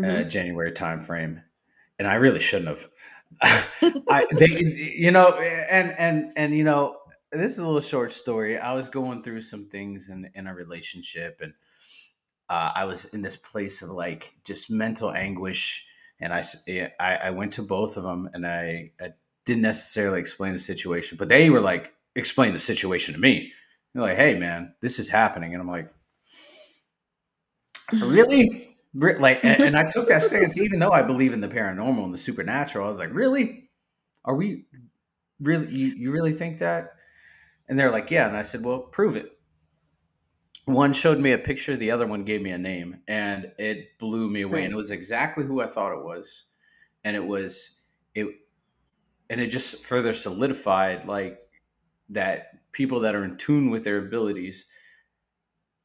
mm-hmm. 0.00 0.04
uh, 0.04 0.22
january 0.24 0.72
timeframe 0.72 1.42
and 1.98 2.08
i 2.08 2.14
really 2.14 2.40
shouldn't 2.40 2.68
have 2.68 2.88
I, 3.42 4.26
they, 4.32 4.46
you 4.96 5.10
know, 5.10 5.32
and 5.32 5.94
and 5.98 6.32
and 6.36 6.56
you 6.56 6.64
know, 6.64 6.96
this 7.30 7.52
is 7.52 7.58
a 7.58 7.64
little 7.64 7.80
short 7.80 8.12
story. 8.12 8.58
I 8.58 8.72
was 8.72 8.88
going 8.88 9.22
through 9.22 9.42
some 9.42 9.66
things 9.66 10.08
in 10.08 10.30
in 10.34 10.46
a 10.46 10.54
relationship, 10.54 11.40
and 11.42 11.52
uh, 12.48 12.72
I 12.74 12.84
was 12.84 13.04
in 13.06 13.22
this 13.22 13.36
place 13.36 13.82
of 13.82 13.90
like 13.90 14.34
just 14.44 14.70
mental 14.70 15.12
anguish, 15.12 15.86
and 16.20 16.32
I, 16.32 16.42
I, 16.98 17.16
I 17.16 17.30
went 17.30 17.52
to 17.54 17.62
both 17.62 17.96
of 17.96 18.02
them, 18.02 18.30
and 18.32 18.46
I, 18.46 18.92
I 19.00 19.10
didn't 19.44 19.62
necessarily 19.62 20.20
explain 20.20 20.52
the 20.52 20.58
situation, 20.58 21.18
but 21.18 21.28
they 21.28 21.50
were 21.50 21.60
like, 21.60 21.92
explain 22.14 22.52
the 22.52 22.58
situation 22.58 23.14
to 23.14 23.20
me. 23.20 23.52
They're 23.94 24.02
like, 24.02 24.16
hey 24.16 24.38
man, 24.38 24.74
this 24.80 24.98
is 24.98 25.08
happening, 25.08 25.52
and 25.52 25.60
I'm 25.60 25.68
like, 25.68 25.90
really? 27.92 28.67
Like 28.98 29.44
and, 29.44 29.62
and, 29.62 29.76
i 29.76 29.88
took 29.88 30.08
that 30.08 30.22
stance 30.28 30.58
even 30.58 30.78
though 30.78 30.90
i 30.90 31.02
believe 31.02 31.32
in 31.32 31.40
the 31.40 31.48
paranormal 31.48 32.04
and 32.04 32.14
the 32.14 32.18
supernatural. 32.18 32.86
I 32.86 32.88
was 32.88 32.98
like 32.98 33.14
really? 33.14 33.70
Are 34.24 34.34
we 34.34 34.64
really 35.40 35.68
you, 35.68 35.86
you 35.86 36.10
really 36.10 36.32
think 36.32 36.58
that? 36.58 36.94
And 37.68 37.78
they're 37.78 37.92
like 37.92 38.10
yeah. 38.10 38.28
And 38.28 38.36
i 38.36 38.42
said 38.42 38.64
well 38.64 38.80
prove 38.80 39.16
it. 39.16 39.32
One 40.64 40.92
showed 40.92 41.18
me 41.18 41.32
a 41.32 41.38
picture, 41.38 41.76
the 41.76 41.92
other 41.92 42.06
one 42.06 42.24
gave 42.24 42.42
me 42.42 42.50
a 42.50 42.58
name, 42.58 43.00
and 43.08 43.52
it 43.58 43.96
blew 43.98 44.28
me 44.28 44.42
away. 44.42 44.58
Right. 44.58 44.64
And 44.64 44.74
it 44.74 44.76
was 44.76 44.90
exactly 44.90 45.44
who 45.44 45.62
I 45.62 45.66
thought 45.66 45.96
it 45.96 46.04
was, 46.04 46.44
and 47.04 47.16
it 47.16 47.24
was 47.24 47.80
it, 48.14 48.26
and 49.30 49.40
it 49.40 49.46
just 49.46 49.82
further 49.82 50.12
solidified 50.12 51.06
like 51.06 51.38
that 52.10 52.48
people 52.72 53.00
that 53.00 53.14
are 53.14 53.24
in 53.24 53.36
tune 53.36 53.70
with 53.70 53.84
their 53.84 53.98
abilities 53.98 54.66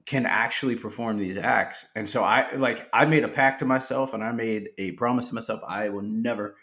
can 0.06 0.26
actually 0.26 0.76
perform 0.76 1.18
these 1.18 1.38
acts. 1.38 1.86
And 1.96 2.08
so 2.08 2.24
I 2.24 2.54
like 2.56 2.88
I 2.94 3.06
made 3.06 3.24
a 3.24 3.30
pact 3.30 3.60
to 3.60 3.66
myself, 3.66 4.14
and 4.14 4.24
I 4.24 4.32
made 4.32 4.70
a 4.78 4.92
promise 4.92 5.30
to 5.30 5.36
myself 5.36 5.62
I 5.68 5.90
will 5.90 6.02
never 6.02 6.56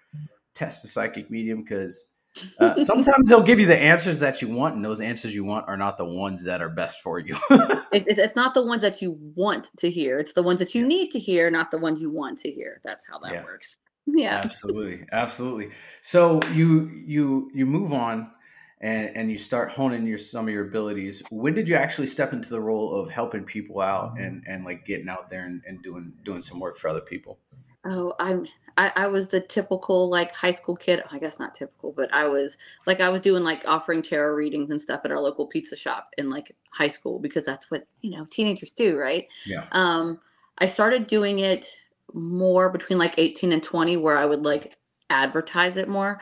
test 0.54 0.84
a 0.84 0.88
psychic 0.88 1.30
medium 1.30 1.62
because 1.62 2.14
uh, 2.58 2.82
sometimes 2.84 3.28
they'll 3.28 3.42
give 3.42 3.58
you 3.58 3.66
the 3.66 3.76
answers 3.76 4.20
that 4.20 4.40
you 4.42 4.48
want, 4.48 4.74
and 4.74 4.84
those 4.84 5.00
answers 5.00 5.34
you 5.34 5.44
want 5.44 5.68
are 5.68 5.76
not 5.76 5.96
the 5.96 6.04
ones 6.04 6.44
that 6.44 6.62
are 6.62 6.68
best 6.68 7.02
for 7.02 7.18
you. 7.18 7.34
it, 7.50 8.04
it's 8.06 8.36
not 8.36 8.54
the 8.54 8.64
ones 8.64 8.82
that 8.82 9.02
you 9.02 9.18
want 9.34 9.70
to 9.78 9.90
hear; 9.90 10.18
it's 10.18 10.34
the 10.34 10.42
ones 10.42 10.58
that 10.58 10.74
you 10.74 10.86
need 10.86 11.10
to 11.10 11.18
hear, 11.18 11.50
not 11.50 11.70
the 11.70 11.78
ones 11.78 12.00
you 12.00 12.10
want 12.10 12.38
to 12.40 12.50
hear. 12.50 12.80
That's 12.84 13.06
how 13.08 13.18
that 13.20 13.32
yeah. 13.32 13.44
works. 13.44 13.76
Yeah, 14.12 14.40
absolutely, 14.42 15.06
absolutely. 15.12 15.70
So 16.00 16.40
you 16.54 16.90
you 17.06 17.48
you 17.54 17.64
move 17.64 17.92
on, 17.92 18.32
and 18.80 19.16
and 19.16 19.30
you 19.30 19.38
start 19.38 19.70
honing 19.70 20.06
your 20.06 20.18
some 20.18 20.48
of 20.48 20.54
your 20.54 20.66
abilities. 20.66 21.22
When 21.30 21.54
did 21.54 21.68
you 21.68 21.74
actually 21.74 22.06
step 22.06 22.32
into 22.32 22.50
the 22.50 22.60
role 22.60 22.98
of 22.98 23.10
helping 23.10 23.44
people 23.44 23.80
out 23.80 24.18
and 24.18 24.42
and 24.46 24.64
like 24.64 24.84
getting 24.84 25.08
out 25.08 25.28
there 25.30 25.44
and, 25.44 25.62
and 25.66 25.82
doing 25.82 26.14
doing 26.24 26.42
some 26.42 26.60
work 26.60 26.78
for 26.78 26.88
other 26.88 27.00
people? 27.00 27.38
Oh, 27.84 28.14
I'm 28.18 28.46
I, 28.76 28.92
I 28.94 29.06
was 29.06 29.28
the 29.28 29.40
typical 29.40 30.10
like 30.10 30.34
high 30.34 30.50
school 30.50 30.76
kid. 30.76 31.02
I 31.10 31.18
guess 31.18 31.38
not 31.38 31.54
typical, 31.54 31.92
but 31.92 32.12
I 32.12 32.26
was 32.26 32.58
like 32.86 33.00
I 33.00 33.08
was 33.08 33.20
doing 33.20 33.42
like 33.42 33.62
offering 33.66 34.02
tarot 34.02 34.34
readings 34.34 34.70
and 34.70 34.80
stuff 34.80 35.02
at 35.04 35.12
our 35.12 35.20
local 35.20 35.46
pizza 35.46 35.76
shop 35.76 36.10
in 36.18 36.30
like 36.30 36.54
high 36.70 36.88
school 36.88 37.18
because 37.18 37.44
that's 37.44 37.70
what 37.70 37.86
you 38.00 38.10
know 38.10 38.26
teenagers 38.30 38.70
do, 38.70 38.98
right? 38.98 39.28
Yeah. 39.46 39.66
Um, 39.72 40.20
I 40.58 40.66
started 40.66 41.06
doing 41.06 41.38
it 41.38 41.72
more 42.12 42.70
between 42.70 42.98
like 42.98 43.14
18 43.16 43.52
and 43.52 43.62
20, 43.62 43.96
where 43.96 44.18
I 44.18 44.26
would 44.26 44.44
like 44.44 44.76
advertise 45.08 45.76
it 45.76 45.88
more. 45.88 46.20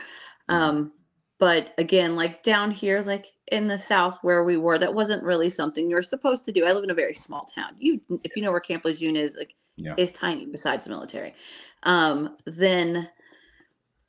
Mm-hmm. 0.49 0.53
Um, 0.53 0.91
but 1.39 1.73
again, 1.77 2.15
like 2.15 2.43
down 2.43 2.69
here, 2.69 3.01
like 3.01 3.27
in 3.51 3.65
the 3.65 3.77
South 3.77 4.19
where 4.21 4.43
we 4.43 4.57
were, 4.57 4.77
that 4.77 4.93
wasn't 4.93 5.23
really 5.23 5.49
something 5.49 5.89
you're 5.89 6.01
supposed 6.01 6.43
to 6.45 6.51
do. 6.51 6.65
I 6.65 6.73
live 6.73 6.83
in 6.83 6.91
a 6.91 6.95
very 6.95 7.13
small 7.13 7.45
town. 7.45 7.75
You, 7.79 8.01
if 8.25 8.35
you 8.35 8.41
know 8.41 8.51
where 8.51 8.59
Camp 8.59 8.83
Lejeune 8.83 9.15
is, 9.15 9.35
like 9.37 9.55
yeah. 9.77 9.95
is 9.97 10.11
tiny 10.11 10.45
besides 10.45 10.83
the 10.83 10.89
military. 10.89 11.33
Um, 11.83 12.35
then 12.45 13.09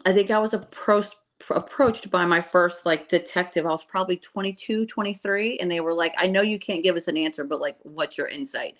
I 0.04 0.12
think 0.12 0.30
I 0.30 0.38
was 0.38 0.54
approached 0.54 1.16
approached 1.48 2.10
by 2.10 2.26
my 2.26 2.40
first 2.40 2.84
like 2.84 3.08
detective. 3.08 3.64
I 3.64 3.70
was 3.70 3.84
probably 3.84 4.16
22, 4.16 4.84
23 4.86 5.58
and 5.58 5.70
they 5.70 5.80
were 5.80 5.94
like, 5.94 6.14
"I 6.18 6.26
know 6.26 6.42
you 6.42 6.58
can't 6.58 6.82
give 6.82 6.96
us 6.96 7.08
an 7.08 7.16
answer, 7.16 7.44
but 7.44 7.60
like 7.60 7.76
what's 7.82 8.18
your 8.18 8.28
insight?" 8.28 8.74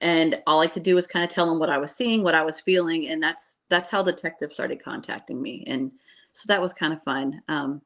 And 0.00 0.40
all 0.46 0.60
I 0.60 0.66
could 0.66 0.82
do 0.82 0.94
was 0.94 1.06
kind 1.06 1.24
of 1.24 1.30
tell 1.30 1.46
them 1.46 1.58
what 1.58 1.70
I 1.70 1.78
was 1.78 1.94
seeing, 1.94 2.22
what 2.22 2.34
I 2.34 2.42
was 2.42 2.60
feeling, 2.60 3.08
and 3.08 3.22
that's 3.22 3.58
that's 3.68 3.90
how 3.90 4.02
detectives 4.02 4.54
started 4.54 4.82
contacting 4.82 5.42
me. 5.42 5.64
And 5.66 5.90
so 6.32 6.44
that 6.46 6.60
was 6.60 6.72
kind 6.72 6.92
of 6.92 7.02
fun. 7.02 7.42
Um, 7.48 7.82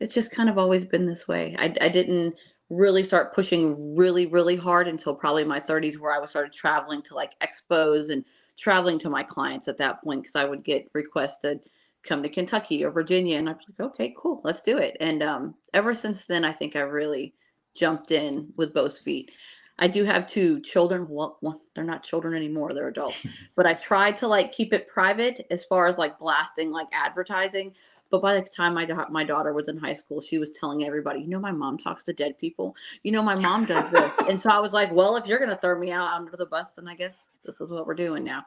it's 0.00 0.14
just 0.14 0.30
kind 0.30 0.48
of 0.48 0.58
always 0.58 0.84
been 0.84 1.06
this 1.06 1.26
way. 1.26 1.54
I, 1.58 1.74
I 1.80 1.88
didn't 1.88 2.34
really 2.70 3.02
start 3.02 3.34
pushing 3.34 3.96
really 3.96 4.26
really 4.26 4.56
hard 4.56 4.88
until 4.88 5.14
probably 5.14 5.42
my 5.42 5.58
30s 5.58 5.98
where 5.98 6.12
i 6.12 6.18
was 6.18 6.28
started 6.28 6.52
traveling 6.52 7.00
to 7.00 7.14
like 7.14 7.32
expos 7.40 8.10
and 8.10 8.22
traveling 8.58 8.98
to 8.98 9.08
my 9.08 9.22
clients 9.22 9.68
at 9.68 9.78
that 9.78 10.04
point 10.04 10.20
because 10.20 10.36
i 10.36 10.44
would 10.44 10.62
get 10.62 10.86
requested 10.92 11.58
come 12.02 12.22
to 12.22 12.28
Kentucky 12.28 12.84
or 12.84 12.90
Virginia. 12.90 13.38
And 13.38 13.48
I 13.48 13.52
was 13.52 13.62
like, 13.68 13.88
okay, 13.90 14.14
cool, 14.16 14.40
let's 14.44 14.62
do 14.62 14.78
it. 14.78 14.96
And 15.00 15.22
um, 15.22 15.54
ever 15.74 15.92
since 15.92 16.26
then, 16.26 16.44
I 16.44 16.52
think 16.52 16.76
I 16.76 16.80
really 16.80 17.34
jumped 17.74 18.10
in 18.10 18.52
with 18.56 18.74
both 18.74 18.98
feet. 18.98 19.32
I 19.80 19.86
do 19.86 20.04
have 20.04 20.26
two 20.26 20.60
children. 20.60 21.06
Well, 21.08 21.38
well, 21.40 21.62
they're 21.74 21.84
not 21.84 22.02
children 22.02 22.34
anymore; 22.34 22.74
they're 22.74 22.88
adults. 22.88 23.24
but 23.54 23.64
I 23.64 23.74
try 23.74 24.10
to 24.10 24.26
like 24.26 24.50
keep 24.50 24.72
it 24.72 24.88
private 24.88 25.46
as 25.52 25.64
far 25.64 25.86
as 25.86 25.98
like 25.98 26.18
blasting 26.18 26.72
like 26.72 26.88
advertising. 26.92 27.74
But 28.10 28.22
by 28.22 28.40
the 28.40 28.48
time 28.48 28.74
my 28.74 28.84
da- 28.84 29.08
my 29.10 29.24
daughter 29.24 29.52
was 29.52 29.68
in 29.68 29.76
high 29.76 29.92
school, 29.92 30.20
she 30.20 30.38
was 30.38 30.52
telling 30.52 30.84
everybody, 30.84 31.20
"You 31.20 31.28
know, 31.28 31.40
my 31.40 31.52
mom 31.52 31.78
talks 31.78 32.02
to 32.04 32.12
dead 32.12 32.38
people. 32.38 32.74
You 33.02 33.12
know, 33.12 33.22
my 33.22 33.34
mom 33.34 33.64
does 33.64 33.90
this." 33.90 34.12
and 34.28 34.38
so 34.38 34.50
I 34.50 34.60
was 34.60 34.72
like, 34.72 34.92
"Well, 34.92 35.16
if 35.16 35.26
you're 35.26 35.38
gonna 35.38 35.56
throw 35.56 35.78
me 35.78 35.90
out 35.90 36.08
under 36.08 36.36
the 36.36 36.46
bus, 36.46 36.72
then 36.72 36.88
I 36.88 36.94
guess 36.94 37.30
this 37.44 37.60
is 37.60 37.68
what 37.68 37.86
we're 37.86 37.94
doing 37.94 38.24
now." 38.24 38.44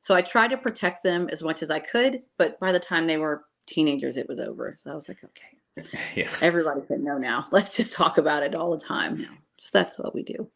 So 0.00 0.14
I 0.14 0.22
tried 0.22 0.48
to 0.48 0.56
protect 0.56 1.02
them 1.02 1.28
as 1.30 1.42
much 1.42 1.62
as 1.62 1.70
I 1.70 1.78
could, 1.78 2.22
but 2.36 2.58
by 2.60 2.72
the 2.72 2.80
time 2.80 3.06
they 3.06 3.16
were 3.16 3.44
teenagers, 3.66 4.16
it 4.16 4.28
was 4.28 4.38
over. 4.38 4.74
So 4.78 4.90
I 4.90 4.94
was 4.94 5.08
like, 5.08 5.24
"Okay, 5.24 5.88
yeah. 6.14 6.30
everybody 6.42 6.80
can 6.86 7.04
know 7.04 7.18
now. 7.18 7.46
Let's 7.52 7.76
just 7.76 7.92
talk 7.92 8.18
about 8.18 8.42
it 8.42 8.54
all 8.54 8.76
the 8.76 8.84
time 8.84 9.22
now." 9.22 9.34
So 9.58 9.70
that's 9.72 9.98
what 9.98 10.14
we 10.14 10.22
do. 10.22 10.48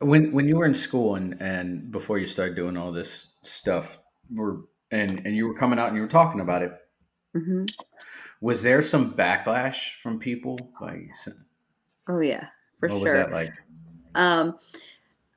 When 0.00 0.32
when 0.32 0.48
you 0.48 0.56
were 0.56 0.66
in 0.66 0.74
school 0.74 1.14
and 1.16 1.40
and 1.40 1.90
before 1.90 2.18
you 2.18 2.26
started 2.26 2.56
doing 2.56 2.76
all 2.76 2.90
this 2.90 3.28
stuff, 3.42 3.98
were 4.34 4.62
and 4.90 5.22
and 5.24 5.36
you 5.36 5.46
were 5.46 5.54
coming 5.54 5.78
out 5.78 5.88
and 5.88 5.96
you 5.96 6.02
were 6.02 6.08
talking 6.08 6.40
about 6.40 6.62
it. 6.62 6.72
Mm-hmm. 7.38 7.64
Was 8.40 8.62
there 8.62 8.82
some 8.82 9.12
backlash 9.14 9.94
from 10.00 10.18
people? 10.18 10.58
Like, 10.80 11.10
oh 12.08 12.20
yeah, 12.20 12.46
for 12.78 12.88
what 12.88 12.90
sure. 12.90 12.98
What 12.98 13.02
was 13.02 13.12
that 13.12 13.32
like? 13.32 13.52
Um, 14.14 14.58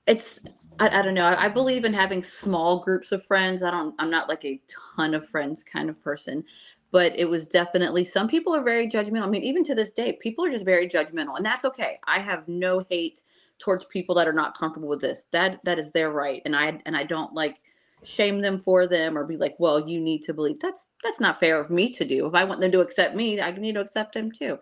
it's 0.07 0.39
I, 0.79 0.99
I 0.99 1.01
don't 1.01 1.13
know. 1.13 1.25
I, 1.25 1.45
I 1.45 1.47
believe 1.47 1.85
in 1.85 1.93
having 1.93 2.23
small 2.23 2.79
groups 2.79 3.11
of 3.11 3.25
friends. 3.25 3.63
I 3.63 3.71
don't. 3.71 3.95
I'm 3.99 4.09
not 4.09 4.29
like 4.29 4.45
a 4.45 4.61
ton 4.95 5.13
of 5.13 5.27
friends 5.27 5.63
kind 5.63 5.89
of 5.89 6.01
person, 6.01 6.43
but 6.91 7.17
it 7.17 7.29
was 7.29 7.47
definitely 7.47 8.03
some 8.03 8.27
people 8.27 8.55
are 8.55 8.63
very 8.63 8.87
judgmental. 8.87 9.23
I 9.23 9.29
mean, 9.29 9.43
even 9.43 9.63
to 9.65 9.75
this 9.75 9.91
day, 9.91 10.17
people 10.21 10.45
are 10.45 10.51
just 10.51 10.65
very 10.65 10.87
judgmental, 10.87 11.37
and 11.37 11.45
that's 11.45 11.65
okay. 11.65 11.99
I 12.07 12.19
have 12.19 12.47
no 12.47 12.85
hate 12.89 13.23
towards 13.59 13.85
people 13.85 14.15
that 14.15 14.27
are 14.27 14.33
not 14.33 14.57
comfortable 14.57 14.89
with 14.89 15.01
this. 15.01 15.27
That 15.31 15.59
that 15.65 15.79
is 15.79 15.91
their 15.91 16.11
right, 16.11 16.41
and 16.45 16.55
I 16.55 16.79
and 16.85 16.97
I 16.97 17.03
don't 17.03 17.33
like 17.33 17.57
shame 18.03 18.41
them 18.41 18.61
for 18.63 18.87
them 18.87 19.17
or 19.17 19.25
be 19.25 19.37
like, 19.37 19.55
well, 19.59 19.87
you 19.87 19.99
need 19.99 20.21
to 20.23 20.33
believe 20.33 20.59
that's 20.59 20.87
that's 21.03 21.19
not 21.19 21.39
fair 21.39 21.61
of 21.61 21.69
me 21.69 21.91
to 21.93 22.05
do. 22.05 22.25
If 22.27 22.33
I 22.33 22.43
want 22.43 22.61
them 22.61 22.71
to 22.71 22.81
accept 22.81 23.15
me, 23.15 23.39
I 23.39 23.51
need 23.51 23.75
to 23.75 23.81
accept 23.81 24.13
them 24.13 24.31
too. 24.31 24.57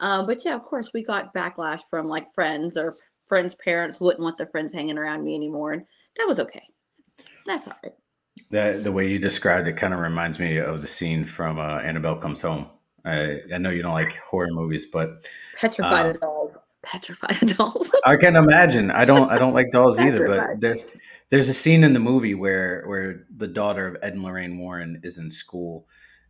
Um, 0.00 0.26
but 0.26 0.44
yeah, 0.44 0.54
of 0.54 0.64
course, 0.64 0.92
we 0.92 1.02
got 1.02 1.34
backlash 1.34 1.80
from 1.90 2.06
like 2.06 2.32
friends 2.34 2.76
or 2.76 2.96
friends' 3.26 3.54
parents 3.54 4.00
wouldn't 4.00 4.22
want 4.22 4.38
their 4.38 4.46
friends 4.46 4.72
hanging 4.72 4.98
around 4.98 5.24
me 5.24 5.34
anymore, 5.34 5.72
and 5.72 5.84
that 6.16 6.26
was 6.28 6.40
okay. 6.40 6.62
That's 7.46 7.66
all 7.66 7.76
right. 7.82 7.92
That 8.50 8.84
the 8.84 8.92
way 8.92 9.08
you 9.08 9.18
described 9.18 9.68
it 9.68 9.76
kind 9.76 9.94
of 9.94 10.00
reminds 10.00 10.38
me 10.38 10.58
of 10.58 10.80
the 10.80 10.86
scene 10.86 11.24
from 11.24 11.58
uh, 11.58 11.78
Annabelle 11.78 12.16
Comes 12.16 12.42
Home. 12.42 12.68
I, 13.04 13.40
I 13.52 13.58
know 13.58 13.70
you 13.70 13.82
don't 13.82 13.92
like 13.92 14.16
horror 14.18 14.48
movies, 14.50 14.86
but 14.86 15.28
petrified 15.56 16.16
uh, 16.16 16.18
dolls. 16.20 16.52
Petrified 16.82 17.56
dolls. 17.56 17.90
I 18.04 18.16
can 18.16 18.36
imagine. 18.36 18.90
I 18.90 19.04
don't. 19.04 19.30
I 19.30 19.36
don't 19.36 19.54
like 19.54 19.70
dolls 19.72 19.98
either. 20.00 20.26
But 20.26 20.60
there's 20.60 20.84
there's 21.34 21.48
a 21.48 21.54
scene 21.54 21.82
in 21.82 21.94
the 21.94 21.98
movie 21.98 22.36
where 22.36 22.84
where 22.86 23.26
the 23.28 23.48
daughter 23.48 23.88
of 23.88 23.96
Ed 24.02 24.12
and 24.12 24.22
Lorraine 24.22 24.56
Warren 24.56 25.00
is 25.02 25.18
in 25.18 25.32
school, 25.32 25.88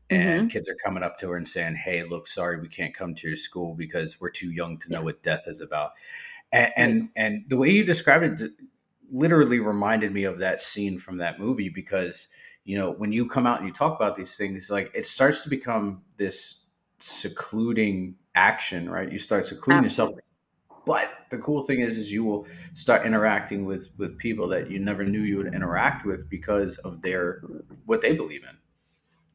and 0.08 0.28
mm-hmm. 0.28 0.46
kids 0.48 0.66
are 0.66 0.76
coming 0.82 1.02
up 1.02 1.18
to 1.18 1.28
her 1.28 1.36
and 1.36 1.46
saying, 1.46 1.76
"Hey, 1.76 2.04
look, 2.04 2.26
sorry, 2.26 2.58
we 2.58 2.68
can't 2.68 2.94
come 2.94 3.14
to 3.14 3.28
your 3.28 3.36
school 3.36 3.74
because 3.74 4.18
we're 4.18 4.30
too 4.30 4.50
young 4.50 4.78
to 4.78 4.90
know 4.90 5.02
what 5.02 5.22
death 5.22 5.44
is 5.46 5.60
about." 5.60 5.90
And 6.52 6.72
and, 6.74 7.08
and 7.16 7.44
the 7.48 7.58
way 7.58 7.68
you 7.68 7.84
described 7.84 8.40
it 8.40 8.52
literally 9.12 9.58
reminded 9.58 10.10
me 10.10 10.24
of 10.24 10.38
that 10.38 10.62
scene 10.62 10.96
from 10.96 11.18
that 11.18 11.38
movie 11.38 11.68
because 11.68 12.28
you 12.64 12.78
know 12.78 12.90
when 12.90 13.12
you 13.12 13.28
come 13.28 13.46
out 13.46 13.58
and 13.58 13.68
you 13.68 13.74
talk 13.74 13.94
about 13.94 14.16
these 14.16 14.38
things, 14.38 14.70
like 14.70 14.90
it 14.94 15.04
starts 15.04 15.42
to 15.42 15.50
become 15.50 16.00
this 16.16 16.64
secluding 16.98 18.14
action, 18.34 18.88
right? 18.88 19.12
You 19.12 19.18
start 19.18 19.46
secluding 19.46 19.84
Absolutely. 19.84 20.14
yourself 20.14 20.23
but 20.86 21.10
the 21.30 21.38
cool 21.38 21.62
thing 21.62 21.80
is, 21.80 21.96
is 21.96 22.12
you 22.12 22.24
will 22.24 22.46
start 22.74 23.06
interacting 23.06 23.64
with 23.64 23.88
with 23.96 24.18
people 24.18 24.48
that 24.48 24.70
you 24.70 24.78
never 24.78 25.04
knew 25.04 25.20
you 25.20 25.36
would 25.38 25.54
interact 25.54 26.04
with 26.04 26.28
because 26.28 26.78
of 26.78 27.02
their 27.02 27.42
what 27.86 28.00
they 28.00 28.14
believe 28.14 28.44
in. 28.44 28.56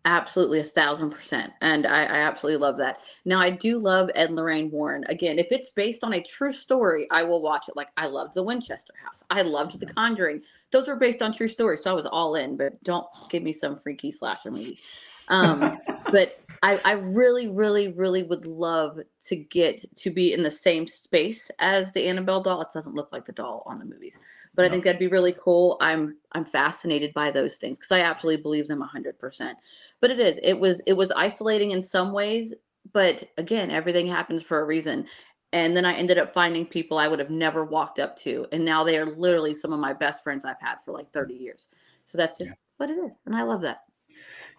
Absolutely, 0.06 0.60
a 0.60 0.64
thousand 0.64 1.10
percent, 1.10 1.52
and 1.62 1.86
I, 1.86 2.04
I 2.04 2.18
absolutely 2.20 2.62
love 2.62 2.78
that. 2.78 3.02
Now, 3.26 3.40
I 3.40 3.50
do 3.50 3.80
love 3.80 4.10
Ed 4.16 4.30
and 4.30 4.36
Lorraine 4.38 4.72
Warren. 4.72 5.04
Again, 5.10 5.38
if 5.38 5.48
it's 5.52 5.70
based 5.70 6.06
on 6.06 6.14
a 6.14 6.24
true 6.24 6.54
story, 6.54 7.06
I 7.12 7.24
will 7.24 7.42
watch 7.42 7.68
it. 7.68 7.76
Like 7.76 7.90
I 7.98 8.08
loved 8.08 8.34
The 8.34 8.44
Winchester 8.44 8.94
House, 9.04 9.24
I 9.30 9.42
loved 9.42 9.78
The 9.78 9.86
Conjuring. 9.86 10.42
Those 10.72 10.88
were 10.88 10.96
based 10.96 11.22
on 11.22 11.34
true 11.34 11.50
stories, 11.50 11.84
so 11.84 11.92
I 11.92 11.94
was 11.94 12.06
all 12.06 12.36
in. 12.36 12.56
But 12.56 12.82
don't 12.84 13.06
give 13.30 13.44
me 13.44 13.52
some 13.52 13.78
freaky 13.82 14.10
slasher 14.10 14.52
movie. 14.52 14.80
Um, 15.28 15.80
but 16.12 16.40
I, 16.62 16.80
I 16.84 16.92
really, 16.94 17.48
really, 17.48 17.90
really 17.90 18.24
would 18.24 18.46
love 18.46 19.00
to 19.28 19.36
get 19.36 19.84
to 19.98 20.12
be 20.12 20.34
in 20.34 20.44
the 20.44 20.52
same 20.52 20.88
space 20.88 21.50
as 21.60 21.92
the 21.92 22.08
Annabelle 22.08 22.44
doll. 22.44 22.62
It 22.62 22.70
doesn't 22.74 22.96
look 22.96 23.12
like 23.12 23.26
the 23.26 23.32
doll 23.32 23.64
on 23.66 23.80
the 23.80 23.86
movies, 23.86 24.20
but 24.56 24.64
no. 24.64 24.68
I 24.68 24.70
think 24.70 24.84
that'd 24.84 25.00
be 25.00 25.08
really 25.08 25.34
cool. 25.34 25.78
I'm 25.80 26.18
I'm 26.34 26.46
fascinated 26.46 27.14
by 27.14 27.32
those 27.32 27.56
things 27.56 27.78
because 27.78 27.92
I 27.92 28.02
absolutely 28.02 28.42
believe 28.42 28.68
them 28.68 28.82
hundred 28.82 29.20
percent. 29.20 29.58
But 30.02 30.12
it 30.12 30.20
is 30.20 30.40
it 30.44 30.60
was 30.60 30.82
it 30.86 30.94
was 30.94 31.12
isolating 31.12 31.72
in 31.72 31.82
some 31.82 32.12
ways, 32.12 32.54
but 32.92 33.24
again, 33.38 33.72
everything 33.72 34.08
happens 34.08 34.44
for 34.44 34.60
a 34.60 34.66
reason. 34.66 35.06
And 35.52 35.76
then 35.76 35.86
I 35.86 35.94
ended 35.96 36.20
up 36.20 36.34
finding 36.34 36.66
people 36.66 37.00
I 37.00 37.08
would 37.08 37.20
have 37.20 37.32
never 37.32 37.66
walked 37.66 38.00
up 38.00 38.18
to, 38.20 38.46
and 38.52 38.64
now 38.64 38.84
they 38.84 38.98
are 38.98 39.06
literally 39.06 39.54
some 39.54 39.74
of 39.74 39.80
my 39.80 39.94
best 39.94 40.24
friends 40.24 40.46
I've 40.46 40.62
had 40.62 40.76
for 40.86 40.92
like 40.92 41.12
thirty 41.12 41.36
years. 41.36 41.70
So 42.04 42.18
that's 42.18 42.38
just 42.38 42.52
yeah. 42.52 42.56
what 42.78 42.90
it 42.90 42.98
is, 42.98 43.12
and 43.26 43.36
I 43.36 43.44
love 43.44 43.62
that. 43.62 43.84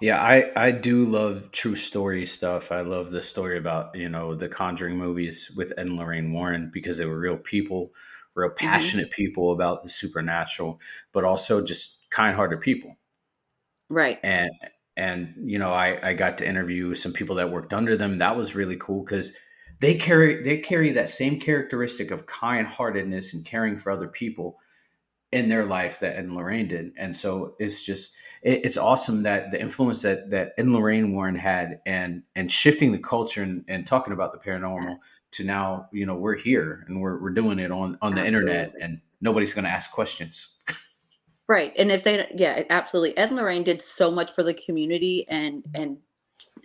Yeah, 0.00 0.18
I 0.20 0.50
I 0.56 0.70
do 0.70 1.04
love 1.04 1.52
true 1.52 1.76
story 1.76 2.24
stuff. 2.24 2.72
I 2.72 2.80
love 2.80 3.10
the 3.10 3.20
story 3.20 3.58
about 3.58 3.94
you 3.94 4.08
know 4.08 4.34
the 4.34 4.48
Conjuring 4.48 4.96
movies 4.96 5.52
with 5.54 5.72
Ed 5.76 5.86
and 5.86 5.96
Lorraine 5.96 6.32
Warren 6.32 6.70
because 6.72 6.96
they 6.96 7.04
were 7.04 7.18
real 7.18 7.36
people, 7.36 7.92
real 8.34 8.48
mm-hmm. 8.48 8.66
passionate 8.66 9.10
mm-hmm. 9.10 9.22
people 9.22 9.52
about 9.52 9.82
the 9.82 9.90
supernatural, 9.90 10.80
but 11.12 11.24
also 11.24 11.62
just 11.62 12.08
kind-hearted 12.10 12.60
people. 12.60 12.96
Right. 13.90 14.18
And 14.22 14.50
and 14.96 15.34
you 15.44 15.58
know 15.58 15.72
I 15.72 16.10
I 16.10 16.14
got 16.14 16.38
to 16.38 16.48
interview 16.48 16.94
some 16.94 17.12
people 17.12 17.36
that 17.36 17.52
worked 17.52 17.74
under 17.74 17.94
them. 17.94 18.18
That 18.18 18.36
was 18.36 18.54
really 18.54 18.76
cool 18.76 19.04
because 19.04 19.36
they 19.80 19.94
carry 19.94 20.42
they 20.42 20.58
carry 20.58 20.92
that 20.92 21.10
same 21.10 21.38
characteristic 21.38 22.10
of 22.10 22.26
kind-heartedness 22.26 23.34
and 23.34 23.44
caring 23.44 23.76
for 23.76 23.90
other 23.90 24.08
people 24.08 24.58
in 25.32 25.48
their 25.48 25.64
life 25.64 26.00
that 26.00 26.16
Ed 26.16 26.24
and 26.24 26.34
Lorraine 26.34 26.68
did. 26.68 26.92
And 26.96 27.14
so 27.14 27.54
it's 27.58 27.82
just 27.82 28.16
it, 28.42 28.64
it's 28.64 28.76
awesome 28.76 29.22
that 29.22 29.50
the 29.50 29.60
influence 29.60 30.02
that 30.02 30.30
that 30.30 30.54
Ed 30.58 30.64
and 30.64 30.74
Lorraine 30.74 31.12
Warren 31.12 31.34
had 31.34 31.80
and 31.86 32.22
and 32.34 32.50
shifting 32.50 32.92
the 32.92 32.98
culture 32.98 33.42
and, 33.42 33.64
and 33.68 33.86
talking 33.86 34.12
about 34.12 34.32
the 34.32 34.38
paranormal 34.38 34.98
to 35.32 35.44
now, 35.44 35.88
you 35.92 36.06
know, 36.06 36.16
we're 36.16 36.36
here 36.36 36.84
and 36.88 37.00
we're 37.00 37.20
we're 37.20 37.30
doing 37.30 37.58
it 37.58 37.70
on 37.70 37.96
on 38.02 38.14
the 38.14 38.24
internet 38.24 38.74
and 38.80 39.00
nobody's 39.20 39.54
going 39.54 39.64
to 39.64 39.70
ask 39.70 39.90
questions. 39.92 40.54
Right. 41.46 41.72
And 41.76 41.90
if 41.90 42.04
they 42.04 42.26
yeah, 42.34 42.62
absolutely. 42.70 43.16
Ed 43.16 43.30
and 43.30 43.36
Lorraine 43.36 43.64
did 43.64 43.82
so 43.82 44.10
much 44.10 44.32
for 44.32 44.42
the 44.42 44.54
community 44.54 45.26
and 45.28 45.64
and 45.74 45.98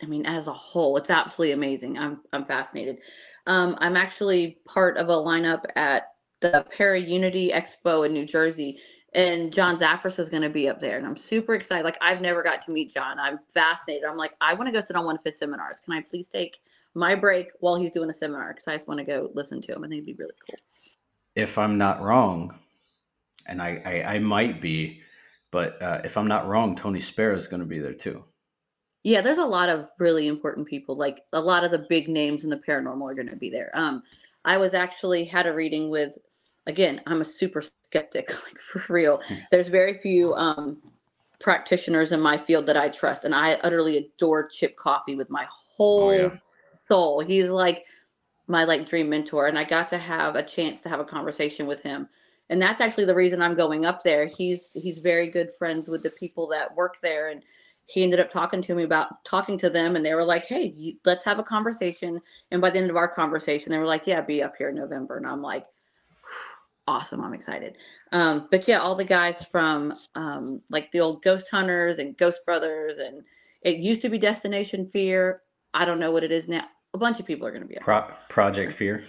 I 0.01 0.05
mean 0.05 0.25
as 0.25 0.47
a 0.47 0.53
whole, 0.53 0.97
it's 0.97 1.09
absolutely 1.09 1.53
amazing. 1.53 1.97
I'm 1.97 2.21
I'm 2.33 2.45
fascinated. 2.45 2.99
Um, 3.47 3.75
I'm 3.79 3.95
actually 3.95 4.57
part 4.65 4.97
of 4.97 5.09
a 5.09 5.13
lineup 5.13 5.65
at 5.75 6.14
the 6.51 6.65
Para 6.75 6.99
Unity 6.99 7.49
Expo 7.49 8.05
in 8.05 8.13
New 8.13 8.25
Jersey, 8.25 8.77
and 9.13 9.51
John 9.51 9.77
Zaffis 9.77 10.19
is 10.19 10.29
going 10.29 10.43
to 10.43 10.49
be 10.49 10.67
up 10.67 10.79
there, 10.79 10.97
and 10.97 11.05
I'm 11.05 11.17
super 11.17 11.55
excited. 11.55 11.83
Like 11.83 11.97
I've 12.01 12.21
never 12.21 12.43
got 12.43 12.63
to 12.65 12.71
meet 12.71 12.93
John. 12.93 13.19
I'm 13.19 13.39
fascinated. 13.53 14.03
I'm 14.03 14.17
like, 14.17 14.33
I 14.41 14.53
want 14.53 14.67
to 14.67 14.71
go 14.71 14.81
sit 14.81 14.95
on 14.95 15.05
one 15.05 15.17
of 15.17 15.23
his 15.23 15.37
seminars. 15.37 15.79
Can 15.79 15.93
I 15.93 16.01
please 16.01 16.27
take 16.27 16.59
my 16.93 17.15
break 17.15 17.51
while 17.59 17.75
he's 17.75 17.91
doing 17.91 18.09
a 18.09 18.13
seminar? 18.13 18.53
Because 18.53 18.67
I 18.67 18.75
just 18.75 18.87
want 18.87 18.99
to 18.99 19.05
go 19.05 19.31
listen 19.33 19.61
to 19.61 19.73
him. 19.73 19.83
I 19.83 19.87
think 19.87 20.03
it'd 20.03 20.17
be 20.17 20.21
really 20.21 20.35
cool. 20.47 20.59
If 21.35 21.57
I'm 21.57 21.77
not 21.77 22.01
wrong, 22.01 22.53
and 23.47 23.61
I 23.61 23.81
I, 23.85 24.15
I 24.15 24.19
might 24.19 24.61
be, 24.61 25.01
but 25.51 25.81
uh, 25.81 26.01
if 26.03 26.17
I'm 26.17 26.27
not 26.27 26.47
wrong, 26.47 26.75
Tony 26.75 27.01
Spera 27.01 27.35
is 27.35 27.47
going 27.47 27.61
to 27.61 27.65
be 27.65 27.79
there 27.79 27.93
too. 27.93 28.23
Yeah, 29.03 29.21
there's 29.21 29.37
a 29.37 29.45
lot 29.45 29.69
of 29.69 29.87
really 29.99 30.27
important 30.27 30.67
people. 30.67 30.97
Like 30.97 31.21
a 31.31 31.39
lot 31.39 31.63
of 31.63 31.71
the 31.71 31.85
big 31.89 32.07
names 32.09 32.43
in 32.43 32.49
the 32.49 32.57
paranormal 32.57 33.11
are 33.11 33.13
going 33.13 33.29
to 33.29 33.35
be 33.35 33.51
there. 33.51 33.69
Um, 33.73 34.01
I 34.45 34.57
was 34.57 34.73
actually 34.73 35.25
had 35.25 35.47
a 35.47 35.53
reading 35.53 35.89
with 35.89 36.17
again, 36.67 37.01
I'm 37.05 37.21
a 37.21 37.25
super 37.25 37.61
skeptic, 37.83 38.29
like 38.45 38.59
for 38.59 38.93
real. 38.93 39.21
Hmm. 39.27 39.35
There's 39.51 39.67
very 39.67 39.97
few 39.99 40.33
um, 40.35 40.81
practitioners 41.39 42.11
in 42.11 42.19
my 42.19 42.37
field 42.37 42.65
that 42.67 42.77
I 42.77 42.89
trust, 42.89 43.25
and 43.25 43.35
I 43.35 43.53
utterly 43.63 43.97
adore 43.97 44.47
Chip 44.47 44.75
Coffey 44.75 45.15
with 45.15 45.29
my 45.29 45.47
whole 45.49 46.09
oh, 46.09 46.11
yeah. 46.11 46.35
soul. 46.89 47.19
He's 47.19 47.49
like 47.49 47.85
my 48.47 48.63
like 48.63 48.87
dream 48.87 49.09
mentor, 49.09 49.47
and 49.47 49.57
I 49.57 49.63
got 49.63 49.87
to 49.89 49.97
have 49.97 50.35
a 50.35 50.43
chance 50.43 50.81
to 50.81 50.89
have 50.89 50.99
a 50.99 51.05
conversation 51.05 51.67
with 51.67 51.81
him. 51.81 52.07
And 52.49 52.61
that's 52.61 52.79
actually 52.79 53.05
the 53.05 53.15
reason 53.15 53.41
I'm 53.41 53.55
going 53.55 53.85
up 53.85 54.03
there. 54.03 54.27
He's 54.27 54.71
he's 54.73 54.99
very 54.99 55.27
good 55.29 55.49
friends 55.57 55.87
with 55.87 56.03
the 56.03 56.11
people 56.11 56.47
that 56.49 56.75
work 56.75 56.97
there, 57.01 57.29
and 57.29 57.43
he 57.87 58.03
ended 58.03 58.19
up 58.19 58.29
talking 58.29 58.61
to 58.63 58.75
me 58.75 58.83
about 58.83 59.23
talking 59.23 59.57
to 59.59 59.69
them, 59.69 59.95
and 59.95 60.05
they 60.05 60.13
were 60.13 60.23
like, 60.23 60.45
"Hey, 60.45 60.73
you, 60.75 60.95
let's 61.05 61.23
have 61.25 61.39
a 61.39 61.43
conversation." 61.43 62.21
And 62.51 62.61
by 62.61 62.69
the 62.69 62.79
end 62.79 62.89
of 62.89 62.95
our 62.97 63.07
conversation, 63.07 63.71
they 63.71 63.79
were 63.79 63.85
like, 63.85 64.05
"Yeah, 64.05 64.21
be 64.21 64.43
up 64.43 64.55
here 64.57 64.69
in 64.69 64.75
November." 64.75 65.17
And 65.17 65.25
I'm 65.25 65.41
like, 65.41 65.65
awesome. 66.87 67.21
I'm 67.21 67.33
excited. 67.33 67.77
Um, 68.11 68.47
but 68.51 68.67
yeah, 68.67 68.79
all 68.79 68.95
the 68.95 69.03
guys 69.05 69.43
from 69.43 69.93
um, 70.15 70.61
like 70.69 70.91
the 70.91 70.99
old 70.99 71.23
Ghost 71.23 71.47
Hunters 71.51 71.99
and 71.99 72.17
Ghost 72.17 72.39
Brothers, 72.45 72.97
and 72.99 73.23
It 73.61 73.77
used 73.77 74.01
to 74.01 74.09
be 74.09 74.17
Destination 74.17 74.89
Fear. 74.91 75.41
I 75.73 75.85
don't 75.85 75.99
know 75.99 76.11
what 76.11 76.23
it 76.23 76.31
is 76.31 76.47
now. 76.47 76.65
A 76.93 76.97
bunch 76.97 77.19
of 77.19 77.25
people 77.25 77.45
are 77.47 77.51
going 77.51 77.63
to 77.63 77.67
be. 77.67 77.75
Pro- 77.81 78.09
Project 78.29 78.71
Fear. 78.73 79.03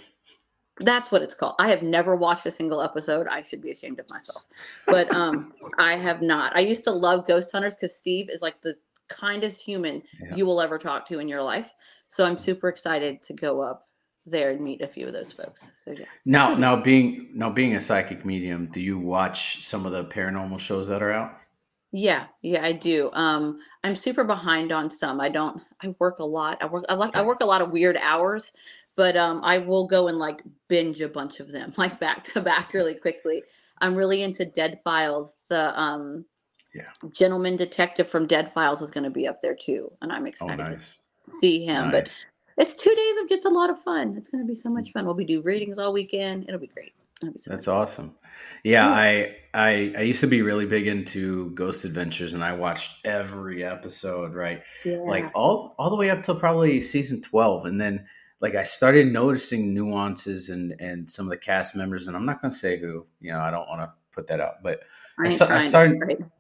That's 0.81 1.11
what 1.11 1.23
it's 1.23 1.35
called. 1.35 1.55
I 1.59 1.69
have 1.71 1.83
never 1.83 2.17
watched 2.17 2.45
a 2.45 2.51
single 2.51 2.83
episode. 2.83 3.27
I 3.29 3.41
should 3.41 3.63
be 3.63 3.71
ashamed 3.71 3.99
of 3.99 4.11
myself, 4.11 4.45
but 4.87 5.11
um, 5.15 5.55
I 5.79 5.97
have 5.97 6.21
not. 6.21 6.55
I 6.55 6.61
used 6.61 6.85
to 6.85 6.91
love 6.91 7.27
Ghost 7.27 7.51
Hunters 7.53 7.75
because 7.77 7.97
Steve 7.97 8.29
is 8.31 8.43
like 8.43 8.61
the 8.61 8.75
kindest 9.09 9.63
human 9.63 10.03
Yeah. 10.21 10.35
you 10.35 10.45
will 10.45 10.61
ever 10.61 10.79
talk 10.79 11.07
to 11.09 11.19
in 11.19 11.29
your 11.29 11.41
life. 11.43 11.73
So 12.09 12.25
I'm 12.27 12.37
super 12.37 12.69
excited 12.69 13.23
to 13.23 13.33
go 13.33 13.63
up 13.63 13.86
there 14.27 14.51
and 14.51 14.61
meet 14.61 14.83
a 14.83 14.87
few 14.89 15.07
of 15.07 15.13
those 15.13 15.33
folks. 15.33 15.67
So 15.85 15.93
yeah. 15.93 16.05
Now, 16.25 16.55
now 16.55 16.77
being 16.77 17.31
now 17.33 17.51
being 17.51 17.77
a 17.77 17.81
psychic 17.81 18.25
medium, 18.25 18.67
do 18.67 18.81
you 18.81 18.99
watch 18.99 19.65
some 19.65 19.87
of 19.87 19.93
the 19.93 20.05
paranormal 20.05 20.59
shows 20.61 20.89
that 20.89 21.03
are 21.03 21.13
out? 21.13 21.37
Yeah, 21.93 22.27
yeah, 22.43 22.65
I 22.65 22.73
do. 22.73 23.11
Um, 23.13 23.61
I'm 23.85 23.97
super 23.97 24.25
behind 24.25 24.73
on 24.73 24.91
some. 24.91 25.21
I 25.21 25.29
don't. 25.29 25.63
I 25.83 25.95
work 25.99 26.19
a 26.19 26.25
lot. 26.25 26.59
I 26.61 26.67
work. 26.67 26.85
I 26.89 26.95
like. 26.95 27.17
I 27.17 27.23
work 27.23 27.39
a 27.41 27.47
lot 27.47 27.63
of 27.63 27.71
weird 27.71 27.97
hours, 27.97 28.53
but 28.97 29.17
um, 29.17 29.41
I 29.45 29.59
will 29.59 29.87
go 29.87 30.09
and 30.09 30.19
like 30.19 30.43
binge 30.69 31.01
a 31.01 31.09
bunch 31.09 31.41
of 31.41 31.51
them, 31.51 31.73
like 31.79 31.99
back 32.01 32.25
to 32.25 32.41
back, 32.41 32.75
really 32.75 32.95
quickly. 32.95 33.43
I'm 33.81 33.95
really 33.95 34.23
into 34.23 34.45
Dead 34.45 34.81
Files. 34.85 35.37
The 35.49 35.79
um, 35.81 36.25
Yeah. 36.75 36.85
gentleman 37.13 37.57
detective 37.57 38.09
from 38.09 38.27
Dead 38.27 38.53
Files 38.53 38.83
is 38.83 38.91
going 38.91 39.05
to 39.05 39.11
be 39.11 39.29
up 39.29 39.41
there 39.41 39.55
too, 39.55 39.91
and 40.03 40.13
I'm 40.13 40.27
excited. 40.27 40.51
Oh, 40.51 40.55
excited 40.65 40.77
nice. 40.77 40.99
to 41.31 41.37
see 41.39 41.65
him. 41.65 41.91
But 41.93 42.05
nice. 42.05 42.27
It's 42.59 42.77
two 42.77 42.95
days 42.95 43.17
of 43.23 43.29
just 43.29 43.45
a 43.45 43.49
lot 43.49 43.71
of 43.71 43.81
fun. 43.81 44.15
It's 44.17 44.31
going 44.31 44.43
to 44.43 44.49
be 44.49 44.55
so 44.55 44.71
much 44.71 44.89
mm. 44.89 44.93
fun. 44.93 45.07
We'll 45.07 45.15
be 45.15 45.25
do 45.25 45.43
readings 45.43 45.79
all 45.79 45.93
weekend. 45.93 46.45
It'll 46.49 46.61
be 46.61 46.69
great. 46.69 46.93
It'll 47.23 47.33
be 47.33 47.39
so 47.39 47.51
That's 47.51 47.69
awesome. 47.69 48.15
Yeah, 48.63 48.89
Yeah. 48.89 48.95
I, 48.95 49.37
I 49.55 49.95
I 49.97 50.01
used 50.03 50.21
to 50.21 50.27
be 50.27 50.43
really 50.43 50.67
big 50.67 50.87
into 50.87 51.51
Ghost 51.51 51.85
Adventures, 51.85 52.35
and 52.35 52.45
I 52.45 52.53
watched 52.53 53.07
every 53.07 53.65
episode, 53.65 54.35
right? 54.35 54.63
Yeah. 54.85 54.99
Like 54.99 55.31
all 55.35 55.75
all 55.79 55.89
the 55.91 55.97
way 55.97 56.11
up 56.11 56.23
till 56.23 56.39
probably 56.39 56.83
season 56.83 57.23
twelve, 57.23 57.65
and 57.65 57.81
then 57.81 58.07
like 58.41 58.55
I 58.55 58.65
started 58.65 59.07
noticing 59.13 59.73
nuances 59.73 60.51
and 60.51 60.75
and 60.79 61.11
some 61.11 61.27
of 61.27 61.31
the 61.31 61.39
cast 61.39 61.75
members, 61.75 62.07
and 62.07 62.17
I'm 62.17 62.27
not 62.27 62.43
gonna 62.43 62.53
say 62.53 62.79
who. 62.79 63.07
You 63.21 63.33
know, 63.33 63.41
I 63.41 63.51
don't 63.51 63.69
want 63.69 63.81
to 63.81 63.93
put 64.13 64.27
that 64.27 64.41
out, 64.41 64.63
but 64.63 64.81
I 65.19 65.27
I 65.27 65.29
to, 65.31 65.63
started-? 65.63 66.31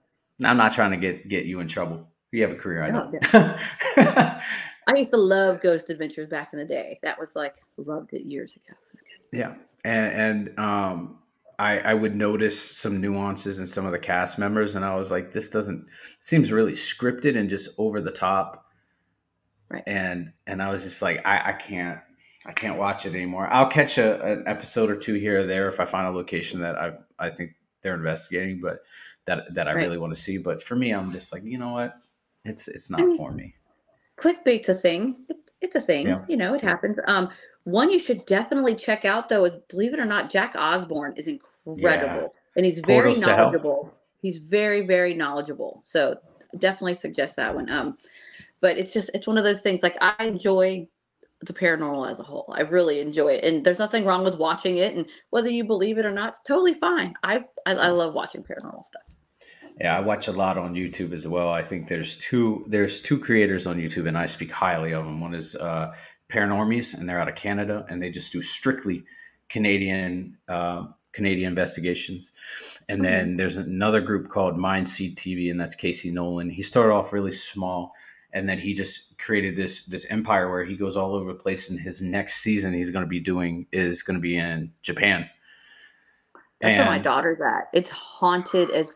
I'm 0.44 0.58
not 0.58 0.74
trying 0.74 0.90
to 0.90 0.98
get 0.98 1.28
get 1.28 1.46
you 1.46 1.60
in 1.60 1.68
trouble. 1.68 2.10
You 2.32 2.42
have 2.42 2.52
a 2.52 2.56
career, 2.56 2.82
I 2.82 2.90
No, 2.90 3.10
know. 3.32 4.38
I 4.86 4.94
used 4.96 5.10
to 5.10 5.16
love 5.16 5.60
Ghost 5.60 5.90
Adventures 5.90 6.28
back 6.28 6.52
in 6.52 6.58
the 6.58 6.64
day. 6.64 6.98
That 7.02 7.18
was 7.18 7.34
like 7.34 7.56
loved 7.76 8.12
it 8.12 8.22
years 8.24 8.54
ago. 8.56 8.70
It 8.70 8.92
was 8.92 9.02
good. 9.02 9.38
Yeah, 9.38 9.54
and, 9.84 10.48
and 10.48 10.58
um, 10.58 11.18
I 11.58 11.78
I 11.80 11.94
would 11.94 12.14
notice 12.14 12.60
some 12.76 13.00
nuances 13.00 13.58
in 13.60 13.66
some 13.66 13.84
of 13.86 13.92
the 13.92 13.98
cast 13.98 14.38
members, 14.38 14.74
and 14.74 14.84
I 14.84 14.94
was 14.94 15.10
like, 15.10 15.32
this 15.32 15.50
doesn't 15.50 15.86
seems 16.18 16.52
really 16.52 16.72
scripted 16.72 17.36
and 17.36 17.50
just 17.50 17.78
over 17.78 18.00
the 18.00 18.12
top. 18.12 18.64
Right. 19.68 19.82
And 19.86 20.32
and 20.46 20.62
I 20.62 20.70
was 20.70 20.84
just 20.84 21.02
like, 21.02 21.26
I, 21.26 21.50
I 21.50 21.52
can't 21.54 21.98
I 22.46 22.52
can't 22.52 22.78
watch 22.78 23.06
it 23.06 23.14
anymore. 23.14 23.48
I'll 23.50 23.68
catch 23.68 23.98
a, 23.98 24.22
an 24.24 24.44
episode 24.46 24.90
or 24.90 24.96
two 24.96 25.14
here 25.14 25.40
or 25.40 25.46
there 25.46 25.66
if 25.66 25.80
I 25.80 25.84
find 25.84 26.06
a 26.06 26.10
location 26.10 26.60
that 26.60 26.76
I 26.76 26.92
I 27.18 27.30
think 27.30 27.54
they're 27.82 27.94
investigating, 27.96 28.60
but 28.60 28.84
that 29.24 29.52
that 29.54 29.66
I 29.66 29.74
Right. 29.74 29.82
really 29.82 29.98
want 29.98 30.14
to 30.14 30.20
see. 30.20 30.38
But 30.38 30.62
for 30.62 30.76
me, 30.76 30.92
I'm 30.92 31.10
just 31.10 31.32
like, 31.32 31.42
you 31.42 31.58
know 31.58 31.72
what, 31.72 31.96
it's 32.44 32.68
it's 32.68 32.92
I 32.92 32.98
not 32.98 33.08
mean, 33.08 33.16
for 33.16 33.32
me. 33.32 33.54
Clickbait's 34.18 34.68
a 34.68 34.74
thing. 34.74 35.16
It, 35.28 35.36
it's 35.60 35.74
a 35.74 35.80
thing. 35.80 36.06
Yeah. 36.08 36.24
You 36.28 36.36
know, 36.36 36.54
it 36.54 36.62
happens. 36.62 36.98
Um, 37.06 37.30
one 37.64 37.90
you 37.90 37.98
should 37.98 38.24
definitely 38.26 38.76
check 38.76 39.04
out 39.04 39.28
though 39.28 39.44
is 39.44 39.54
believe 39.68 39.92
it 39.92 39.98
or 39.98 40.04
not, 40.04 40.30
Jack 40.30 40.54
Osbourne 40.56 41.14
is 41.16 41.26
incredible, 41.26 42.32
and 42.54 42.64
he's 42.64 42.78
very 42.78 43.12
Portals 43.12 43.22
knowledgeable. 43.22 43.92
He's 44.22 44.38
very 44.38 44.82
very 44.82 45.14
knowledgeable. 45.14 45.80
So 45.84 46.16
definitely 46.58 46.94
suggest 46.94 47.36
that 47.36 47.54
one. 47.54 47.68
Um, 47.68 47.98
but 48.60 48.78
it's 48.78 48.92
just 48.92 49.10
it's 49.14 49.26
one 49.26 49.36
of 49.36 49.44
those 49.44 49.62
things. 49.62 49.82
Like 49.82 49.96
I 50.00 50.14
enjoy 50.24 50.86
the 51.42 51.52
paranormal 51.52 52.08
as 52.08 52.20
a 52.20 52.22
whole. 52.22 52.54
I 52.56 52.62
really 52.62 53.00
enjoy 53.00 53.34
it, 53.34 53.44
and 53.44 53.64
there's 53.64 53.80
nothing 53.80 54.04
wrong 54.04 54.22
with 54.22 54.38
watching 54.38 54.78
it. 54.78 54.94
And 54.94 55.06
whether 55.30 55.50
you 55.50 55.64
believe 55.64 55.98
it 55.98 56.06
or 56.06 56.12
not, 56.12 56.30
it's 56.30 56.40
totally 56.46 56.74
fine. 56.74 57.14
I 57.24 57.44
I, 57.66 57.74
I 57.74 57.88
love 57.88 58.14
watching 58.14 58.44
paranormal 58.44 58.84
stuff. 58.84 59.02
Yeah, 59.80 59.96
I 59.96 60.00
watch 60.00 60.26
a 60.28 60.32
lot 60.32 60.56
on 60.56 60.74
YouTube 60.74 61.12
as 61.12 61.26
well. 61.28 61.50
I 61.50 61.62
think 61.62 61.88
there's 61.88 62.16
two 62.16 62.64
there's 62.66 63.00
two 63.00 63.18
creators 63.18 63.66
on 63.66 63.76
YouTube, 63.78 64.08
and 64.08 64.16
I 64.16 64.26
speak 64.26 64.50
highly 64.50 64.92
of 64.92 65.04
them. 65.04 65.20
One 65.20 65.34
is 65.34 65.54
uh, 65.56 65.94
Paranormies, 66.30 66.98
and 66.98 67.08
they're 67.08 67.20
out 67.20 67.28
of 67.28 67.34
Canada, 67.34 67.84
and 67.90 68.02
they 68.02 68.10
just 68.10 68.32
do 68.32 68.40
strictly 68.42 69.04
Canadian 69.50 70.38
uh, 70.48 70.86
Canadian 71.12 71.48
investigations. 71.48 72.32
And 72.88 73.00
Okay. 73.02 73.10
then 73.10 73.36
there's 73.36 73.58
another 73.58 74.00
group 74.00 74.28
called 74.30 74.56
Mind 74.56 74.88
Seed 74.88 75.16
TV, 75.16 75.50
and 75.50 75.60
that's 75.60 75.74
Casey 75.74 76.10
Nolan. 76.10 76.48
He 76.50 76.62
started 76.62 76.94
off 76.94 77.12
really 77.12 77.32
small, 77.32 77.92
and 78.32 78.48
then 78.48 78.58
he 78.58 78.72
just 78.72 79.18
created 79.18 79.56
this 79.56 79.84
this 79.86 80.10
empire 80.10 80.50
where 80.50 80.64
he 80.64 80.74
goes 80.76 80.96
all 80.96 81.14
over 81.14 81.34
the 81.34 81.38
place. 81.38 81.68
And 81.70 81.78
his 81.78 82.00
next 82.00 82.36
season, 82.42 82.72
he's 82.72 82.90
going 82.90 83.04
to 83.04 83.08
be 83.08 83.20
doing 83.20 83.66
is 83.72 84.02
going 84.02 84.16
to 84.16 84.22
be 84.22 84.38
in 84.38 84.72
Japan. 84.80 85.28
That's 86.62 86.78
where 86.78 86.86
my 86.86 86.94
And- 86.94 87.04
daughter's 87.04 87.40
at. 87.42 87.68
It's 87.74 87.90
haunted 87.90 88.70
as 88.70 88.90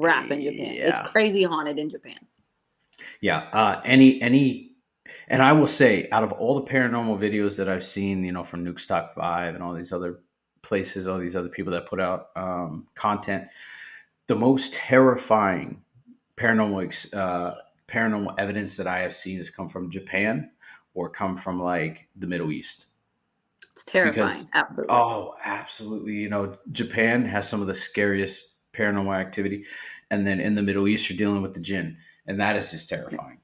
crap 0.00 0.30
in 0.30 0.42
Japan. 0.42 0.74
Yeah. 0.74 1.00
It's 1.00 1.10
crazy 1.10 1.42
haunted 1.42 1.78
in 1.78 1.90
Japan. 1.90 2.18
Yeah. 3.20 3.48
Uh, 3.52 3.80
any 3.84 4.20
any, 4.20 4.72
and 5.28 5.42
I 5.42 5.52
will 5.52 5.66
say, 5.66 6.08
out 6.10 6.24
of 6.24 6.32
all 6.32 6.54
the 6.60 6.70
paranormal 6.70 7.18
videos 7.18 7.56
that 7.58 7.68
I've 7.68 7.84
seen, 7.84 8.24
you 8.24 8.32
know, 8.32 8.44
from 8.44 8.64
Nuke's 8.64 8.86
Top 8.86 9.14
Five 9.14 9.54
and 9.54 9.62
all 9.62 9.74
these 9.74 9.92
other 9.92 10.20
places, 10.62 11.08
all 11.08 11.18
these 11.18 11.36
other 11.36 11.48
people 11.48 11.72
that 11.72 11.86
put 11.86 12.00
out 12.00 12.28
um, 12.36 12.86
content, 12.94 13.48
the 14.26 14.36
most 14.36 14.74
terrifying 14.74 15.82
paranormal 16.36 17.14
uh, 17.14 17.54
paranormal 17.88 18.34
evidence 18.38 18.76
that 18.76 18.86
I 18.86 19.00
have 19.00 19.14
seen 19.14 19.38
has 19.38 19.50
come 19.50 19.68
from 19.68 19.90
Japan 19.90 20.50
or 20.94 21.08
come 21.08 21.36
from 21.36 21.60
like 21.60 22.08
the 22.16 22.26
Middle 22.26 22.52
East. 22.52 22.86
It's 23.72 23.84
terrifying. 23.84 24.26
Because- 24.26 24.50
Absolutely. 24.54 24.94
Oh, 24.94 25.34
absolutely. 25.42 26.12
You 26.14 26.28
know, 26.28 26.56
Japan 26.72 27.24
has 27.24 27.48
some 27.48 27.60
of 27.60 27.66
the 27.66 27.74
scariest 27.74 28.59
paranormal 28.72 29.18
activity, 29.18 29.64
and 30.10 30.26
then 30.26 30.40
in 30.40 30.54
the 30.54 30.62
Middle 30.62 30.88
East, 30.88 31.08
you're 31.10 31.18
dealing 31.18 31.42
with 31.42 31.54
the 31.54 31.60
jinn, 31.60 31.96
and 32.26 32.40
that 32.40 32.56
is 32.56 32.70
just 32.70 32.88
terrifying. 32.88 33.38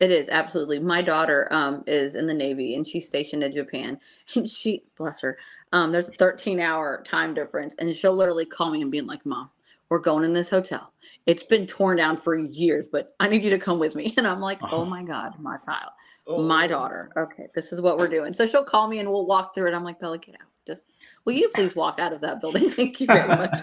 It 0.00 0.10
is 0.10 0.28
absolutely. 0.28 0.78
My 0.78 1.02
daughter 1.02 1.48
um 1.50 1.82
is 1.86 2.14
in 2.14 2.26
the 2.26 2.34
Navy 2.34 2.74
and 2.74 2.86
she's 2.86 3.06
stationed 3.06 3.42
in 3.42 3.52
Japan. 3.52 3.98
And 4.36 4.48
she 4.48 4.84
bless 4.96 5.20
her. 5.22 5.38
Um, 5.72 5.92
there's 5.92 6.08
a 6.08 6.12
13 6.12 6.60
hour 6.60 7.02
time 7.04 7.34
difference, 7.34 7.74
and 7.78 7.94
she'll 7.94 8.14
literally 8.14 8.44
call 8.44 8.70
me 8.70 8.82
and 8.82 8.90
be 8.90 9.00
like, 9.00 9.24
Mom, 9.26 9.50
we're 9.88 10.00
going 10.00 10.24
in 10.24 10.34
this 10.34 10.50
hotel. 10.50 10.92
It's 11.26 11.44
been 11.44 11.66
torn 11.66 11.96
down 11.96 12.18
for 12.18 12.36
years, 12.38 12.88
but 12.90 13.14
I 13.20 13.28
need 13.28 13.42
you 13.42 13.50
to 13.50 13.58
come 13.58 13.78
with 13.78 13.94
me. 13.94 14.14
And 14.18 14.26
I'm 14.26 14.40
like, 14.40 14.60
Oh 14.70 14.84
my 14.84 15.02
God, 15.14 15.32
my 15.40 15.56
child. 15.64 15.90
My 16.36 16.66
daughter. 16.66 17.10
Okay, 17.16 17.48
this 17.54 17.72
is 17.72 17.80
what 17.80 17.96
we're 17.98 18.08
doing. 18.08 18.34
So 18.34 18.46
she'll 18.46 18.64
call 18.64 18.86
me 18.88 18.98
and 18.98 19.08
we'll 19.08 19.26
walk 19.26 19.54
through 19.54 19.68
it. 19.68 19.74
I'm 19.74 19.84
like, 19.84 19.98
Bella, 19.98 20.18
get 20.18 20.34
out. 20.34 20.48
Just 20.66 20.84
will 21.28 21.34
you 21.34 21.50
please 21.54 21.76
walk 21.76 22.00
out 22.00 22.12
of 22.14 22.22
that 22.22 22.40
building? 22.40 22.70
Thank 22.70 23.00
you 23.00 23.06
very 23.06 23.28
much. 23.42 23.54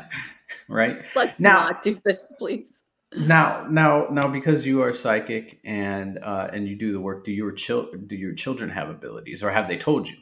right 0.70 1.02
Let's 1.16 1.40
Now- 1.40 1.68
not 1.68 1.82
do 1.84 1.98
this, 2.06 2.32
please. 2.38 2.84
now, 3.18 3.66
now, 3.70 4.08
now, 4.12 4.28
because 4.28 4.66
you 4.66 4.82
are 4.84 4.94
psychic 4.94 5.60
and 5.66 6.20
uh, 6.20 6.50
and 6.54 6.68
you 6.68 6.76
do 6.76 6.92
the 6.92 7.00
work, 7.00 7.24
do 7.24 7.32
your 7.32 7.52
chil- 7.52 7.90
do 8.08 8.16
your 8.16 8.34
children 8.34 8.70
have 8.70 8.90
abilities, 8.90 9.42
or 9.42 9.50
have 9.50 9.68
they 9.68 9.78
told 9.78 10.08
you? 10.08 10.18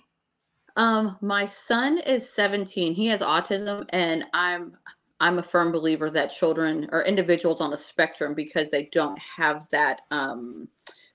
Um, 0.76 1.18
my 1.22 1.46
son 1.46 2.00
is 2.00 2.30
17. 2.30 2.94
He 2.94 3.08
has 3.08 3.22
autism, 3.22 3.86
and 3.90 4.26
I'm 4.34 4.78
I'm 5.20 5.40
a 5.40 5.44
firm 5.44 5.72
believer 5.72 6.10
that 6.12 6.28
children 6.32 6.88
or 6.92 7.04
individuals 7.04 7.62
on 7.62 7.72
the 7.72 7.78
spectrum, 7.78 8.36
because 8.36 8.70
they 8.70 8.90
don't 8.92 9.20
have 9.38 9.68
that 9.72 10.02
um, 10.12 10.68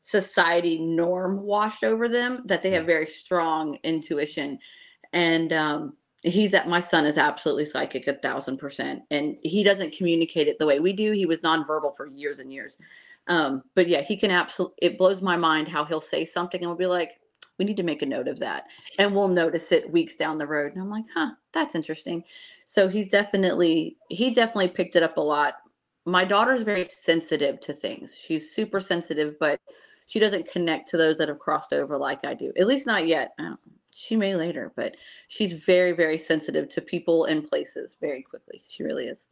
society 0.03 0.79
norm 0.81 1.43
washed 1.43 1.85
over 1.85 2.09
them, 2.09 2.43
that 2.47 2.61
they 2.63 2.71
have 2.71 2.87
very 2.87 3.07
strong 3.07 3.79
intuition. 3.85 4.59
And 5.13 5.53
um, 5.53 5.97
he's 6.23 6.55
at 6.55 6.69
my 6.69 6.81
son 6.81 7.07
is 7.07 7.19
absolutely 7.19 7.65
psychic 7.65 8.07
a 8.07 8.15
thousand 8.15 8.59
percent, 8.59 9.03
and 9.11 9.37
he 9.43 9.65
doesn't 9.65 9.97
communicate 9.97 10.49
it 10.49 10.59
the 10.59 10.67
way 10.67 10.81
we 10.81 10.93
do. 10.93 11.13
He 11.13 11.27
was 11.27 11.41
nonverbal 11.41 11.97
for 11.97 12.07
years 12.07 12.39
and 12.39 12.53
years. 12.53 12.79
Um, 13.27 13.63
but 13.75 13.89
yeah, 13.89 14.03
he 14.03 14.17
can 14.17 14.31
absolutely. 14.31 14.77
It 14.83 14.99
blows 14.99 15.23
my 15.23 15.37
mind 15.37 15.69
how 15.69 15.85
he'll 15.85 16.01
say 16.01 16.25
something 16.25 16.61
and 16.61 16.69
we'll 16.69 16.79
be 16.79 16.87
like, 16.87 17.21
"We 17.59 17.65
need 17.65 17.77
to 17.77 17.83
make 17.83 18.03
a 18.03 18.07
note 18.07 18.29
of 18.29 18.39
that." 18.41 18.65
and 18.99 19.15
we'll 19.15 19.29
notice 19.29 19.73
it 19.73 19.91
weeks 19.91 20.17
down 20.17 20.39
the 20.39 20.47
road 20.47 20.73
and 20.73 20.83
i'm 20.83 20.91
like 20.91 21.05
huh 21.15 21.31
that's 21.53 21.75
interesting 21.75 22.23
so 22.65 22.89
he's 22.89 23.09
definitely 23.09 23.97
he 24.11 24.31
definitely 24.31 24.69
picked 24.69 24.97
it 24.97 25.03
up 25.03 25.17
a 25.17 25.21
lot 25.21 25.55
my 26.05 26.25
daughter's 26.25 26.63
very 26.63 26.85
sensitive 26.85 27.61
to 27.61 27.73
things 27.73 28.17
she's 28.17 28.55
super 28.55 28.81
sensitive 28.81 29.37
but 29.39 29.61
she 30.07 30.19
doesn't 30.19 30.51
connect 30.51 30.89
to 30.89 30.97
those 30.97 31.19
that 31.19 31.29
have 31.29 31.39
crossed 31.39 31.73
over 31.73 31.97
like 31.97 32.25
i 32.25 32.35
do 32.35 32.53
at 32.59 32.67
least 32.67 32.87
not 32.87 33.07
yet 33.07 33.33
she 33.99 34.17
may 34.17 34.35
later 34.35 34.73
but 34.77 34.97
she's 35.29 35.53
very 35.53 35.93
very 35.93 36.19
sensitive 36.19 36.69
to 36.69 36.81
people 36.81 37.25
and 37.25 37.49
places 37.49 37.97
very 38.01 38.23
quickly 38.23 38.63
she 38.67 38.83
really 38.83 39.07
is 39.07 39.27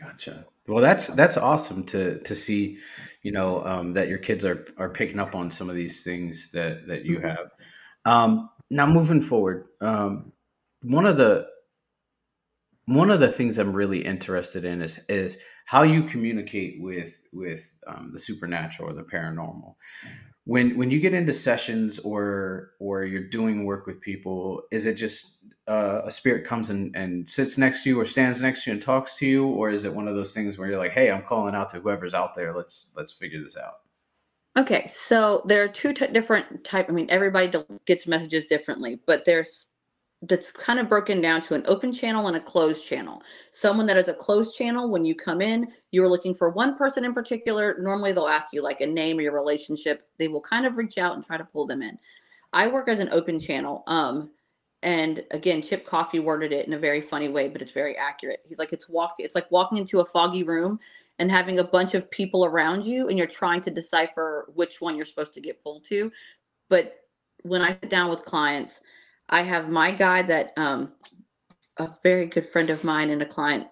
Gotcha. 0.00 0.46
Well, 0.66 0.82
that's 0.82 1.06
that's 1.08 1.36
awesome 1.36 1.84
to 1.86 2.18
to 2.20 2.34
see, 2.34 2.78
you 3.22 3.32
know, 3.32 3.64
um, 3.64 3.92
that 3.94 4.08
your 4.08 4.18
kids 4.18 4.44
are 4.44 4.66
are 4.78 4.90
picking 4.90 5.20
up 5.20 5.34
on 5.34 5.50
some 5.50 5.70
of 5.70 5.76
these 5.76 6.02
things 6.02 6.50
that 6.52 6.86
that 6.88 7.04
you 7.04 7.18
Mhm. 7.18 7.22
have. 7.22 7.50
Um, 8.04 8.50
now, 8.70 8.86
moving 8.86 9.20
forward, 9.20 9.68
um, 9.80 10.32
one 10.82 11.06
of 11.06 11.16
the 11.16 11.46
one 12.86 13.10
of 13.10 13.20
the 13.20 13.32
things 13.32 13.58
I'm 13.58 13.74
really 13.74 14.04
interested 14.04 14.64
in 14.64 14.82
is 14.82 14.98
is 15.08 15.38
how 15.66 15.82
you 15.82 16.04
communicate 16.04 16.80
with 16.80 17.22
with 17.32 17.72
um, 17.86 18.10
the 18.12 18.18
supernatural 18.18 18.90
or 18.90 18.94
the 18.94 19.02
paranormal 19.04 19.74
when 20.46 20.76
when 20.78 20.92
you 20.92 21.00
get 21.00 21.12
into 21.12 21.32
sessions 21.32 21.98
or 21.98 22.70
or 22.78 23.04
you're 23.04 23.28
doing 23.28 23.64
work 23.64 23.84
with 23.84 24.00
people 24.00 24.62
is 24.70 24.86
it 24.86 24.94
just 24.94 25.44
uh, 25.68 26.02
a 26.04 26.10
spirit 26.12 26.46
comes 26.46 26.70
and, 26.70 26.94
and 26.94 27.28
sits 27.28 27.58
next 27.58 27.82
to 27.82 27.90
you 27.90 28.00
or 28.00 28.04
stands 28.04 28.40
next 28.40 28.62
to 28.62 28.70
you 28.70 28.74
and 28.74 28.80
talks 28.80 29.16
to 29.16 29.26
you? 29.26 29.44
Or 29.48 29.68
is 29.68 29.84
it 29.84 29.92
one 29.92 30.06
of 30.06 30.14
those 30.14 30.32
things 30.32 30.56
where 30.56 30.68
you're 30.68 30.78
like 30.78 30.92
hey 30.92 31.10
i'm 31.10 31.22
calling 31.22 31.56
out 31.56 31.68
to 31.70 31.80
whoever's 31.80 32.14
out 32.14 32.34
there. 32.34 32.56
Let's 32.56 32.92
let's 32.96 33.12
figure 33.12 33.42
this 33.42 33.56
out. 33.56 33.74
Okay 34.56 34.86
so 34.86 35.42
there 35.46 35.64
are 35.64 35.68
two 35.68 35.92
t- 35.92 36.06
different 36.06 36.62
type 36.64 36.86
i 36.88 36.92
mean 36.92 37.08
everybody 37.10 37.52
gets 37.84 38.06
messages 38.06 38.46
differently 38.46 39.00
but 39.04 39.24
there's 39.24 39.68
that's 40.22 40.50
kind 40.50 40.78
of 40.78 40.88
broken 40.88 41.20
down 41.20 41.42
to 41.42 41.54
an 41.54 41.62
open 41.66 41.92
channel 41.92 42.26
and 42.26 42.36
a 42.36 42.40
closed 42.40 42.86
channel. 42.86 43.22
Someone 43.50 43.86
that 43.86 43.98
is 43.98 44.08
a 44.08 44.14
closed 44.14 44.56
channel, 44.56 44.90
when 44.90 45.04
you 45.04 45.14
come 45.14 45.42
in, 45.42 45.68
you're 45.90 46.08
looking 46.08 46.34
for 46.34 46.50
one 46.50 46.76
person 46.76 47.04
in 47.04 47.12
particular. 47.12 47.76
Normally, 47.80 48.12
they'll 48.12 48.26
ask 48.26 48.52
you 48.52 48.62
like 48.62 48.80
a 48.80 48.86
name 48.86 49.18
or 49.18 49.22
your 49.22 49.34
relationship. 49.34 50.02
They 50.18 50.28
will 50.28 50.40
kind 50.40 50.66
of 50.66 50.76
reach 50.76 50.98
out 50.98 51.14
and 51.14 51.24
try 51.24 51.36
to 51.36 51.44
pull 51.44 51.66
them 51.66 51.82
in. 51.82 51.98
I 52.52 52.66
work 52.68 52.88
as 52.88 53.00
an 53.00 53.10
open 53.12 53.38
channel. 53.38 53.84
Um, 53.86 54.32
and 54.82 55.24
again, 55.32 55.62
Chip 55.62 55.86
Coffey 55.86 56.20
worded 56.20 56.52
it 56.52 56.66
in 56.66 56.74
a 56.74 56.78
very 56.78 57.00
funny 57.00 57.28
way, 57.28 57.48
but 57.48 57.60
it's 57.60 57.72
very 57.72 57.96
accurate. 57.96 58.40
He's 58.48 58.58
like, 58.58 58.72
it's 58.72 58.88
walk, 58.88 59.16
it's 59.18 59.34
like 59.34 59.50
walking 59.50 59.78
into 59.78 60.00
a 60.00 60.04
foggy 60.04 60.44
room 60.44 60.78
and 61.18 61.30
having 61.30 61.58
a 61.58 61.64
bunch 61.64 61.94
of 61.94 62.10
people 62.10 62.44
around 62.44 62.84
you, 62.84 63.08
and 63.08 63.18
you're 63.18 63.26
trying 63.26 63.60
to 63.62 63.70
decipher 63.70 64.50
which 64.54 64.80
one 64.80 64.96
you're 64.96 65.04
supposed 65.04 65.34
to 65.34 65.40
get 65.40 65.62
pulled 65.62 65.84
to. 65.86 66.12
But 66.68 67.00
when 67.42 67.62
I 67.62 67.70
sit 67.70 67.90
down 67.90 68.10
with 68.10 68.24
clients, 68.24 68.80
I 69.28 69.42
have 69.42 69.68
my 69.68 69.90
guy 69.90 70.22
that 70.22 70.52
um, 70.56 70.92
a 71.78 71.90
very 72.02 72.26
good 72.26 72.46
friend 72.46 72.70
of 72.70 72.84
mine 72.84 73.10
and 73.10 73.22
a 73.22 73.26
client 73.26 73.66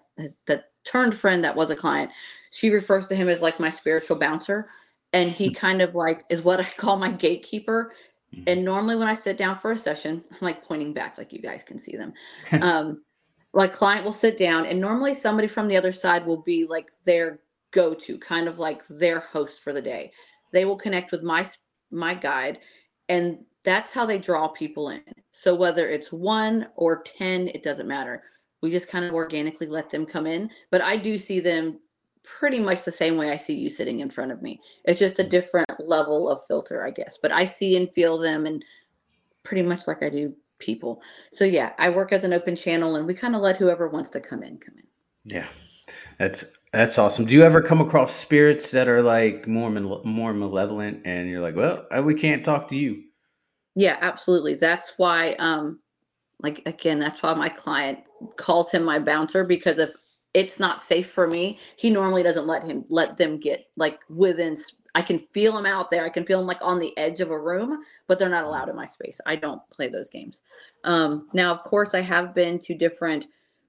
that 0.47 0.65
turned 0.83 1.15
friend 1.15 1.43
that 1.43 1.55
was 1.55 1.69
a 1.69 1.75
client. 1.75 2.11
She 2.51 2.69
refers 2.69 3.07
to 3.07 3.15
him 3.15 3.27
as 3.27 3.41
like 3.41 3.59
my 3.59 3.69
spiritual 3.69 4.17
bouncer, 4.17 4.69
and 5.13 5.29
he 5.29 5.53
kind 5.53 5.81
of 5.81 5.95
like 5.95 6.25
is 6.29 6.43
what 6.43 6.59
I 6.59 6.63
call 6.63 6.97
my 6.97 7.11
gatekeeper. 7.11 7.93
Mm-hmm. 8.33 8.43
And 8.47 8.65
normally 8.65 8.95
when 8.95 9.07
I 9.07 9.13
sit 9.13 9.37
down 9.37 9.59
for 9.59 9.71
a 9.71 9.75
session, 9.75 10.23
I'm 10.31 10.37
like 10.41 10.63
pointing 10.63 10.93
back, 10.93 11.17
like 11.17 11.33
you 11.33 11.41
guys 11.41 11.63
can 11.63 11.79
see 11.79 11.95
them. 11.95 12.13
um, 12.61 13.03
like 13.53 13.73
client 13.73 14.03
will 14.03 14.13
sit 14.13 14.37
down, 14.37 14.65
and 14.65 14.79
normally 14.79 15.13
somebody 15.13 15.47
from 15.47 15.67
the 15.67 15.77
other 15.77 15.91
side 15.91 16.25
will 16.25 16.41
be 16.41 16.65
like 16.65 16.91
their 17.05 17.39
go-to, 17.71 18.17
kind 18.17 18.47
of 18.47 18.59
like 18.59 18.85
their 18.87 19.19
host 19.19 19.61
for 19.61 19.73
the 19.73 19.81
day. 19.81 20.11
They 20.51 20.65
will 20.65 20.77
connect 20.77 21.11
with 21.11 21.23
my 21.23 21.47
my 21.91 22.13
guide, 22.13 22.59
and 23.07 23.39
that's 23.65 23.93
how 23.93 24.05
they 24.05 24.19
draw 24.19 24.47
people 24.47 24.89
in. 24.89 25.01
So 25.31 25.53
whether 25.53 25.89
it's 25.89 26.11
one 26.11 26.69
or 26.75 27.01
10, 27.03 27.49
it 27.49 27.63
doesn't 27.63 27.87
matter. 27.87 28.23
We 28.61 28.71
just 28.71 28.87
kind 28.87 29.03
of 29.03 29.13
organically 29.13 29.67
let 29.67 29.89
them 29.89 30.05
come 30.05 30.25
in. 30.25 30.49
But 30.71 30.81
I 30.81 30.95
do 30.97 31.17
see 31.17 31.39
them 31.39 31.79
pretty 32.23 32.59
much 32.59 32.83
the 32.83 32.91
same 32.91 33.17
way 33.17 33.31
I 33.31 33.37
see 33.37 33.55
you 33.55 33.69
sitting 33.69 33.99
in 33.99 34.09
front 34.09 34.31
of 34.31 34.41
me. 34.41 34.61
It's 34.85 34.99
just 34.99 35.19
a 35.19 35.23
mm. 35.23 35.29
different 35.29 35.69
level 35.79 36.29
of 36.29 36.41
filter, 36.47 36.85
I 36.85 36.91
guess. 36.91 37.17
But 37.21 37.31
I 37.31 37.45
see 37.45 37.75
and 37.75 37.91
feel 37.93 38.17
them 38.17 38.45
and 38.45 38.63
pretty 39.43 39.63
much 39.63 39.87
like 39.87 40.01
I 40.01 40.09
do 40.09 40.33
people. 40.59 41.01
So 41.31 41.43
yeah, 41.43 41.73
I 41.77 41.89
work 41.89 42.11
as 42.11 42.23
an 42.23 42.33
open 42.33 42.55
channel 42.55 42.95
and 42.95 43.05
we 43.05 43.13
kind 43.13 43.35
of 43.35 43.41
let 43.41 43.57
whoever 43.57 43.89
wants 43.89 44.09
to 44.11 44.21
come 44.21 44.43
in 44.43 44.57
come 44.57 44.75
in. 44.77 44.87
Yeah. 45.25 45.47
That's 46.17 46.59
that's 46.71 46.97
awesome. 46.97 47.25
Do 47.25 47.33
you 47.33 47.43
ever 47.43 47.61
come 47.61 47.81
across 47.81 48.15
spirits 48.15 48.71
that 48.71 48.87
are 48.87 49.01
like 49.01 49.47
more 49.47 49.69
more 49.69 50.33
malevolent 50.33 51.01
and 51.05 51.29
you're 51.29 51.41
like, 51.41 51.55
"Well, 51.55 51.85
we 52.03 52.15
can't 52.15 52.43
talk 52.43 52.69
to 52.69 52.75
you." 52.75 53.03
Yeah, 53.75 53.97
absolutely. 54.01 54.55
That's 54.55 54.93
why, 54.97 55.35
um, 55.39 55.79
like 56.41 56.63
again, 56.67 56.99
that's 56.99 57.23
why 57.23 57.33
my 57.35 57.49
client 57.49 57.99
calls 58.37 58.71
him 58.71 58.83
my 58.85 58.99
bouncer 58.99 59.43
because 59.45 59.79
if 59.79 59.91
it's 60.33 60.59
not 60.59 60.81
safe 60.81 61.09
for 61.11 61.27
me, 61.27 61.59
he 61.77 61.89
normally 61.89 62.23
doesn't 62.23 62.47
let 62.47 62.63
him 62.63 62.85
let 62.89 63.17
them 63.17 63.39
get 63.39 63.67
like 63.77 63.99
within. 64.09 64.57
I 64.95 65.01
can 65.03 65.19
feel 65.33 65.53
them 65.53 65.65
out 65.65 65.91
there. 65.91 66.05
I 66.05 66.09
can 66.09 66.25
feel 66.25 66.39
them 66.39 66.47
like 66.47 66.61
on 66.61 66.79
the 66.79 66.97
edge 66.97 67.21
of 67.21 67.31
a 67.31 67.39
room, 67.39 67.83
but 68.07 68.19
they're 68.19 68.29
not 68.29 68.45
allowed 68.45 68.69
in 68.69 68.75
my 68.77 68.85
space. 68.85 69.21
I 69.25 69.35
don't 69.37 69.61
play 69.71 69.89
those 69.89 70.09
games. 70.09 70.43
Um, 70.85 71.29
now, 71.33 71.51
of 71.53 71.63
course, 71.63 71.95
I 71.95 72.01
have 72.01 72.35
been 72.35 72.59
to 72.59 72.75
different 72.75 73.27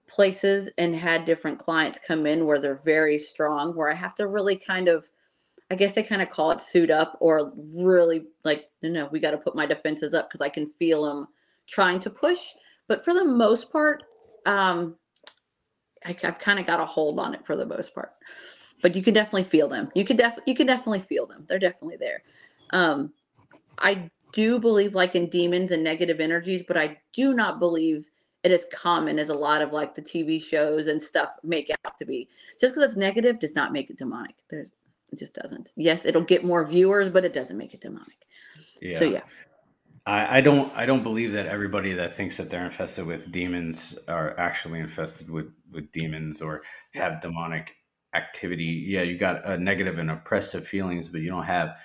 places 0.08 0.70
and 0.78 0.94
had 0.96 1.24
different 1.24 1.58
clients 1.58 2.00
come 2.06 2.26
in 2.26 2.46
where 2.46 2.60
they're 2.60 2.80
very 2.84 3.18
strong, 3.18 3.76
where 3.76 3.90
I 3.90 3.94
have 3.94 4.14
to 4.16 4.28
really 4.28 4.56
kind 4.56 4.88
of 4.88 5.08
I 5.70 5.74
guess 5.74 5.94
they 5.94 6.02
kind 6.02 6.22
of 6.22 6.30
call 6.30 6.52
it 6.52 6.60
suit 6.60 6.90
up 6.90 7.16
or 7.20 7.52
really 7.56 8.24
like, 8.44 8.70
no, 8.82 8.88
no, 8.88 9.08
we 9.10 9.18
got 9.18 9.32
to 9.32 9.38
put 9.38 9.56
my 9.56 9.66
defenses 9.66 10.14
up 10.14 10.28
because 10.28 10.40
I 10.40 10.48
can 10.48 10.70
feel 10.78 11.04
them 11.04 11.26
trying 11.66 12.00
to 12.00 12.10
push. 12.10 12.38
But 12.88 13.04
for 13.04 13.12
the 13.12 13.24
most 13.24 13.72
part, 13.72 14.04
um, 14.44 14.96
I, 16.04 16.16
have 16.22 16.38
kind 16.38 16.60
of 16.60 16.66
got 16.66 16.80
a 16.80 16.86
hold 16.86 17.18
on 17.18 17.34
it 17.34 17.44
for 17.44 17.56
the 17.56 17.66
most 17.66 17.94
part. 17.94 18.12
But 18.80 18.94
you 18.94 19.02
can 19.02 19.14
definitely 19.14 19.44
feel 19.44 19.68
them. 19.68 19.90
You 19.94 20.04
can 20.04 20.16
def 20.16 20.38
you 20.46 20.54
can 20.54 20.66
definitely 20.66 21.00
feel 21.00 21.26
them. 21.26 21.44
They're 21.48 21.58
definitely 21.58 21.96
there. 21.96 22.22
Um, 22.70 23.12
I 23.78 24.10
do 24.32 24.58
believe 24.58 24.94
like 24.94 25.14
in 25.16 25.28
demons 25.28 25.72
and 25.72 25.82
negative 25.82 26.20
energies, 26.20 26.62
but 26.66 26.76
I 26.76 26.98
do 27.12 27.32
not 27.32 27.58
believe 27.58 28.08
it 28.44 28.52
is 28.52 28.66
common 28.72 29.18
as 29.18 29.30
a 29.30 29.34
lot 29.34 29.62
of 29.62 29.72
like 29.72 29.94
the 29.94 30.02
TV 30.02 30.40
shows 30.40 30.86
and 30.86 31.00
stuff 31.00 31.30
make 31.42 31.70
out 31.84 31.98
to 31.98 32.04
be. 32.04 32.28
Just 32.60 32.74
because 32.74 32.90
it's 32.90 32.96
negative 32.96 33.40
does 33.40 33.54
not 33.54 33.72
make 33.72 33.90
it 33.90 33.98
demonic. 33.98 34.36
There's 34.48 34.72
it 35.12 35.18
just 35.18 35.34
doesn't. 35.34 35.72
Yes, 35.76 36.04
it'll 36.04 36.22
get 36.22 36.44
more 36.44 36.64
viewers, 36.66 37.08
but 37.08 37.24
it 37.24 37.32
doesn't 37.32 37.56
make 37.56 37.74
it 37.74 37.80
demonic. 37.80 38.26
Yeah. 38.80 38.98
So 38.98 39.04
yeah. 39.04 39.22
I, 40.06 40.38
I 40.38 40.40
don't 40.40 40.72
I 40.76 40.86
don't 40.86 41.02
believe 41.02 41.32
that 41.32 41.46
everybody 41.46 41.92
that 41.94 42.14
thinks 42.14 42.36
that 42.36 42.50
they're 42.50 42.64
infested 42.64 43.06
with 43.06 43.30
demons 43.32 43.98
are 44.08 44.38
actually 44.38 44.80
infested 44.80 45.30
with 45.30 45.52
with 45.72 45.90
demons 45.92 46.40
or 46.40 46.62
have 46.92 47.20
demonic 47.20 47.72
activity. 48.14 48.86
Yeah, 48.88 49.02
you 49.02 49.18
got 49.18 49.44
a 49.48 49.58
negative 49.58 49.98
and 49.98 50.10
oppressive 50.10 50.66
feelings, 50.66 51.08
but 51.08 51.20
you 51.20 51.28
don't 51.28 51.44
have 51.44 51.76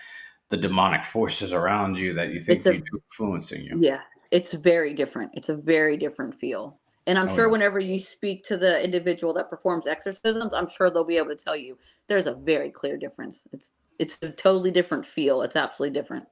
the 0.50 0.58
demonic 0.58 1.04
forces 1.04 1.54
around 1.54 1.98
you 1.98 2.14
that 2.14 2.30
you 2.30 2.40
think 2.40 2.66
are 2.66 2.74
influencing 2.74 3.64
you. 3.64 3.78
Yeah, 3.80 4.02
it's 4.32 4.54
very 4.54 4.94
different. 4.94 5.32
It's 5.34 5.50
a 5.50 5.56
very 5.56 5.98
different 5.98 6.36
feel. 6.36 6.80
And 7.08 7.18
I'm 7.18 7.30
oh, 7.30 7.36
sure 7.36 7.46
yeah. 7.46 7.52
whenever 7.52 7.80
you 7.80 8.00
speak 8.00 8.44
to 8.46 8.58
the 8.58 8.84
individual 8.84 9.34
that 9.34 9.50
performs 9.50 9.88
exorcisms, 9.88 10.54
I'm 10.54 10.70
sure 10.70 10.90
they'll 10.90 11.06
be 11.06 11.18
able 11.18 11.36
to 11.36 11.44
tell 11.44 11.56
you 11.56 11.78
there's 12.08 12.28
a 12.28 12.36
very 12.36 12.70
clear 12.70 12.98
difference. 12.98 13.48
It's 13.52 13.74
it's 14.00 14.18
a 14.22 14.32
totally 14.32 14.72
different 14.72 15.06
feel. 15.06 15.42
It's 15.42 15.56
absolutely 15.56 16.00
different. 16.00 16.28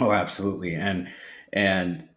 Oh, 0.00 0.12
absolutely. 0.12 0.74
And 0.74 1.08
and 1.52 2.08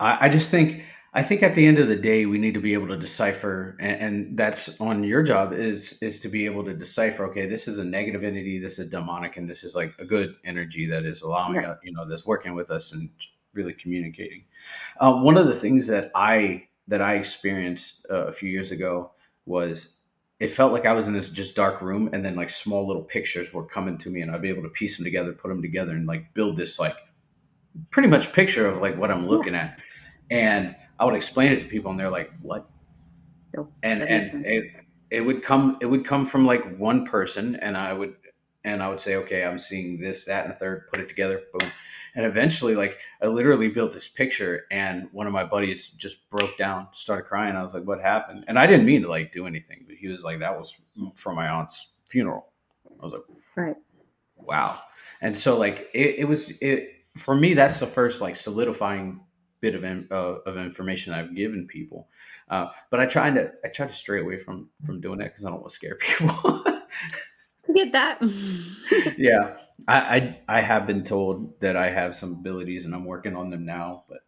I, 0.00 0.26
I 0.26 0.28
just 0.28 0.50
think 0.50 0.84
I 1.14 1.22
think 1.22 1.42
at 1.42 1.54
the 1.54 1.66
end 1.66 1.78
of 1.78 1.88
the 1.88 1.96
day, 1.96 2.24
we 2.24 2.38
need 2.38 2.54
to 2.54 2.60
be 2.60 2.72
able 2.72 2.88
to 2.88 2.96
decipher, 2.96 3.76
and, 3.78 4.00
and, 4.00 4.38
that's 4.38 4.80
on 4.80 5.04
your 5.04 5.22
job 5.22 5.52
is 5.52 6.02
is 6.02 6.20
to 6.20 6.28
be 6.28 6.46
able 6.46 6.64
to 6.64 6.72
decipher. 6.72 7.26
Okay, 7.26 7.46
this 7.46 7.68
is 7.68 7.78
a 7.78 7.84
negative 7.84 8.24
entity, 8.24 8.58
this 8.58 8.78
is 8.78 8.88
demonic, 8.88 9.36
and 9.36 9.48
this 9.48 9.62
is 9.62 9.74
like 9.74 9.92
a 9.98 10.06
good 10.06 10.34
energy 10.44 10.86
that 10.86 11.04
is 11.04 11.20
allowing, 11.20 11.56
right. 11.56 11.76
you 11.84 11.92
know, 11.92 12.08
that's 12.08 12.24
working 12.24 12.54
with 12.54 12.70
us 12.70 12.92
and 12.94 13.10
really 13.52 13.74
communicating. 13.74 14.44
Uh, 14.98 15.20
one 15.20 15.36
of 15.36 15.46
the 15.46 15.54
things 15.54 15.86
that 15.88 16.10
I 16.14 16.68
that 16.88 17.02
I 17.02 17.14
experienced 17.14 18.06
uh, 18.10 18.26
a 18.26 18.32
few 18.32 18.50
years 18.50 18.70
ago 18.70 19.12
was 19.46 20.00
it 20.40 20.50
felt 20.50 20.72
like 20.72 20.86
I 20.86 20.92
was 20.92 21.06
in 21.06 21.14
this 21.14 21.30
just 21.30 21.54
dark 21.54 21.80
room, 21.80 22.10
and 22.12 22.24
then 22.24 22.34
like 22.34 22.50
small 22.50 22.86
little 22.86 23.04
pictures 23.04 23.52
were 23.52 23.64
coming 23.64 23.96
to 23.98 24.10
me, 24.10 24.22
and 24.22 24.30
I'd 24.30 24.42
be 24.42 24.48
able 24.48 24.64
to 24.64 24.68
piece 24.68 24.96
them 24.96 25.04
together, 25.04 25.32
put 25.32 25.48
them 25.48 25.62
together, 25.62 25.92
and 25.92 26.06
like 26.06 26.34
build 26.34 26.56
this 26.56 26.80
like 26.80 26.96
pretty 27.90 28.08
much 28.08 28.32
picture 28.32 28.66
of 28.66 28.78
like 28.78 28.96
what 28.96 29.10
I'm 29.10 29.28
looking 29.28 29.54
at. 29.54 29.78
And 30.30 30.74
I 30.98 31.04
would 31.04 31.14
explain 31.14 31.52
it 31.52 31.60
to 31.60 31.66
people, 31.66 31.90
and 31.92 32.00
they're 32.00 32.10
like, 32.10 32.32
"What?" 32.40 32.68
and 33.82 34.02
and 34.02 34.46
it, 34.46 34.72
it 35.10 35.20
would 35.20 35.42
come 35.42 35.78
it 35.80 35.86
would 35.86 36.04
come 36.04 36.26
from 36.26 36.44
like 36.44 36.76
one 36.76 37.06
person, 37.06 37.56
and 37.56 37.76
I 37.76 37.92
would 37.92 38.16
and 38.64 38.82
I 38.82 38.88
would 38.88 39.00
say, 39.00 39.16
"Okay, 39.16 39.44
I'm 39.44 39.58
seeing 39.58 40.00
this, 40.00 40.24
that, 40.26 40.44
and 40.44 40.54
the 40.54 40.58
third. 40.58 40.88
Put 40.92 41.00
it 41.00 41.08
together, 41.08 41.42
boom." 41.52 41.68
And 42.14 42.26
eventually, 42.26 42.74
like 42.74 42.98
I 43.22 43.26
literally 43.26 43.68
built 43.68 43.92
this 43.92 44.08
picture, 44.08 44.66
and 44.70 45.08
one 45.12 45.26
of 45.26 45.32
my 45.32 45.44
buddies 45.44 45.90
just 45.90 46.28
broke 46.30 46.56
down, 46.56 46.88
started 46.92 47.24
crying. 47.24 47.56
I 47.56 47.62
was 47.62 47.74
like, 47.74 47.84
"What 47.84 48.00
happened?" 48.00 48.44
And 48.48 48.58
I 48.58 48.66
didn't 48.66 48.86
mean 48.86 49.02
to 49.02 49.08
like 49.08 49.32
do 49.32 49.46
anything, 49.46 49.84
but 49.86 49.96
he 49.96 50.08
was 50.08 50.24
like, 50.24 50.38
"That 50.38 50.56
was 50.56 50.74
for 51.16 51.34
my 51.34 51.48
aunt's 51.48 51.94
funeral." 52.08 52.52
I 53.00 53.04
was 53.04 53.12
like, 53.12 53.22
"Right, 53.56 53.76
wow." 54.36 54.80
And 55.20 55.36
so, 55.36 55.58
like, 55.58 55.90
it, 55.94 56.20
it 56.20 56.24
was 56.28 56.58
it 56.60 56.90
for 57.16 57.34
me. 57.34 57.54
That's 57.54 57.80
the 57.80 57.86
first 57.86 58.20
like 58.20 58.36
solidifying 58.36 59.20
bit 59.62 59.74
of 59.74 59.84
uh, 59.84 60.40
of 60.44 60.58
information 60.58 61.14
I've 61.14 61.34
given 61.34 61.66
people. 61.66 62.08
Uh, 62.50 62.66
but 62.90 63.00
I 63.00 63.06
try 63.06 63.30
to 63.30 63.50
I 63.64 63.68
try 63.68 63.86
to 63.86 63.92
stray 63.94 64.20
away 64.20 64.36
from 64.36 64.68
from 64.84 65.00
doing 65.00 65.18
that 65.20 65.28
because 65.28 65.46
I 65.46 65.50
don't 65.50 65.60
want 65.60 65.70
to 65.70 65.74
scare 65.74 65.94
people. 66.00 66.64
Get 67.74 67.92
that. 67.92 68.18
yeah, 69.18 69.56
I, 69.88 69.98
I, 69.98 70.40
I 70.48 70.60
have 70.60 70.86
been 70.86 71.04
told 71.04 71.60
that 71.60 71.76
I 71.76 71.90
have 71.90 72.16
some 72.16 72.32
abilities, 72.32 72.84
and 72.84 72.94
I'm 72.94 73.04
working 73.04 73.36
on 73.36 73.50
them 73.50 73.64
now. 73.64 74.04
But 74.08 74.18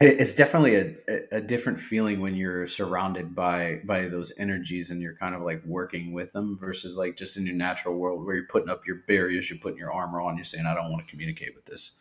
it's 0.00 0.34
definitely 0.34 0.74
a, 0.76 1.36
a 1.36 1.40
different 1.40 1.78
feeling 1.78 2.20
when 2.20 2.34
you're 2.34 2.66
surrounded 2.66 3.34
by 3.34 3.80
by 3.84 4.08
those 4.08 4.32
energies 4.38 4.90
and 4.90 5.00
you're 5.00 5.16
kind 5.16 5.34
of 5.34 5.42
like 5.42 5.62
working 5.64 6.12
with 6.12 6.32
them 6.32 6.58
versus 6.58 6.96
like 6.96 7.16
just 7.16 7.36
in 7.36 7.46
your 7.46 7.54
natural 7.54 7.94
world 7.94 8.24
where 8.24 8.34
you're 8.34 8.46
putting 8.48 8.68
up 8.68 8.86
your 8.86 9.02
barriers, 9.06 9.48
you're 9.48 9.58
putting 9.58 9.78
your 9.78 9.92
armor 9.92 10.20
on, 10.20 10.36
you're 10.36 10.44
saying, 10.44 10.66
"I 10.66 10.74
don't 10.74 10.90
want 10.90 11.04
to 11.04 11.10
communicate 11.10 11.54
with 11.54 11.64
this." 11.66 11.98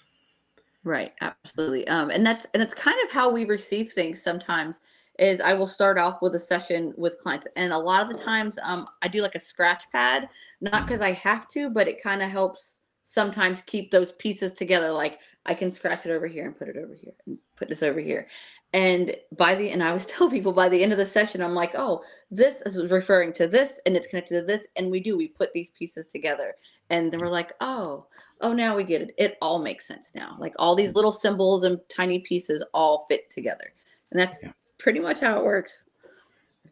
Right, 0.83 1.13
absolutely. 1.21 1.87
Um, 1.87 2.09
and 2.09 2.25
that's 2.25 2.45
and 2.53 2.61
that's 2.61 2.73
kind 2.73 2.97
of 3.05 3.11
how 3.11 3.31
we 3.31 3.45
receive 3.45 3.93
things 3.93 4.21
sometimes 4.21 4.81
is 5.23 5.41
I 5.41 5.53
will 5.53 5.67
start 5.67 5.97
off 5.97 6.21
with 6.21 6.35
a 6.35 6.39
session 6.39 6.93
with 6.97 7.19
clients, 7.19 7.47
and 7.55 7.73
a 7.73 7.77
lot 7.77 8.01
of 8.01 8.09
the 8.09 8.23
times, 8.23 8.57
um, 8.63 8.87
I 9.01 9.07
do 9.07 9.21
like 9.21 9.35
a 9.35 9.39
scratch 9.39 9.83
pad, 9.91 10.29
not 10.61 10.85
because 10.85 11.01
I 11.01 11.11
have 11.13 11.47
to, 11.49 11.69
but 11.69 11.87
it 11.87 12.01
kind 12.01 12.21
of 12.21 12.29
helps 12.29 12.75
sometimes 13.03 13.61
keep 13.65 13.91
those 13.91 14.13
pieces 14.13 14.53
together. 14.53 14.91
Like 14.91 15.19
I 15.45 15.53
can 15.53 15.71
scratch 15.71 16.05
it 16.05 16.11
over 16.11 16.25
here 16.25 16.45
and 16.45 16.57
put 16.57 16.69
it 16.69 16.77
over 16.77 16.93
here 16.93 17.13
and 17.25 17.37
put 17.55 17.67
this 17.67 17.83
over 17.83 17.99
here. 17.99 18.27
And 18.71 19.15
by 19.37 19.53
the 19.55 19.69
and 19.69 19.83
I 19.83 19.89
always 19.89 20.05
tell 20.07 20.29
people 20.29 20.53
by 20.53 20.69
the 20.69 20.81
end 20.81 20.91
of 20.91 20.97
the 20.97 21.05
session, 21.05 21.41
I'm 21.41 21.53
like, 21.53 21.73
oh, 21.75 22.03
this 22.31 22.61
is 22.61 22.91
referring 22.91 23.33
to 23.33 23.47
this 23.47 23.79
and 23.85 23.95
it's 23.95 24.07
connected 24.07 24.39
to 24.39 24.45
this. 24.45 24.65
And 24.75 24.89
we 24.89 24.99
do, 24.99 25.15
we 25.15 25.27
put 25.27 25.53
these 25.53 25.69
pieces 25.69 26.07
together. 26.07 26.55
And 26.89 27.11
then 27.11 27.19
we're 27.19 27.29
like, 27.29 27.53
oh, 27.61 28.07
oh, 28.41 28.53
now 28.53 28.75
we 28.75 28.83
get 28.83 29.01
it. 29.01 29.15
It 29.17 29.37
all 29.41 29.59
makes 29.59 29.87
sense 29.87 30.11
now. 30.15 30.35
Like 30.39 30.53
all 30.57 30.75
these 30.75 30.95
little 30.95 31.11
symbols 31.11 31.63
and 31.63 31.79
tiny 31.89 32.19
pieces 32.19 32.63
all 32.73 33.05
fit 33.09 33.29
together. 33.29 33.73
And 34.11 34.19
that's 34.19 34.43
yeah. 34.43 34.51
Pretty 34.77 34.99
much 34.99 35.19
how 35.19 35.37
it 35.39 35.45
works. 35.45 35.85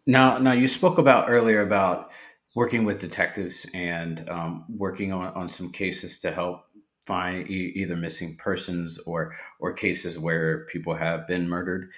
Now, 0.05 0.37
now 0.37 0.53
you 0.53 0.67
spoke 0.67 0.97
about 0.97 1.29
earlier 1.29 1.61
about 1.61 2.11
working 2.55 2.83
with 2.83 2.99
detectives 2.99 3.65
and 3.73 4.27
um, 4.29 4.65
working 4.69 5.13
on, 5.13 5.33
on 5.33 5.47
some 5.47 5.71
cases 5.71 6.19
to 6.19 6.31
help 6.31 6.65
find 7.05 7.49
e- 7.49 7.73
either 7.75 7.95
missing 7.95 8.35
persons 8.37 8.99
or 9.07 9.33
or 9.59 9.73
cases 9.73 10.19
where 10.19 10.65
people 10.65 10.93
have 10.93 11.27
been 11.27 11.47
murdered. 11.47 11.91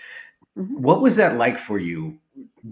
Mm-hmm. 0.57 0.81
What 0.81 1.01
was 1.01 1.15
that 1.15 1.37
like 1.37 1.57
for 1.57 1.79
you 1.79 2.19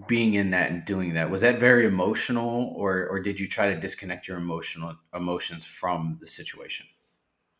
being 0.06 0.34
in 0.34 0.50
that 0.50 0.70
and 0.70 0.84
doing 0.84 1.14
that? 1.14 1.30
Was 1.30 1.40
that 1.42 1.58
very 1.58 1.86
emotional 1.86 2.72
or 2.76 3.06
or 3.08 3.20
did 3.20 3.40
you 3.40 3.48
try 3.48 3.72
to 3.72 3.80
disconnect 3.80 4.28
your 4.28 4.38
emotional 4.38 4.94
emotions 5.14 5.66
from 5.66 6.18
the 6.20 6.26
situation? 6.26 6.86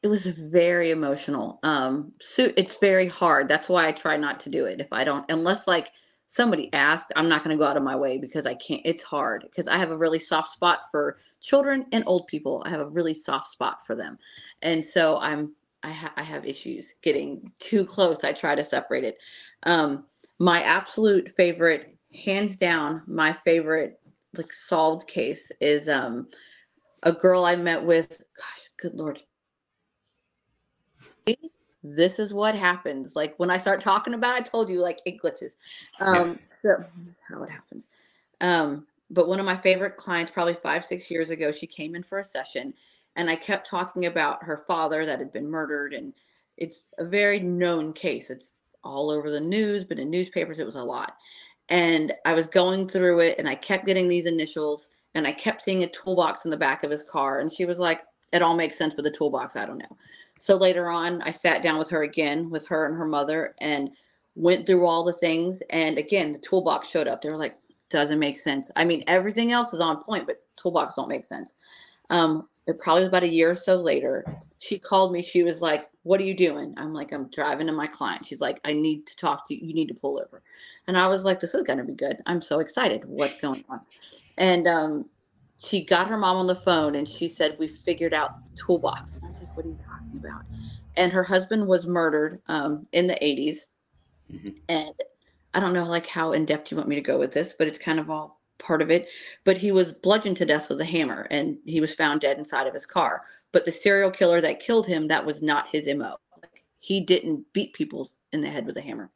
It 0.02 0.08
was 0.08 0.26
very 0.26 0.90
emotional. 0.90 1.60
Um 1.62 2.12
so 2.20 2.52
it's 2.56 2.76
very 2.78 3.08
hard. 3.08 3.48
That's 3.48 3.68
why 3.68 3.86
I 3.88 3.92
try 3.92 4.16
not 4.16 4.40
to 4.40 4.50
do 4.50 4.64
it. 4.64 4.80
If 4.80 4.88
I 4.92 5.04
don't 5.04 5.30
unless 5.30 5.68
like 5.68 5.92
somebody 6.26 6.72
asked, 6.72 7.12
I'm 7.14 7.28
not 7.28 7.44
going 7.44 7.54
to 7.56 7.60
go 7.62 7.68
out 7.68 7.76
of 7.76 7.82
my 7.82 7.94
way 7.94 8.16
because 8.18 8.46
I 8.46 8.54
can't. 8.54 8.80
It's 8.86 9.02
hard 9.02 9.42
because 9.42 9.68
I 9.68 9.76
have 9.76 9.90
a 9.90 9.96
really 9.98 10.18
soft 10.18 10.48
spot 10.50 10.80
for 10.90 11.18
children 11.42 11.86
and 11.92 12.04
old 12.06 12.26
people. 12.26 12.62
I 12.66 12.70
have 12.70 12.80
a 12.80 12.88
really 12.88 13.14
soft 13.14 13.48
spot 13.48 13.86
for 13.86 13.94
them, 13.94 14.18
and 14.62 14.84
so 14.84 15.18
I'm 15.20 15.52
I, 15.82 15.90
ha- 15.92 16.14
I 16.16 16.22
have 16.22 16.46
issues 16.46 16.94
getting 17.02 17.52
too 17.60 17.84
close. 17.84 18.24
I 18.24 18.32
try 18.32 18.54
to 18.54 18.64
separate 18.64 19.04
it. 19.04 19.18
Um, 19.64 20.06
my 20.38 20.62
absolute 20.62 21.32
favorite, 21.36 21.94
hands 22.24 22.56
down, 22.56 23.02
my 23.06 23.32
favorite 23.32 24.00
like 24.36 24.52
solved 24.52 25.06
case 25.08 25.52
is 25.60 25.88
um 25.88 26.28
a 27.04 27.12
girl 27.12 27.44
I 27.46 27.56
met 27.56 27.84
with. 27.84 28.10
Gosh, 28.36 28.70
good 28.78 28.94
lord 28.94 29.22
this 31.82 32.18
is 32.18 32.32
what 32.32 32.54
happens. 32.54 33.16
Like 33.16 33.34
when 33.38 33.50
I 33.50 33.58
start 33.58 33.80
talking 33.80 34.14
about, 34.14 34.36
it, 34.36 34.40
I 34.40 34.42
told 34.42 34.68
you 34.68 34.80
like 34.80 35.00
it 35.04 35.20
glitches. 35.20 35.56
Um, 36.00 36.38
yeah. 36.64 36.76
so 36.76 36.84
how 37.28 37.42
it 37.42 37.50
happens. 37.50 37.88
Um, 38.40 38.86
but 39.10 39.28
one 39.28 39.40
of 39.40 39.46
my 39.46 39.56
favorite 39.56 39.96
clients, 39.96 40.30
probably 40.30 40.54
five, 40.54 40.84
six 40.84 41.10
years 41.10 41.30
ago, 41.30 41.50
she 41.52 41.66
came 41.66 41.94
in 41.94 42.02
for 42.02 42.18
a 42.18 42.24
session 42.24 42.72
and 43.16 43.28
I 43.28 43.36
kept 43.36 43.68
talking 43.68 44.06
about 44.06 44.42
her 44.42 44.64
father 44.66 45.04
that 45.04 45.18
had 45.18 45.32
been 45.32 45.50
murdered. 45.50 45.92
And 45.92 46.14
it's 46.56 46.88
a 46.98 47.04
very 47.04 47.40
known 47.40 47.92
case. 47.92 48.30
It's 48.30 48.54
all 48.84 49.10
over 49.10 49.30
the 49.30 49.40
news, 49.40 49.84
but 49.84 49.98
in 49.98 50.10
newspapers, 50.10 50.58
it 50.58 50.66
was 50.66 50.76
a 50.76 50.84
lot. 50.84 51.16
And 51.68 52.12
I 52.24 52.32
was 52.32 52.46
going 52.46 52.88
through 52.88 53.20
it 53.20 53.38
and 53.38 53.48
I 53.48 53.54
kept 53.54 53.86
getting 53.86 54.08
these 54.08 54.26
initials 54.26 54.88
and 55.14 55.26
I 55.26 55.32
kept 55.32 55.62
seeing 55.62 55.82
a 55.82 55.88
toolbox 55.88 56.44
in 56.44 56.50
the 56.50 56.56
back 56.56 56.84
of 56.84 56.90
his 56.90 57.02
car. 57.02 57.40
And 57.40 57.52
she 57.52 57.64
was 57.64 57.78
like, 57.78 58.00
it 58.32 58.42
all 58.42 58.56
makes 58.56 58.78
sense, 58.78 58.94
but 58.94 59.04
the 59.04 59.10
toolbox, 59.10 59.56
I 59.56 59.66
don't 59.66 59.78
know. 59.78 59.96
So 60.42 60.56
later 60.56 60.90
on, 60.90 61.22
I 61.22 61.30
sat 61.30 61.62
down 61.62 61.78
with 61.78 61.88
her 61.90 62.02
again, 62.02 62.50
with 62.50 62.66
her 62.66 62.84
and 62.86 62.96
her 62.96 63.04
mother, 63.04 63.54
and 63.58 63.90
went 64.34 64.66
through 64.66 64.84
all 64.84 65.04
the 65.04 65.12
things. 65.12 65.62
And 65.70 65.98
again, 65.98 66.32
the 66.32 66.40
toolbox 66.40 66.88
showed 66.88 67.06
up. 67.06 67.22
They 67.22 67.28
were 67.28 67.36
like, 67.36 67.54
doesn't 67.90 68.18
make 68.18 68.36
sense. 68.36 68.68
I 68.74 68.84
mean, 68.84 69.04
everything 69.06 69.52
else 69.52 69.72
is 69.72 69.80
on 69.80 70.02
point, 70.02 70.26
but 70.26 70.42
toolbox 70.56 70.96
don't 70.96 71.08
make 71.08 71.24
sense. 71.24 71.54
Um, 72.10 72.48
it 72.66 72.80
probably 72.80 73.02
was 73.02 73.08
about 73.10 73.22
a 73.22 73.28
year 73.28 73.52
or 73.52 73.54
so 73.54 73.76
later. 73.76 74.24
She 74.58 74.80
called 74.80 75.12
me. 75.12 75.22
She 75.22 75.44
was 75.44 75.60
like, 75.60 75.88
What 76.02 76.20
are 76.20 76.24
you 76.24 76.34
doing? 76.34 76.74
I'm 76.76 76.92
like, 76.92 77.12
I'm 77.12 77.28
driving 77.28 77.68
to 77.68 77.72
my 77.72 77.86
client. 77.86 78.26
She's 78.26 78.40
like, 78.40 78.60
I 78.64 78.72
need 78.72 79.06
to 79.06 79.16
talk 79.16 79.46
to 79.46 79.54
you. 79.54 79.64
You 79.64 79.74
need 79.74 79.88
to 79.88 79.94
pull 79.94 80.20
over. 80.20 80.42
And 80.88 80.98
I 80.98 81.06
was 81.06 81.22
like, 81.22 81.38
This 81.38 81.54
is 81.54 81.62
going 81.62 81.78
to 81.78 81.84
be 81.84 81.94
good. 81.94 82.16
I'm 82.26 82.40
so 82.40 82.58
excited. 82.58 83.04
What's 83.04 83.40
going 83.40 83.62
on? 83.68 83.80
And 84.38 84.66
um, 84.66 85.04
she 85.64 85.84
got 85.84 86.08
her 86.08 86.18
mom 86.18 86.36
on 86.36 86.46
the 86.46 86.54
phone 86.54 86.94
and 86.94 87.06
she 87.06 87.28
said, 87.28 87.56
We 87.58 87.68
figured 87.68 88.14
out 88.14 88.44
the 88.44 88.56
toolbox. 88.56 89.16
And 89.16 89.26
I 89.26 89.30
was 89.30 89.40
like, 89.40 89.56
What 89.56 89.66
are 89.66 89.70
you 89.70 89.78
talking 89.84 90.18
about? 90.18 90.42
And 90.96 91.12
her 91.12 91.22
husband 91.22 91.66
was 91.66 91.86
murdered 91.86 92.40
um, 92.48 92.86
in 92.92 93.06
the 93.06 93.14
80s. 93.14 93.58
Mm-hmm. 94.32 94.56
And 94.68 94.92
I 95.54 95.60
don't 95.60 95.72
know 95.72 95.84
like 95.84 96.06
how 96.06 96.32
in 96.32 96.44
depth 96.44 96.70
you 96.70 96.76
want 96.76 96.88
me 96.88 96.96
to 96.96 97.00
go 97.00 97.18
with 97.18 97.32
this, 97.32 97.54
but 97.56 97.68
it's 97.68 97.78
kind 97.78 97.98
of 97.98 98.10
all 98.10 98.40
part 98.58 98.82
of 98.82 98.90
it. 98.90 99.08
But 99.44 99.58
he 99.58 99.72
was 99.72 99.92
bludgeoned 99.92 100.36
to 100.38 100.46
death 100.46 100.68
with 100.68 100.80
a 100.80 100.84
hammer 100.84 101.26
and 101.30 101.58
he 101.64 101.80
was 101.80 101.94
found 101.94 102.20
dead 102.20 102.38
inside 102.38 102.66
of 102.66 102.74
his 102.74 102.86
car. 102.86 103.22
But 103.52 103.64
the 103.64 103.72
serial 103.72 104.10
killer 104.10 104.40
that 104.40 104.60
killed 104.60 104.86
him, 104.86 105.08
that 105.08 105.26
was 105.26 105.42
not 105.42 105.68
his 105.68 105.86
MO. 105.86 106.16
Like, 106.40 106.64
he 106.78 107.00
didn't 107.00 107.52
beat 107.52 107.74
people 107.74 108.08
in 108.32 108.40
the 108.40 108.48
head 108.48 108.66
with 108.66 108.76
a 108.78 108.80
hammer. 108.80 109.10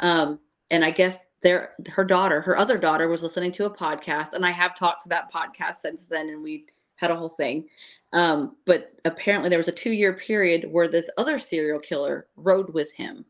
Um, 0.00 0.40
and 0.70 0.84
I 0.84 0.90
guess 0.90 1.18
their 1.42 1.74
her 1.90 2.04
daughter, 2.04 2.40
her 2.40 2.56
other 2.56 2.78
daughter, 2.78 3.08
was 3.08 3.22
listening 3.22 3.52
to 3.52 3.66
a 3.66 3.70
podcast, 3.74 4.32
and 4.32 4.44
I 4.44 4.50
have 4.50 4.74
talked 4.74 5.02
to 5.02 5.08
that 5.10 5.32
podcast 5.32 5.76
since 5.76 6.06
then, 6.06 6.28
and 6.28 6.42
we 6.42 6.66
had 6.96 7.10
a 7.10 7.16
whole 7.16 7.28
thing. 7.28 7.68
Um, 8.12 8.56
but 8.64 8.92
apparently, 9.04 9.48
there 9.48 9.58
was 9.58 9.68
a 9.68 9.72
two 9.72 9.92
year 9.92 10.14
period 10.14 10.66
where 10.70 10.88
this 10.88 11.10
other 11.16 11.38
serial 11.38 11.78
killer 11.78 12.26
rode 12.36 12.72
with 12.74 12.92
him, 12.92 13.24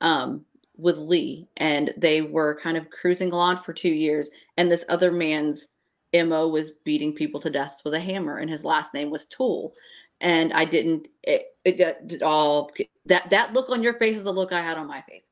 um, 0.00 0.44
with 0.76 0.98
Lee, 0.98 1.48
and 1.58 1.92
they 1.96 2.22
were 2.22 2.58
kind 2.60 2.76
of 2.76 2.90
cruising 2.90 3.32
along 3.32 3.58
for 3.58 3.72
two 3.72 3.92
years. 3.92 4.30
And 4.56 4.70
this 4.70 4.84
other 4.88 5.12
man's 5.12 5.68
mo 6.14 6.48
was 6.48 6.72
beating 6.84 7.12
people 7.14 7.40
to 7.40 7.50
death 7.50 7.82
with 7.84 7.94
a 7.94 8.00
hammer, 8.00 8.38
and 8.38 8.50
his 8.50 8.64
last 8.64 8.94
name 8.94 9.10
was 9.10 9.26
Toole. 9.26 9.74
And 10.22 10.52
I 10.52 10.64
didn't 10.64 11.08
it, 11.22 11.46
it, 11.64 11.80
it 11.80 12.22
all 12.22 12.70
that 13.06 13.30
that 13.30 13.52
look 13.52 13.70
on 13.70 13.82
your 13.82 13.94
face 13.94 14.16
is 14.16 14.24
the 14.24 14.32
look 14.32 14.52
I 14.52 14.62
had 14.62 14.78
on 14.78 14.86
my 14.86 15.02
face 15.02 15.29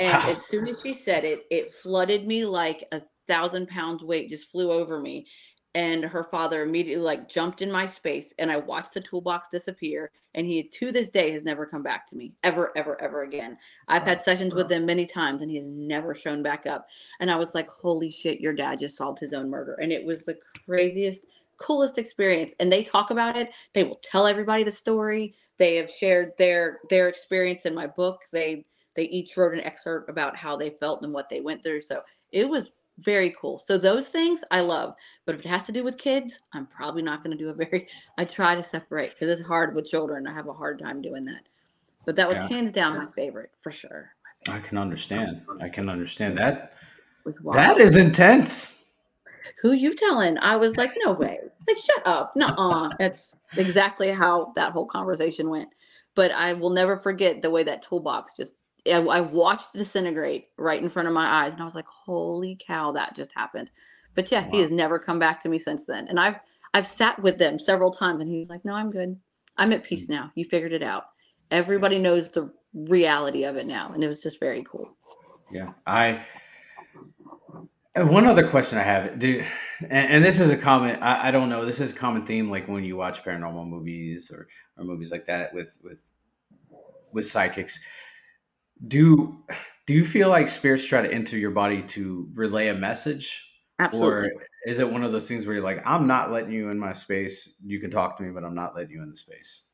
and 0.00 0.14
wow. 0.14 0.30
as 0.30 0.46
soon 0.46 0.66
as 0.66 0.80
she 0.80 0.94
said 0.94 1.24
it, 1.24 1.44
it 1.50 1.74
flooded 1.74 2.26
me 2.26 2.46
like 2.46 2.88
a 2.90 3.02
thousand 3.26 3.68
pounds 3.68 4.02
weight 4.02 4.30
just 4.30 4.50
flew 4.50 4.72
over 4.72 4.98
me. 4.98 5.26
And 5.74 6.02
her 6.02 6.24
father 6.24 6.62
immediately 6.62 7.04
like 7.04 7.28
jumped 7.28 7.60
in 7.60 7.70
my 7.70 7.86
space 7.86 8.32
and 8.38 8.50
I 8.50 8.56
watched 8.56 8.94
the 8.94 9.02
toolbox 9.02 9.48
disappear. 9.48 10.10
And 10.34 10.46
he 10.46 10.62
to 10.62 10.90
this 10.90 11.10
day 11.10 11.30
has 11.32 11.44
never 11.44 11.66
come 11.66 11.82
back 11.82 12.06
to 12.06 12.16
me 12.16 12.32
ever, 12.42 12.72
ever, 12.76 13.00
ever 13.00 13.24
again. 13.24 13.58
I've 13.88 14.02
wow. 14.02 14.08
had 14.08 14.22
sessions 14.22 14.54
wow. 14.54 14.62
with 14.62 14.72
him 14.72 14.86
many 14.86 15.04
times 15.04 15.42
and 15.42 15.50
he 15.50 15.58
has 15.58 15.66
never 15.66 16.14
shown 16.14 16.42
back 16.42 16.66
up. 16.66 16.88
And 17.20 17.30
I 17.30 17.36
was 17.36 17.54
like, 17.54 17.68
holy 17.68 18.10
shit, 18.10 18.40
your 18.40 18.54
dad 18.54 18.78
just 18.78 18.96
solved 18.96 19.18
his 19.18 19.34
own 19.34 19.50
murder. 19.50 19.74
And 19.74 19.92
it 19.92 20.04
was 20.04 20.22
the 20.24 20.38
craziest, 20.64 21.26
coolest 21.58 21.98
experience. 21.98 22.54
And 22.58 22.72
they 22.72 22.82
talk 22.82 23.10
about 23.10 23.36
it. 23.36 23.52
They 23.74 23.84
will 23.84 24.00
tell 24.02 24.26
everybody 24.26 24.64
the 24.64 24.72
story. 24.72 25.34
They 25.58 25.76
have 25.76 25.90
shared 25.90 26.32
their 26.38 26.80
their 26.88 27.06
experience 27.08 27.66
in 27.66 27.74
my 27.74 27.86
book. 27.86 28.22
They 28.32 28.64
they 28.94 29.04
each 29.04 29.36
wrote 29.36 29.54
an 29.54 29.60
excerpt 29.60 30.10
about 30.10 30.36
how 30.36 30.56
they 30.56 30.70
felt 30.70 31.02
and 31.02 31.12
what 31.12 31.28
they 31.28 31.40
went 31.40 31.62
through. 31.62 31.80
So 31.80 32.02
it 32.32 32.48
was 32.48 32.70
very 32.98 33.34
cool. 33.40 33.58
So 33.58 33.78
those 33.78 34.08
things 34.08 34.44
I 34.50 34.60
love, 34.60 34.94
but 35.24 35.34
if 35.34 35.40
it 35.40 35.48
has 35.48 35.62
to 35.64 35.72
do 35.72 35.82
with 35.82 35.98
kids, 35.98 36.40
I'm 36.52 36.66
probably 36.66 37.02
not 37.02 37.22
going 37.22 37.36
to 37.36 37.42
do 37.42 37.50
a 37.50 37.54
very. 37.54 37.88
I 38.18 38.24
try 38.24 38.54
to 38.54 38.62
separate 38.62 39.10
because 39.10 39.30
it's 39.38 39.46
hard 39.46 39.74
with 39.74 39.90
children. 39.90 40.26
I 40.26 40.34
have 40.34 40.48
a 40.48 40.52
hard 40.52 40.78
time 40.78 41.02
doing 41.02 41.24
that. 41.26 41.42
But 42.06 42.16
that 42.16 42.28
was 42.28 42.36
yeah. 42.36 42.48
hands 42.48 42.72
down 42.72 42.96
my 42.96 43.06
favorite 43.14 43.50
for 43.62 43.70
sure. 43.70 44.10
I 44.48 44.58
can 44.58 44.78
understand. 44.78 45.42
I 45.60 45.68
can 45.68 45.88
understand 45.88 46.36
that. 46.38 46.72
That 47.52 47.78
is 47.78 47.96
intense. 47.96 48.92
Who 49.60 49.72
you 49.72 49.94
telling? 49.94 50.38
I 50.38 50.56
was 50.56 50.76
like, 50.78 50.92
no 51.04 51.12
way. 51.12 51.38
Like, 51.68 51.76
shut 51.76 52.06
up. 52.06 52.32
No, 52.34 52.90
that's 52.98 53.34
exactly 53.56 54.10
how 54.10 54.52
that 54.56 54.72
whole 54.72 54.86
conversation 54.86 55.50
went. 55.50 55.68
But 56.14 56.32
I 56.32 56.54
will 56.54 56.70
never 56.70 56.96
forget 56.96 57.42
the 57.42 57.50
way 57.50 57.62
that 57.64 57.82
toolbox 57.82 58.34
just 58.36 58.54
I, 58.92 59.00
I 59.00 59.20
watched 59.20 59.72
disintegrate 59.72 60.48
right 60.56 60.82
in 60.82 60.90
front 60.90 61.08
of 61.08 61.14
my 61.14 61.44
eyes, 61.44 61.52
and 61.52 61.62
I 61.62 61.64
was 61.64 61.74
like, 61.74 61.86
"Holy 61.86 62.58
cow, 62.64 62.92
that 62.92 63.14
just 63.14 63.32
happened!" 63.34 63.70
But 64.14 64.30
yeah, 64.30 64.44
wow. 64.44 64.50
he 64.52 64.60
has 64.60 64.70
never 64.70 64.98
come 64.98 65.18
back 65.18 65.40
to 65.42 65.48
me 65.48 65.58
since 65.58 65.84
then. 65.86 66.08
And 66.08 66.18
I've 66.18 66.36
I've 66.74 66.86
sat 66.86 67.22
with 67.22 67.38
them 67.38 67.58
several 67.58 67.90
times, 67.90 68.20
and 68.20 68.30
he's 68.30 68.48
like, 68.48 68.64
"No, 68.64 68.74
I'm 68.74 68.90
good. 68.90 69.18
I'm 69.56 69.72
at 69.72 69.84
peace 69.84 70.06
mm. 70.06 70.10
now. 70.10 70.32
You 70.34 70.44
figured 70.44 70.72
it 70.72 70.82
out. 70.82 71.04
Everybody 71.50 71.98
knows 71.98 72.30
the 72.30 72.52
reality 72.74 73.44
of 73.44 73.56
it 73.56 73.66
now." 73.66 73.92
And 73.92 74.02
it 74.02 74.08
was 74.08 74.22
just 74.22 74.40
very 74.40 74.64
cool. 74.64 74.96
Yeah, 75.52 75.72
I. 75.86 76.22
One 77.96 78.24
other 78.24 78.48
question 78.48 78.78
I 78.78 78.82
have, 78.82 79.18
do, 79.18 79.42
and, 79.80 79.90
and 79.90 80.24
this 80.24 80.38
is 80.38 80.52
a 80.52 80.56
common. 80.56 81.02
I, 81.02 81.28
I, 81.28 81.30
don't 81.32 81.48
know. 81.48 81.64
This 81.64 81.80
is 81.80 81.90
a 81.90 81.94
common 81.94 82.24
theme, 82.24 82.48
like 82.48 82.68
when 82.68 82.84
you 82.84 82.96
watch 82.96 83.24
paranormal 83.24 83.66
movies 83.66 84.30
or 84.32 84.46
or 84.78 84.84
movies 84.84 85.10
like 85.10 85.26
that 85.26 85.52
with 85.52 85.76
with 85.82 86.08
with 87.12 87.26
psychics 87.26 87.80
do 88.88 89.36
do 89.86 89.94
you 89.94 90.04
feel 90.04 90.28
like 90.28 90.48
spirits 90.48 90.84
try 90.84 91.02
to 91.02 91.12
enter 91.12 91.36
your 91.36 91.50
body 91.50 91.82
to 91.82 92.28
relay 92.34 92.68
a 92.68 92.74
message 92.74 93.46
Absolutely. 93.78 94.28
or 94.28 94.44
is 94.66 94.78
it 94.78 94.90
one 94.90 95.02
of 95.02 95.12
those 95.12 95.28
things 95.28 95.46
where 95.46 95.54
you're 95.54 95.64
like 95.64 95.82
i'm 95.86 96.06
not 96.06 96.32
letting 96.32 96.52
you 96.52 96.70
in 96.70 96.78
my 96.78 96.92
space 96.92 97.56
you 97.64 97.80
can 97.80 97.90
talk 97.90 98.16
to 98.16 98.22
me 98.22 98.30
but 98.30 98.44
i'm 98.44 98.54
not 98.54 98.74
letting 98.74 98.92
you 98.92 99.02
in 99.02 99.10
the 99.10 99.16
space 99.16 99.64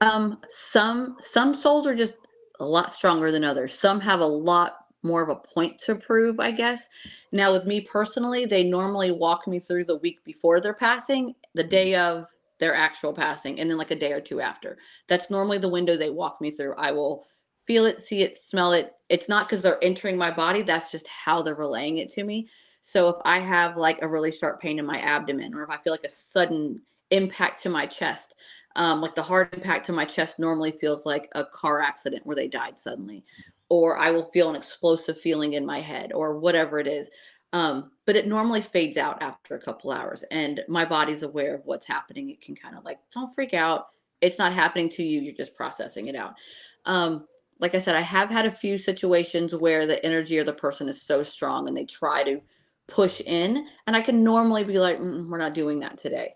um 0.00 0.38
some 0.48 1.16
some 1.20 1.56
souls 1.56 1.86
are 1.86 1.94
just 1.94 2.18
a 2.60 2.64
lot 2.64 2.92
stronger 2.92 3.30
than 3.30 3.44
others 3.44 3.72
some 3.72 4.00
have 4.00 4.20
a 4.20 4.26
lot 4.26 4.86
more 5.06 5.22
of 5.22 5.28
a 5.28 5.36
point 5.36 5.78
to 5.78 5.94
prove, 5.94 6.40
I 6.40 6.50
guess. 6.50 6.88
Now, 7.32 7.52
with 7.52 7.64
me 7.64 7.80
personally, 7.80 8.44
they 8.44 8.64
normally 8.64 9.12
walk 9.12 9.46
me 9.46 9.60
through 9.60 9.84
the 9.84 9.96
week 9.96 10.22
before 10.24 10.60
they're 10.60 10.74
passing, 10.74 11.34
the 11.54 11.64
day 11.64 11.94
of 11.94 12.26
their 12.58 12.74
actual 12.74 13.12
passing, 13.12 13.60
and 13.60 13.70
then 13.70 13.78
like 13.78 13.90
a 13.90 13.98
day 13.98 14.12
or 14.12 14.20
two 14.20 14.40
after. 14.40 14.78
That's 15.08 15.30
normally 15.30 15.58
the 15.58 15.68
window 15.68 15.96
they 15.96 16.10
walk 16.10 16.40
me 16.40 16.50
through. 16.50 16.74
I 16.74 16.92
will 16.92 17.24
feel 17.66 17.84
it, 17.86 18.00
see 18.00 18.22
it, 18.22 18.36
smell 18.36 18.72
it. 18.72 18.92
It's 19.08 19.28
not 19.28 19.46
because 19.46 19.62
they're 19.62 19.82
entering 19.82 20.16
my 20.16 20.30
body, 20.30 20.62
that's 20.62 20.90
just 20.90 21.06
how 21.06 21.42
they're 21.42 21.54
relaying 21.54 21.98
it 21.98 22.08
to 22.10 22.24
me. 22.24 22.48
So 22.80 23.08
if 23.08 23.16
I 23.24 23.40
have 23.40 23.76
like 23.76 24.00
a 24.02 24.08
really 24.08 24.30
sharp 24.30 24.60
pain 24.60 24.78
in 24.78 24.86
my 24.86 25.00
abdomen, 25.00 25.54
or 25.54 25.64
if 25.64 25.70
I 25.70 25.78
feel 25.78 25.92
like 25.92 26.04
a 26.04 26.08
sudden 26.08 26.80
impact 27.10 27.62
to 27.62 27.68
my 27.68 27.86
chest, 27.86 28.36
um, 28.76 29.00
like 29.00 29.14
the 29.14 29.22
hard 29.22 29.48
impact 29.54 29.86
to 29.86 29.92
my 29.92 30.04
chest 30.04 30.38
normally 30.38 30.70
feels 30.70 31.06
like 31.06 31.28
a 31.32 31.44
car 31.44 31.80
accident 31.80 32.26
where 32.26 32.36
they 32.36 32.46
died 32.46 32.78
suddenly, 32.78 33.24
or 33.68 33.98
I 33.98 34.10
will 34.10 34.30
feel 34.30 34.50
an 34.50 34.56
explosive 34.56 35.18
feeling 35.18 35.54
in 35.54 35.66
my 35.66 35.80
head, 35.80 36.12
or 36.12 36.38
whatever 36.38 36.78
it 36.78 36.86
is. 36.86 37.10
Um, 37.52 37.90
but 38.04 38.16
it 38.16 38.26
normally 38.26 38.60
fades 38.60 38.96
out 38.96 39.22
after 39.22 39.54
a 39.54 39.60
couple 39.60 39.90
hours, 39.90 40.24
and 40.30 40.60
my 40.68 40.84
body's 40.84 41.22
aware 41.22 41.54
of 41.54 41.62
what's 41.64 41.86
happening. 41.86 42.30
It 42.30 42.40
can 42.40 42.54
kind 42.54 42.76
of 42.76 42.84
like, 42.84 42.98
don't 43.12 43.34
freak 43.34 43.54
out. 43.54 43.86
It's 44.20 44.38
not 44.38 44.52
happening 44.52 44.88
to 44.90 45.02
you. 45.02 45.20
You're 45.20 45.34
just 45.34 45.56
processing 45.56 46.06
it 46.06 46.14
out. 46.14 46.34
Um, 46.84 47.26
like 47.58 47.74
I 47.74 47.78
said, 47.78 47.96
I 47.96 48.02
have 48.02 48.30
had 48.30 48.46
a 48.46 48.50
few 48.50 48.78
situations 48.78 49.54
where 49.54 49.86
the 49.86 50.04
energy 50.04 50.38
of 50.38 50.46
the 50.46 50.52
person 50.52 50.88
is 50.88 51.00
so 51.00 51.22
strong 51.22 51.68
and 51.68 51.76
they 51.76 51.84
try 51.84 52.22
to 52.24 52.40
push 52.86 53.20
in, 53.20 53.66
and 53.86 53.96
I 53.96 54.00
can 54.02 54.22
normally 54.22 54.64
be 54.64 54.78
like, 54.78 54.98
mm, 54.98 55.26
"We're 55.28 55.38
not 55.38 55.54
doing 55.54 55.80
that 55.80 55.98
today." 55.98 56.34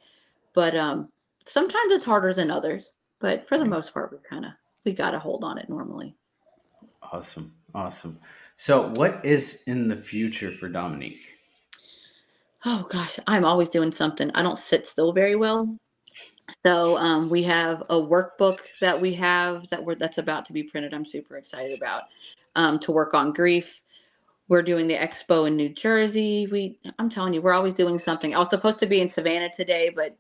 But 0.55 0.75
um, 0.75 1.11
sometimes 1.47 1.93
it's 1.93 2.05
harder 2.05 2.33
than 2.33 2.51
others. 2.51 2.97
But 3.21 3.47
for 3.49 3.59
the 3.59 3.67
most 3.67 3.93
part, 3.93 4.13
we 4.13 4.19
kind 4.29 4.47
of 4.47 4.53
we 4.85 4.93
got 4.93 5.11
to 5.11 5.19
hold 5.19 5.45
on 5.45 5.59
it 5.59 5.69
normally. 5.69 6.17
Awesome, 7.13 7.55
awesome. 7.75 8.19
So, 8.57 8.89
what 8.95 9.25
is 9.25 9.65
in 9.67 9.89
the 9.89 9.97
future 9.97 10.51
for 10.51 10.69
Dominique? 10.69 11.23
Oh 12.65 12.87
gosh, 12.91 13.19
I'm 13.27 13.45
always 13.45 13.69
doing 13.71 13.93
something. 13.93 14.31
I 14.35 14.43
don't 14.43 14.59
sit 14.59 14.87
still 14.87 15.13
very 15.13 15.37
well. 15.37 15.77
So 16.67 16.99
um, 16.99 17.31
we 17.31 17.43
have 17.45 17.83
a 17.91 17.97
workbook 17.97 18.61
that 18.81 19.01
we 19.01 19.15
have 19.15 19.69
that 19.71 19.85
we're 19.85 19.97
that's 19.97 20.19
about 20.19 20.45
to 20.47 20.53
be 20.53 20.63
printed. 20.65 20.95
I'm 20.95 21.05
super 21.07 21.37
excited 21.37 21.77
about 21.79 22.05
um, 22.57 22.79
to 22.81 22.93
work 22.93 23.15
on 23.15 23.33
grief. 23.33 23.83
We're 24.49 24.63
doing 24.63 24.89
the 24.89 24.97
expo 24.97 25.47
in 25.49 25.57
New 25.57 25.71
Jersey. 25.71 26.49
We 26.51 26.79
I'm 26.99 27.11
telling 27.11 27.35
you, 27.35 27.43
we're 27.43 27.55
always 27.55 27.75
doing 27.75 27.99
something. 27.99 28.35
I 28.35 28.39
was 28.39 28.51
supposed 28.51 28.79
to 28.81 28.87
be 28.87 29.01
in 29.01 29.09
Savannah 29.09 29.51
today, 29.51 29.91
but 29.95 30.17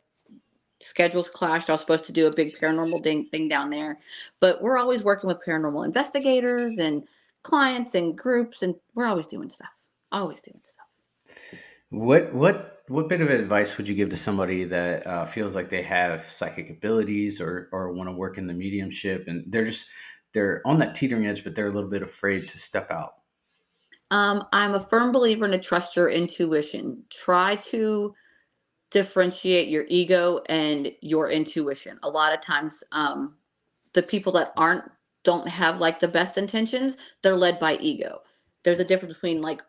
schedules 0.80 1.30
clashed. 1.30 1.70
I 1.70 1.74
was 1.74 1.80
supposed 1.82 2.06
to 2.06 2.12
do 2.12 2.26
a 2.28 2.34
big 2.34 2.56
paranormal 2.58 3.02
thing, 3.04 3.26
thing 3.28 3.48
down 3.48 3.70
there, 3.70 3.98
but 4.40 4.62
we're 4.62 4.78
always 4.78 5.04
working 5.04 5.28
with 5.28 5.38
paranormal 5.46 5.84
investigators 5.86 6.78
and 6.78 7.04
clients 7.44 7.94
and 7.96 8.18
groups, 8.18 8.62
and 8.62 8.76
we're 8.94 9.06
always 9.06 9.26
doing 9.26 9.50
stuff. 9.50 9.70
Always 10.12 10.42
doing 10.42 10.60
stuff. 10.64 10.86
What 11.90 12.32
what 12.32 12.82
what 12.88 13.08
bit 13.08 13.20
of 13.20 13.30
advice 13.30 13.76
would 13.76 13.88
you 13.88 13.94
give 13.94 14.10
to 14.10 14.16
somebody 14.16 14.64
that 14.64 15.06
uh, 15.06 15.24
feels 15.24 15.54
like 15.54 15.68
they 15.68 15.82
have 15.82 16.20
psychic 16.20 16.70
abilities 16.70 17.40
or 17.40 17.68
or 17.72 17.92
want 17.92 18.08
to 18.08 18.14
work 18.14 18.38
in 18.38 18.46
the 18.46 18.54
mediumship 18.54 19.28
and 19.28 19.44
they're 19.48 19.64
just 19.64 19.90
they're 20.32 20.62
on 20.64 20.78
that 20.78 20.94
teetering 20.94 21.26
edge, 21.26 21.44
but 21.44 21.54
they're 21.54 21.68
a 21.68 21.72
little 21.72 21.90
bit 21.90 22.02
afraid 22.02 22.48
to 22.48 22.58
step 22.58 22.90
out? 22.90 23.14
Um, 24.10 24.44
I'm 24.52 24.74
a 24.74 24.80
firm 24.80 25.12
believer 25.12 25.44
in 25.44 25.52
to 25.52 25.58
trust 25.58 25.96
your 25.96 26.08
intuition. 26.08 27.04
Try 27.10 27.56
to 27.56 28.14
differentiate 28.90 29.68
your 29.68 29.84
ego 29.88 30.40
and 30.48 30.92
your 31.00 31.30
intuition. 31.30 31.98
A 32.02 32.10
lot 32.10 32.32
of 32.32 32.40
times, 32.40 32.82
um, 32.92 33.36
the 33.92 34.02
people 34.02 34.32
that 34.32 34.52
aren't 34.56 34.84
don't 35.22 35.48
have 35.48 35.78
like 35.78 36.00
the 36.00 36.08
best 36.08 36.38
intentions, 36.38 36.96
they're 37.22 37.36
led 37.36 37.58
by 37.58 37.76
ego. 37.76 38.20
There's 38.64 38.80
a 38.80 38.84
difference 38.84 39.14
between 39.14 39.42
like 39.42 39.62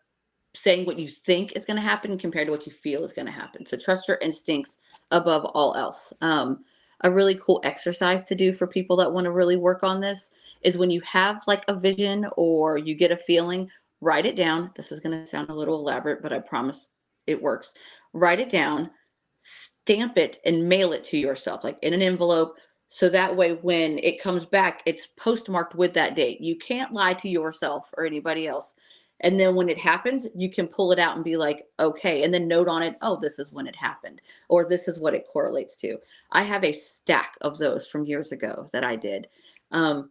saying 0.54 0.86
what 0.86 0.98
you 0.98 1.08
think 1.08 1.52
is 1.52 1.64
going 1.64 1.76
to 1.76 1.82
happen 1.82 2.18
compared 2.18 2.46
to 2.46 2.52
what 2.52 2.66
you 2.66 2.72
feel 2.72 3.04
is 3.04 3.12
going 3.12 3.26
to 3.26 3.32
happen. 3.32 3.64
So 3.64 3.76
trust 3.76 4.08
your 4.08 4.18
instincts 4.18 4.78
above 5.10 5.44
all 5.46 5.74
else. 5.74 6.12
Um, 6.20 6.64
a 7.02 7.10
really 7.10 7.34
cool 7.34 7.60
exercise 7.64 8.22
to 8.24 8.34
do 8.34 8.52
for 8.52 8.66
people 8.66 8.96
that 8.96 9.12
want 9.12 9.24
to 9.24 9.32
really 9.32 9.56
work 9.56 9.82
on 9.82 10.00
this 10.00 10.30
is 10.62 10.78
when 10.78 10.90
you 10.90 11.00
have 11.00 11.42
like 11.46 11.64
a 11.68 11.78
vision 11.78 12.26
or 12.36 12.78
you 12.78 12.94
get 12.94 13.10
a 13.10 13.16
feeling, 13.16 13.68
write 14.00 14.26
it 14.26 14.36
down. 14.36 14.70
This 14.76 14.92
is 14.92 15.00
going 15.00 15.18
to 15.18 15.26
sound 15.26 15.50
a 15.50 15.54
little 15.54 15.76
elaborate, 15.76 16.22
but 16.22 16.32
I 16.32 16.38
promise 16.38 16.90
it 17.26 17.42
works. 17.42 17.74
Write 18.12 18.40
it 18.40 18.48
down, 18.48 18.90
stamp 19.38 20.16
it, 20.18 20.38
and 20.44 20.68
mail 20.68 20.92
it 20.92 21.02
to 21.04 21.18
yourself, 21.18 21.64
like 21.64 21.78
in 21.82 21.94
an 21.94 22.02
envelope. 22.02 22.56
So 22.88 23.08
that 23.08 23.34
way, 23.34 23.54
when 23.54 23.98
it 23.98 24.20
comes 24.20 24.44
back, 24.44 24.82
it's 24.84 25.08
postmarked 25.16 25.74
with 25.74 25.94
that 25.94 26.14
date. 26.14 26.40
You 26.40 26.56
can't 26.56 26.92
lie 26.92 27.14
to 27.14 27.28
yourself 27.28 27.90
or 27.96 28.04
anybody 28.04 28.46
else. 28.46 28.74
And 29.22 29.38
then 29.38 29.54
when 29.54 29.68
it 29.68 29.78
happens, 29.78 30.26
you 30.34 30.50
can 30.50 30.66
pull 30.66 30.92
it 30.92 30.98
out 30.98 31.14
and 31.14 31.24
be 31.24 31.36
like, 31.36 31.66
okay, 31.80 32.24
and 32.24 32.34
then 32.34 32.48
note 32.48 32.68
on 32.68 32.82
it, 32.82 32.96
oh, 33.02 33.18
this 33.20 33.38
is 33.38 33.52
when 33.52 33.66
it 33.66 33.76
happened, 33.76 34.20
or 34.48 34.68
this 34.68 34.88
is 34.88 34.98
what 35.00 35.14
it 35.14 35.26
correlates 35.32 35.76
to. 35.76 35.96
I 36.32 36.42
have 36.42 36.64
a 36.64 36.72
stack 36.72 37.36
of 37.40 37.58
those 37.58 37.86
from 37.86 38.04
years 38.04 38.32
ago 38.32 38.66
that 38.72 38.84
I 38.84 38.96
did. 38.96 39.28
Um, 39.70 40.10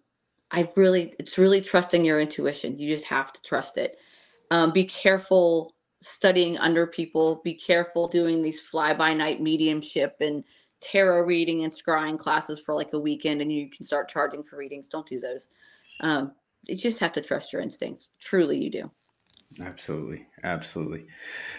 I 0.51 0.69
really, 0.75 1.13
it's 1.19 1.37
really 1.37 1.61
trusting 1.61 2.03
your 2.05 2.19
intuition. 2.19 2.79
You 2.79 2.89
just 2.89 3.05
have 3.05 3.33
to 3.33 3.41
trust 3.41 3.77
it. 3.77 3.97
Um, 4.49 4.71
be 4.71 4.85
careful 4.85 5.75
studying 6.01 6.57
under 6.57 6.87
people. 6.87 7.41
Be 7.43 7.53
careful 7.53 8.07
doing 8.07 8.41
these 8.41 8.59
fly 8.59 8.93
by 8.93 9.13
night 9.13 9.41
mediumship 9.41 10.17
and 10.19 10.43
tarot 10.81 11.25
reading 11.25 11.63
and 11.63 11.71
scrying 11.71 12.17
classes 12.17 12.59
for 12.59 12.73
like 12.73 12.93
a 12.93 12.99
weekend 12.99 13.41
and 13.41 13.51
you 13.51 13.69
can 13.69 13.85
start 13.85 14.09
charging 14.09 14.43
for 14.43 14.57
readings. 14.57 14.89
Don't 14.89 15.07
do 15.07 15.19
those. 15.19 15.47
Um, 15.99 16.33
you 16.67 16.75
just 16.75 16.99
have 16.99 17.11
to 17.13 17.21
trust 17.21 17.53
your 17.53 17.61
instincts. 17.61 18.09
Truly, 18.19 18.61
you 18.61 18.69
do. 18.69 18.91
Absolutely. 19.59 20.25
Absolutely. 20.43 21.05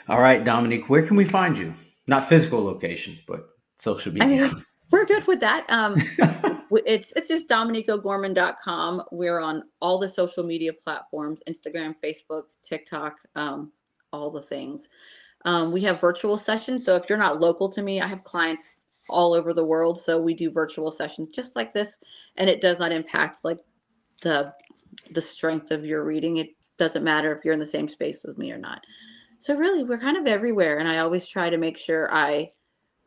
All 0.09 0.21
right, 0.21 0.43
Dominique, 0.43 0.89
where 0.89 1.07
can 1.07 1.17
we 1.17 1.25
find 1.25 1.57
you? 1.59 1.73
Not 2.09 2.29
physical 2.29 2.65
location, 2.65 3.19
but 3.29 3.49
social 3.77 4.13
media. 4.13 4.45
I 4.45 4.49
mean, 4.49 4.65
we're 4.91 5.05
good 5.07 5.27
with 5.27 5.41
that. 5.41 5.65
Um, 5.69 5.97
it's 6.87 7.13
it's 7.13 7.29
just 7.29 7.49
dominiqueogorman.com. 7.49 9.03
We're 9.11 9.41
on 9.41 9.65
all 9.81 9.99
the 9.99 10.09
social 10.09 10.45
media 10.45 10.73
platforms 10.73 11.41
Instagram, 11.49 11.95
Facebook, 12.03 12.45
TikTok, 12.63 13.17
um, 13.35 13.73
all 14.13 14.31
the 14.31 14.43
things. 14.43 14.89
Um, 15.45 15.73
we 15.73 15.81
have 15.83 16.01
virtual 16.01 16.37
sessions. 16.37 16.85
So 16.85 16.95
if 16.95 17.09
you're 17.09 17.19
not 17.19 17.41
local 17.41 17.71
to 17.73 17.83
me, 17.83 18.01
I 18.01 18.07
have 18.07 18.23
clients 18.25 18.75
all 19.09 19.33
over 19.33 19.53
the 19.53 19.65
world. 19.65 20.01
So 20.01 20.21
we 20.21 20.35
do 20.35 20.51
virtual 20.51 20.91
sessions 20.91 21.31
just 21.33 21.57
like 21.57 21.75
this, 21.75 21.99
and 22.37 22.49
it 22.49 22.61
does 22.61 22.79
not 22.79 22.93
impact 22.93 23.45
like 23.45 23.59
the 24.23 24.53
the 25.11 25.21
strength 25.21 25.71
of 25.71 25.85
your 25.85 26.05
reading. 26.05 26.37
It 26.37 26.51
doesn't 26.83 27.05
matter 27.05 27.33
if 27.33 27.45
you're 27.45 27.55
in 27.55 27.61
the 27.61 27.67
same 27.67 27.89
space 27.89 28.25
with 28.25 28.39
me 28.39 28.51
or 28.51 28.59
not. 28.59 28.85
So 29.39 29.57
really, 29.57 29.85
we're 29.85 30.01
kind 30.01 30.17
of 30.17 30.27
everywhere, 30.27 30.79
and 30.79 30.89
I 30.89 30.99
always 30.99 31.29
try 31.29 31.49
to 31.49 31.57
make 31.57 31.79
sure 31.79 32.13
I 32.13 32.51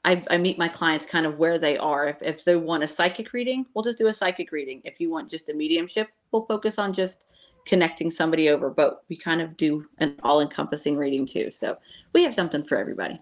I, 0.05 0.23
I, 0.29 0.37
meet 0.37 0.59
my 0.59 0.67
clients 0.67 1.03
kind 1.03 1.25
of 1.25 1.39
where 1.39 1.57
they 1.57 1.79
are. 1.79 2.07
If, 2.07 2.21
if 2.21 2.45
they 2.45 2.55
want 2.55 2.83
a 2.83 2.87
psychic 2.87 3.33
reading, 3.33 3.65
we'll 3.73 3.83
just 3.83 3.97
do 3.97 4.05
a 4.05 4.13
psychic 4.13 4.51
reading. 4.51 4.79
If 4.85 4.99
you 4.99 5.09
want 5.09 5.31
just 5.31 5.49
a 5.49 5.53
mediumship, 5.55 6.09
we'll 6.31 6.45
focus 6.45 6.77
on 6.77 6.93
just 6.93 7.25
connecting 7.65 8.11
somebody 8.11 8.49
over. 8.49 8.69
But 8.69 9.03
we 9.09 9.17
kind 9.17 9.41
of 9.41 9.57
do 9.57 9.83
an 9.97 10.15
all 10.21 10.41
encompassing 10.41 10.95
reading 10.95 11.25
too. 11.25 11.49
So 11.49 11.75
we 12.13 12.23
have 12.23 12.35
something 12.35 12.63
for 12.63 12.77
everybody. 12.77 13.19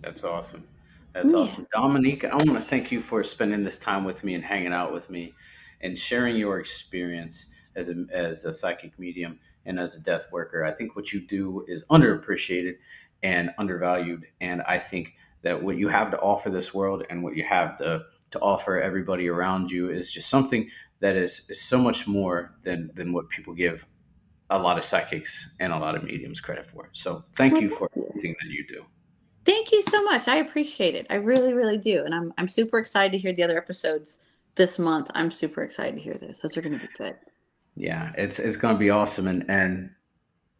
That's 0.00 0.22
awesome. 0.22 0.68
That's 1.14 1.32
yeah. 1.32 1.38
awesome. 1.38 1.66
Dominique, 1.74 2.24
I 2.26 2.34
want 2.34 2.52
to 2.52 2.60
thank 2.60 2.92
you 2.92 3.00
for 3.00 3.24
spending 3.24 3.62
this 3.64 3.78
time 3.78 4.04
with 4.04 4.22
me 4.22 4.34
and 4.34 4.44
hanging 4.44 4.74
out 4.74 4.92
with 4.92 5.08
me 5.08 5.32
and 5.80 5.98
sharing 5.98 6.36
your 6.36 6.60
experience 6.60 7.46
as 7.76 7.88
a, 7.88 8.06
as 8.12 8.44
a 8.44 8.52
psychic 8.52 8.98
medium 8.98 9.38
and 9.66 9.78
as 9.78 9.96
a 9.96 10.02
death 10.02 10.26
worker. 10.32 10.64
I 10.64 10.72
think 10.72 10.96
what 10.96 11.12
you 11.12 11.20
do 11.20 11.64
is 11.68 11.84
underappreciated 11.88 12.76
and 13.22 13.50
undervalued. 13.58 14.26
And 14.40 14.62
I 14.62 14.78
think 14.78 15.14
that 15.42 15.62
what 15.62 15.76
you 15.76 15.88
have 15.88 16.10
to 16.10 16.18
offer 16.20 16.50
this 16.50 16.72
world 16.72 17.04
and 17.10 17.22
what 17.22 17.36
you 17.36 17.44
have 17.44 17.76
to, 17.78 18.02
to 18.30 18.38
offer 18.40 18.80
everybody 18.80 19.28
around 19.28 19.70
you 19.70 19.90
is 19.90 20.10
just 20.10 20.28
something 20.28 20.68
that 21.00 21.16
is, 21.16 21.48
is 21.50 21.60
so 21.60 21.78
much 21.78 22.06
more 22.06 22.54
than, 22.62 22.90
than 22.94 23.12
what 23.12 23.28
people 23.28 23.52
give 23.52 23.84
a 24.50 24.58
lot 24.58 24.78
of 24.78 24.84
psychics 24.84 25.48
and 25.60 25.72
a 25.72 25.78
lot 25.78 25.94
of 25.94 26.04
mediums 26.04 26.40
credit 26.40 26.66
for. 26.66 26.90
So 26.92 27.24
thank 27.34 27.60
you 27.60 27.70
for 27.70 27.88
everything 27.96 28.36
that 28.40 28.50
you 28.50 28.66
do. 28.66 28.84
Thank 29.44 29.72
you 29.72 29.82
so 29.90 30.02
much. 30.04 30.28
I 30.28 30.36
appreciate 30.36 30.94
it. 30.94 31.06
I 31.10 31.16
really, 31.16 31.52
really 31.52 31.78
do. 31.78 32.04
And 32.04 32.14
I'm, 32.14 32.32
I'm 32.38 32.46
super 32.46 32.78
excited 32.78 33.12
to 33.12 33.18
hear 33.18 33.32
the 33.32 33.42
other 33.42 33.56
episodes 33.56 34.20
this 34.54 34.78
month. 34.78 35.10
I'm 35.14 35.30
super 35.30 35.62
excited 35.62 35.96
to 35.96 36.00
hear 36.00 36.14
this. 36.14 36.40
Those 36.40 36.56
are 36.56 36.62
going 36.62 36.78
to 36.78 36.86
be 36.86 36.92
good. 36.96 37.16
Yeah, 37.76 38.12
it's 38.16 38.38
it's 38.38 38.56
going 38.56 38.74
to 38.74 38.78
be 38.78 38.90
awesome, 38.90 39.26
and 39.26 39.48
and 39.48 39.90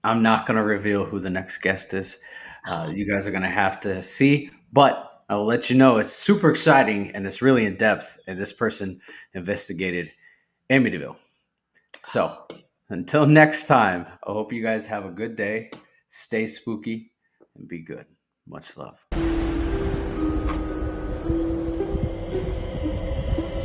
I'm 0.04 0.22
not 0.22 0.46
going 0.46 0.56
to 0.56 0.64
reveal 0.64 1.04
who 1.04 1.20
the 1.20 1.30
next 1.30 1.58
guest 1.58 1.94
is. 1.94 2.18
Uh, 2.66 2.90
you 2.94 3.10
guys 3.10 3.26
are 3.26 3.32
going 3.32 3.42
to 3.42 3.48
have 3.48 3.80
to 3.80 4.02
see, 4.02 4.50
but 4.72 5.24
I 5.28 5.36
will 5.36 5.46
let 5.46 5.70
you 5.70 5.76
know. 5.76 5.98
It's 5.98 6.12
super 6.12 6.50
exciting 6.50 7.12
and 7.12 7.26
it's 7.26 7.42
really 7.42 7.64
in 7.64 7.76
depth. 7.76 8.18
And 8.26 8.38
this 8.38 8.52
person 8.52 9.00
investigated 9.34 10.12
Amityville. 10.70 11.16
So 12.02 12.46
until 12.90 13.26
next 13.26 13.66
time, 13.66 14.06
I 14.26 14.32
hope 14.32 14.52
you 14.52 14.62
guys 14.62 14.86
have 14.88 15.06
a 15.06 15.10
good 15.10 15.36
day. 15.36 15.70
Stay 16.08 16.46
spooky 16.46 17.12
and 17.56 17.66
be 17.66 17.80
good. 17.80 18.06
Much 18.46 18.76
love. 18.76 19.06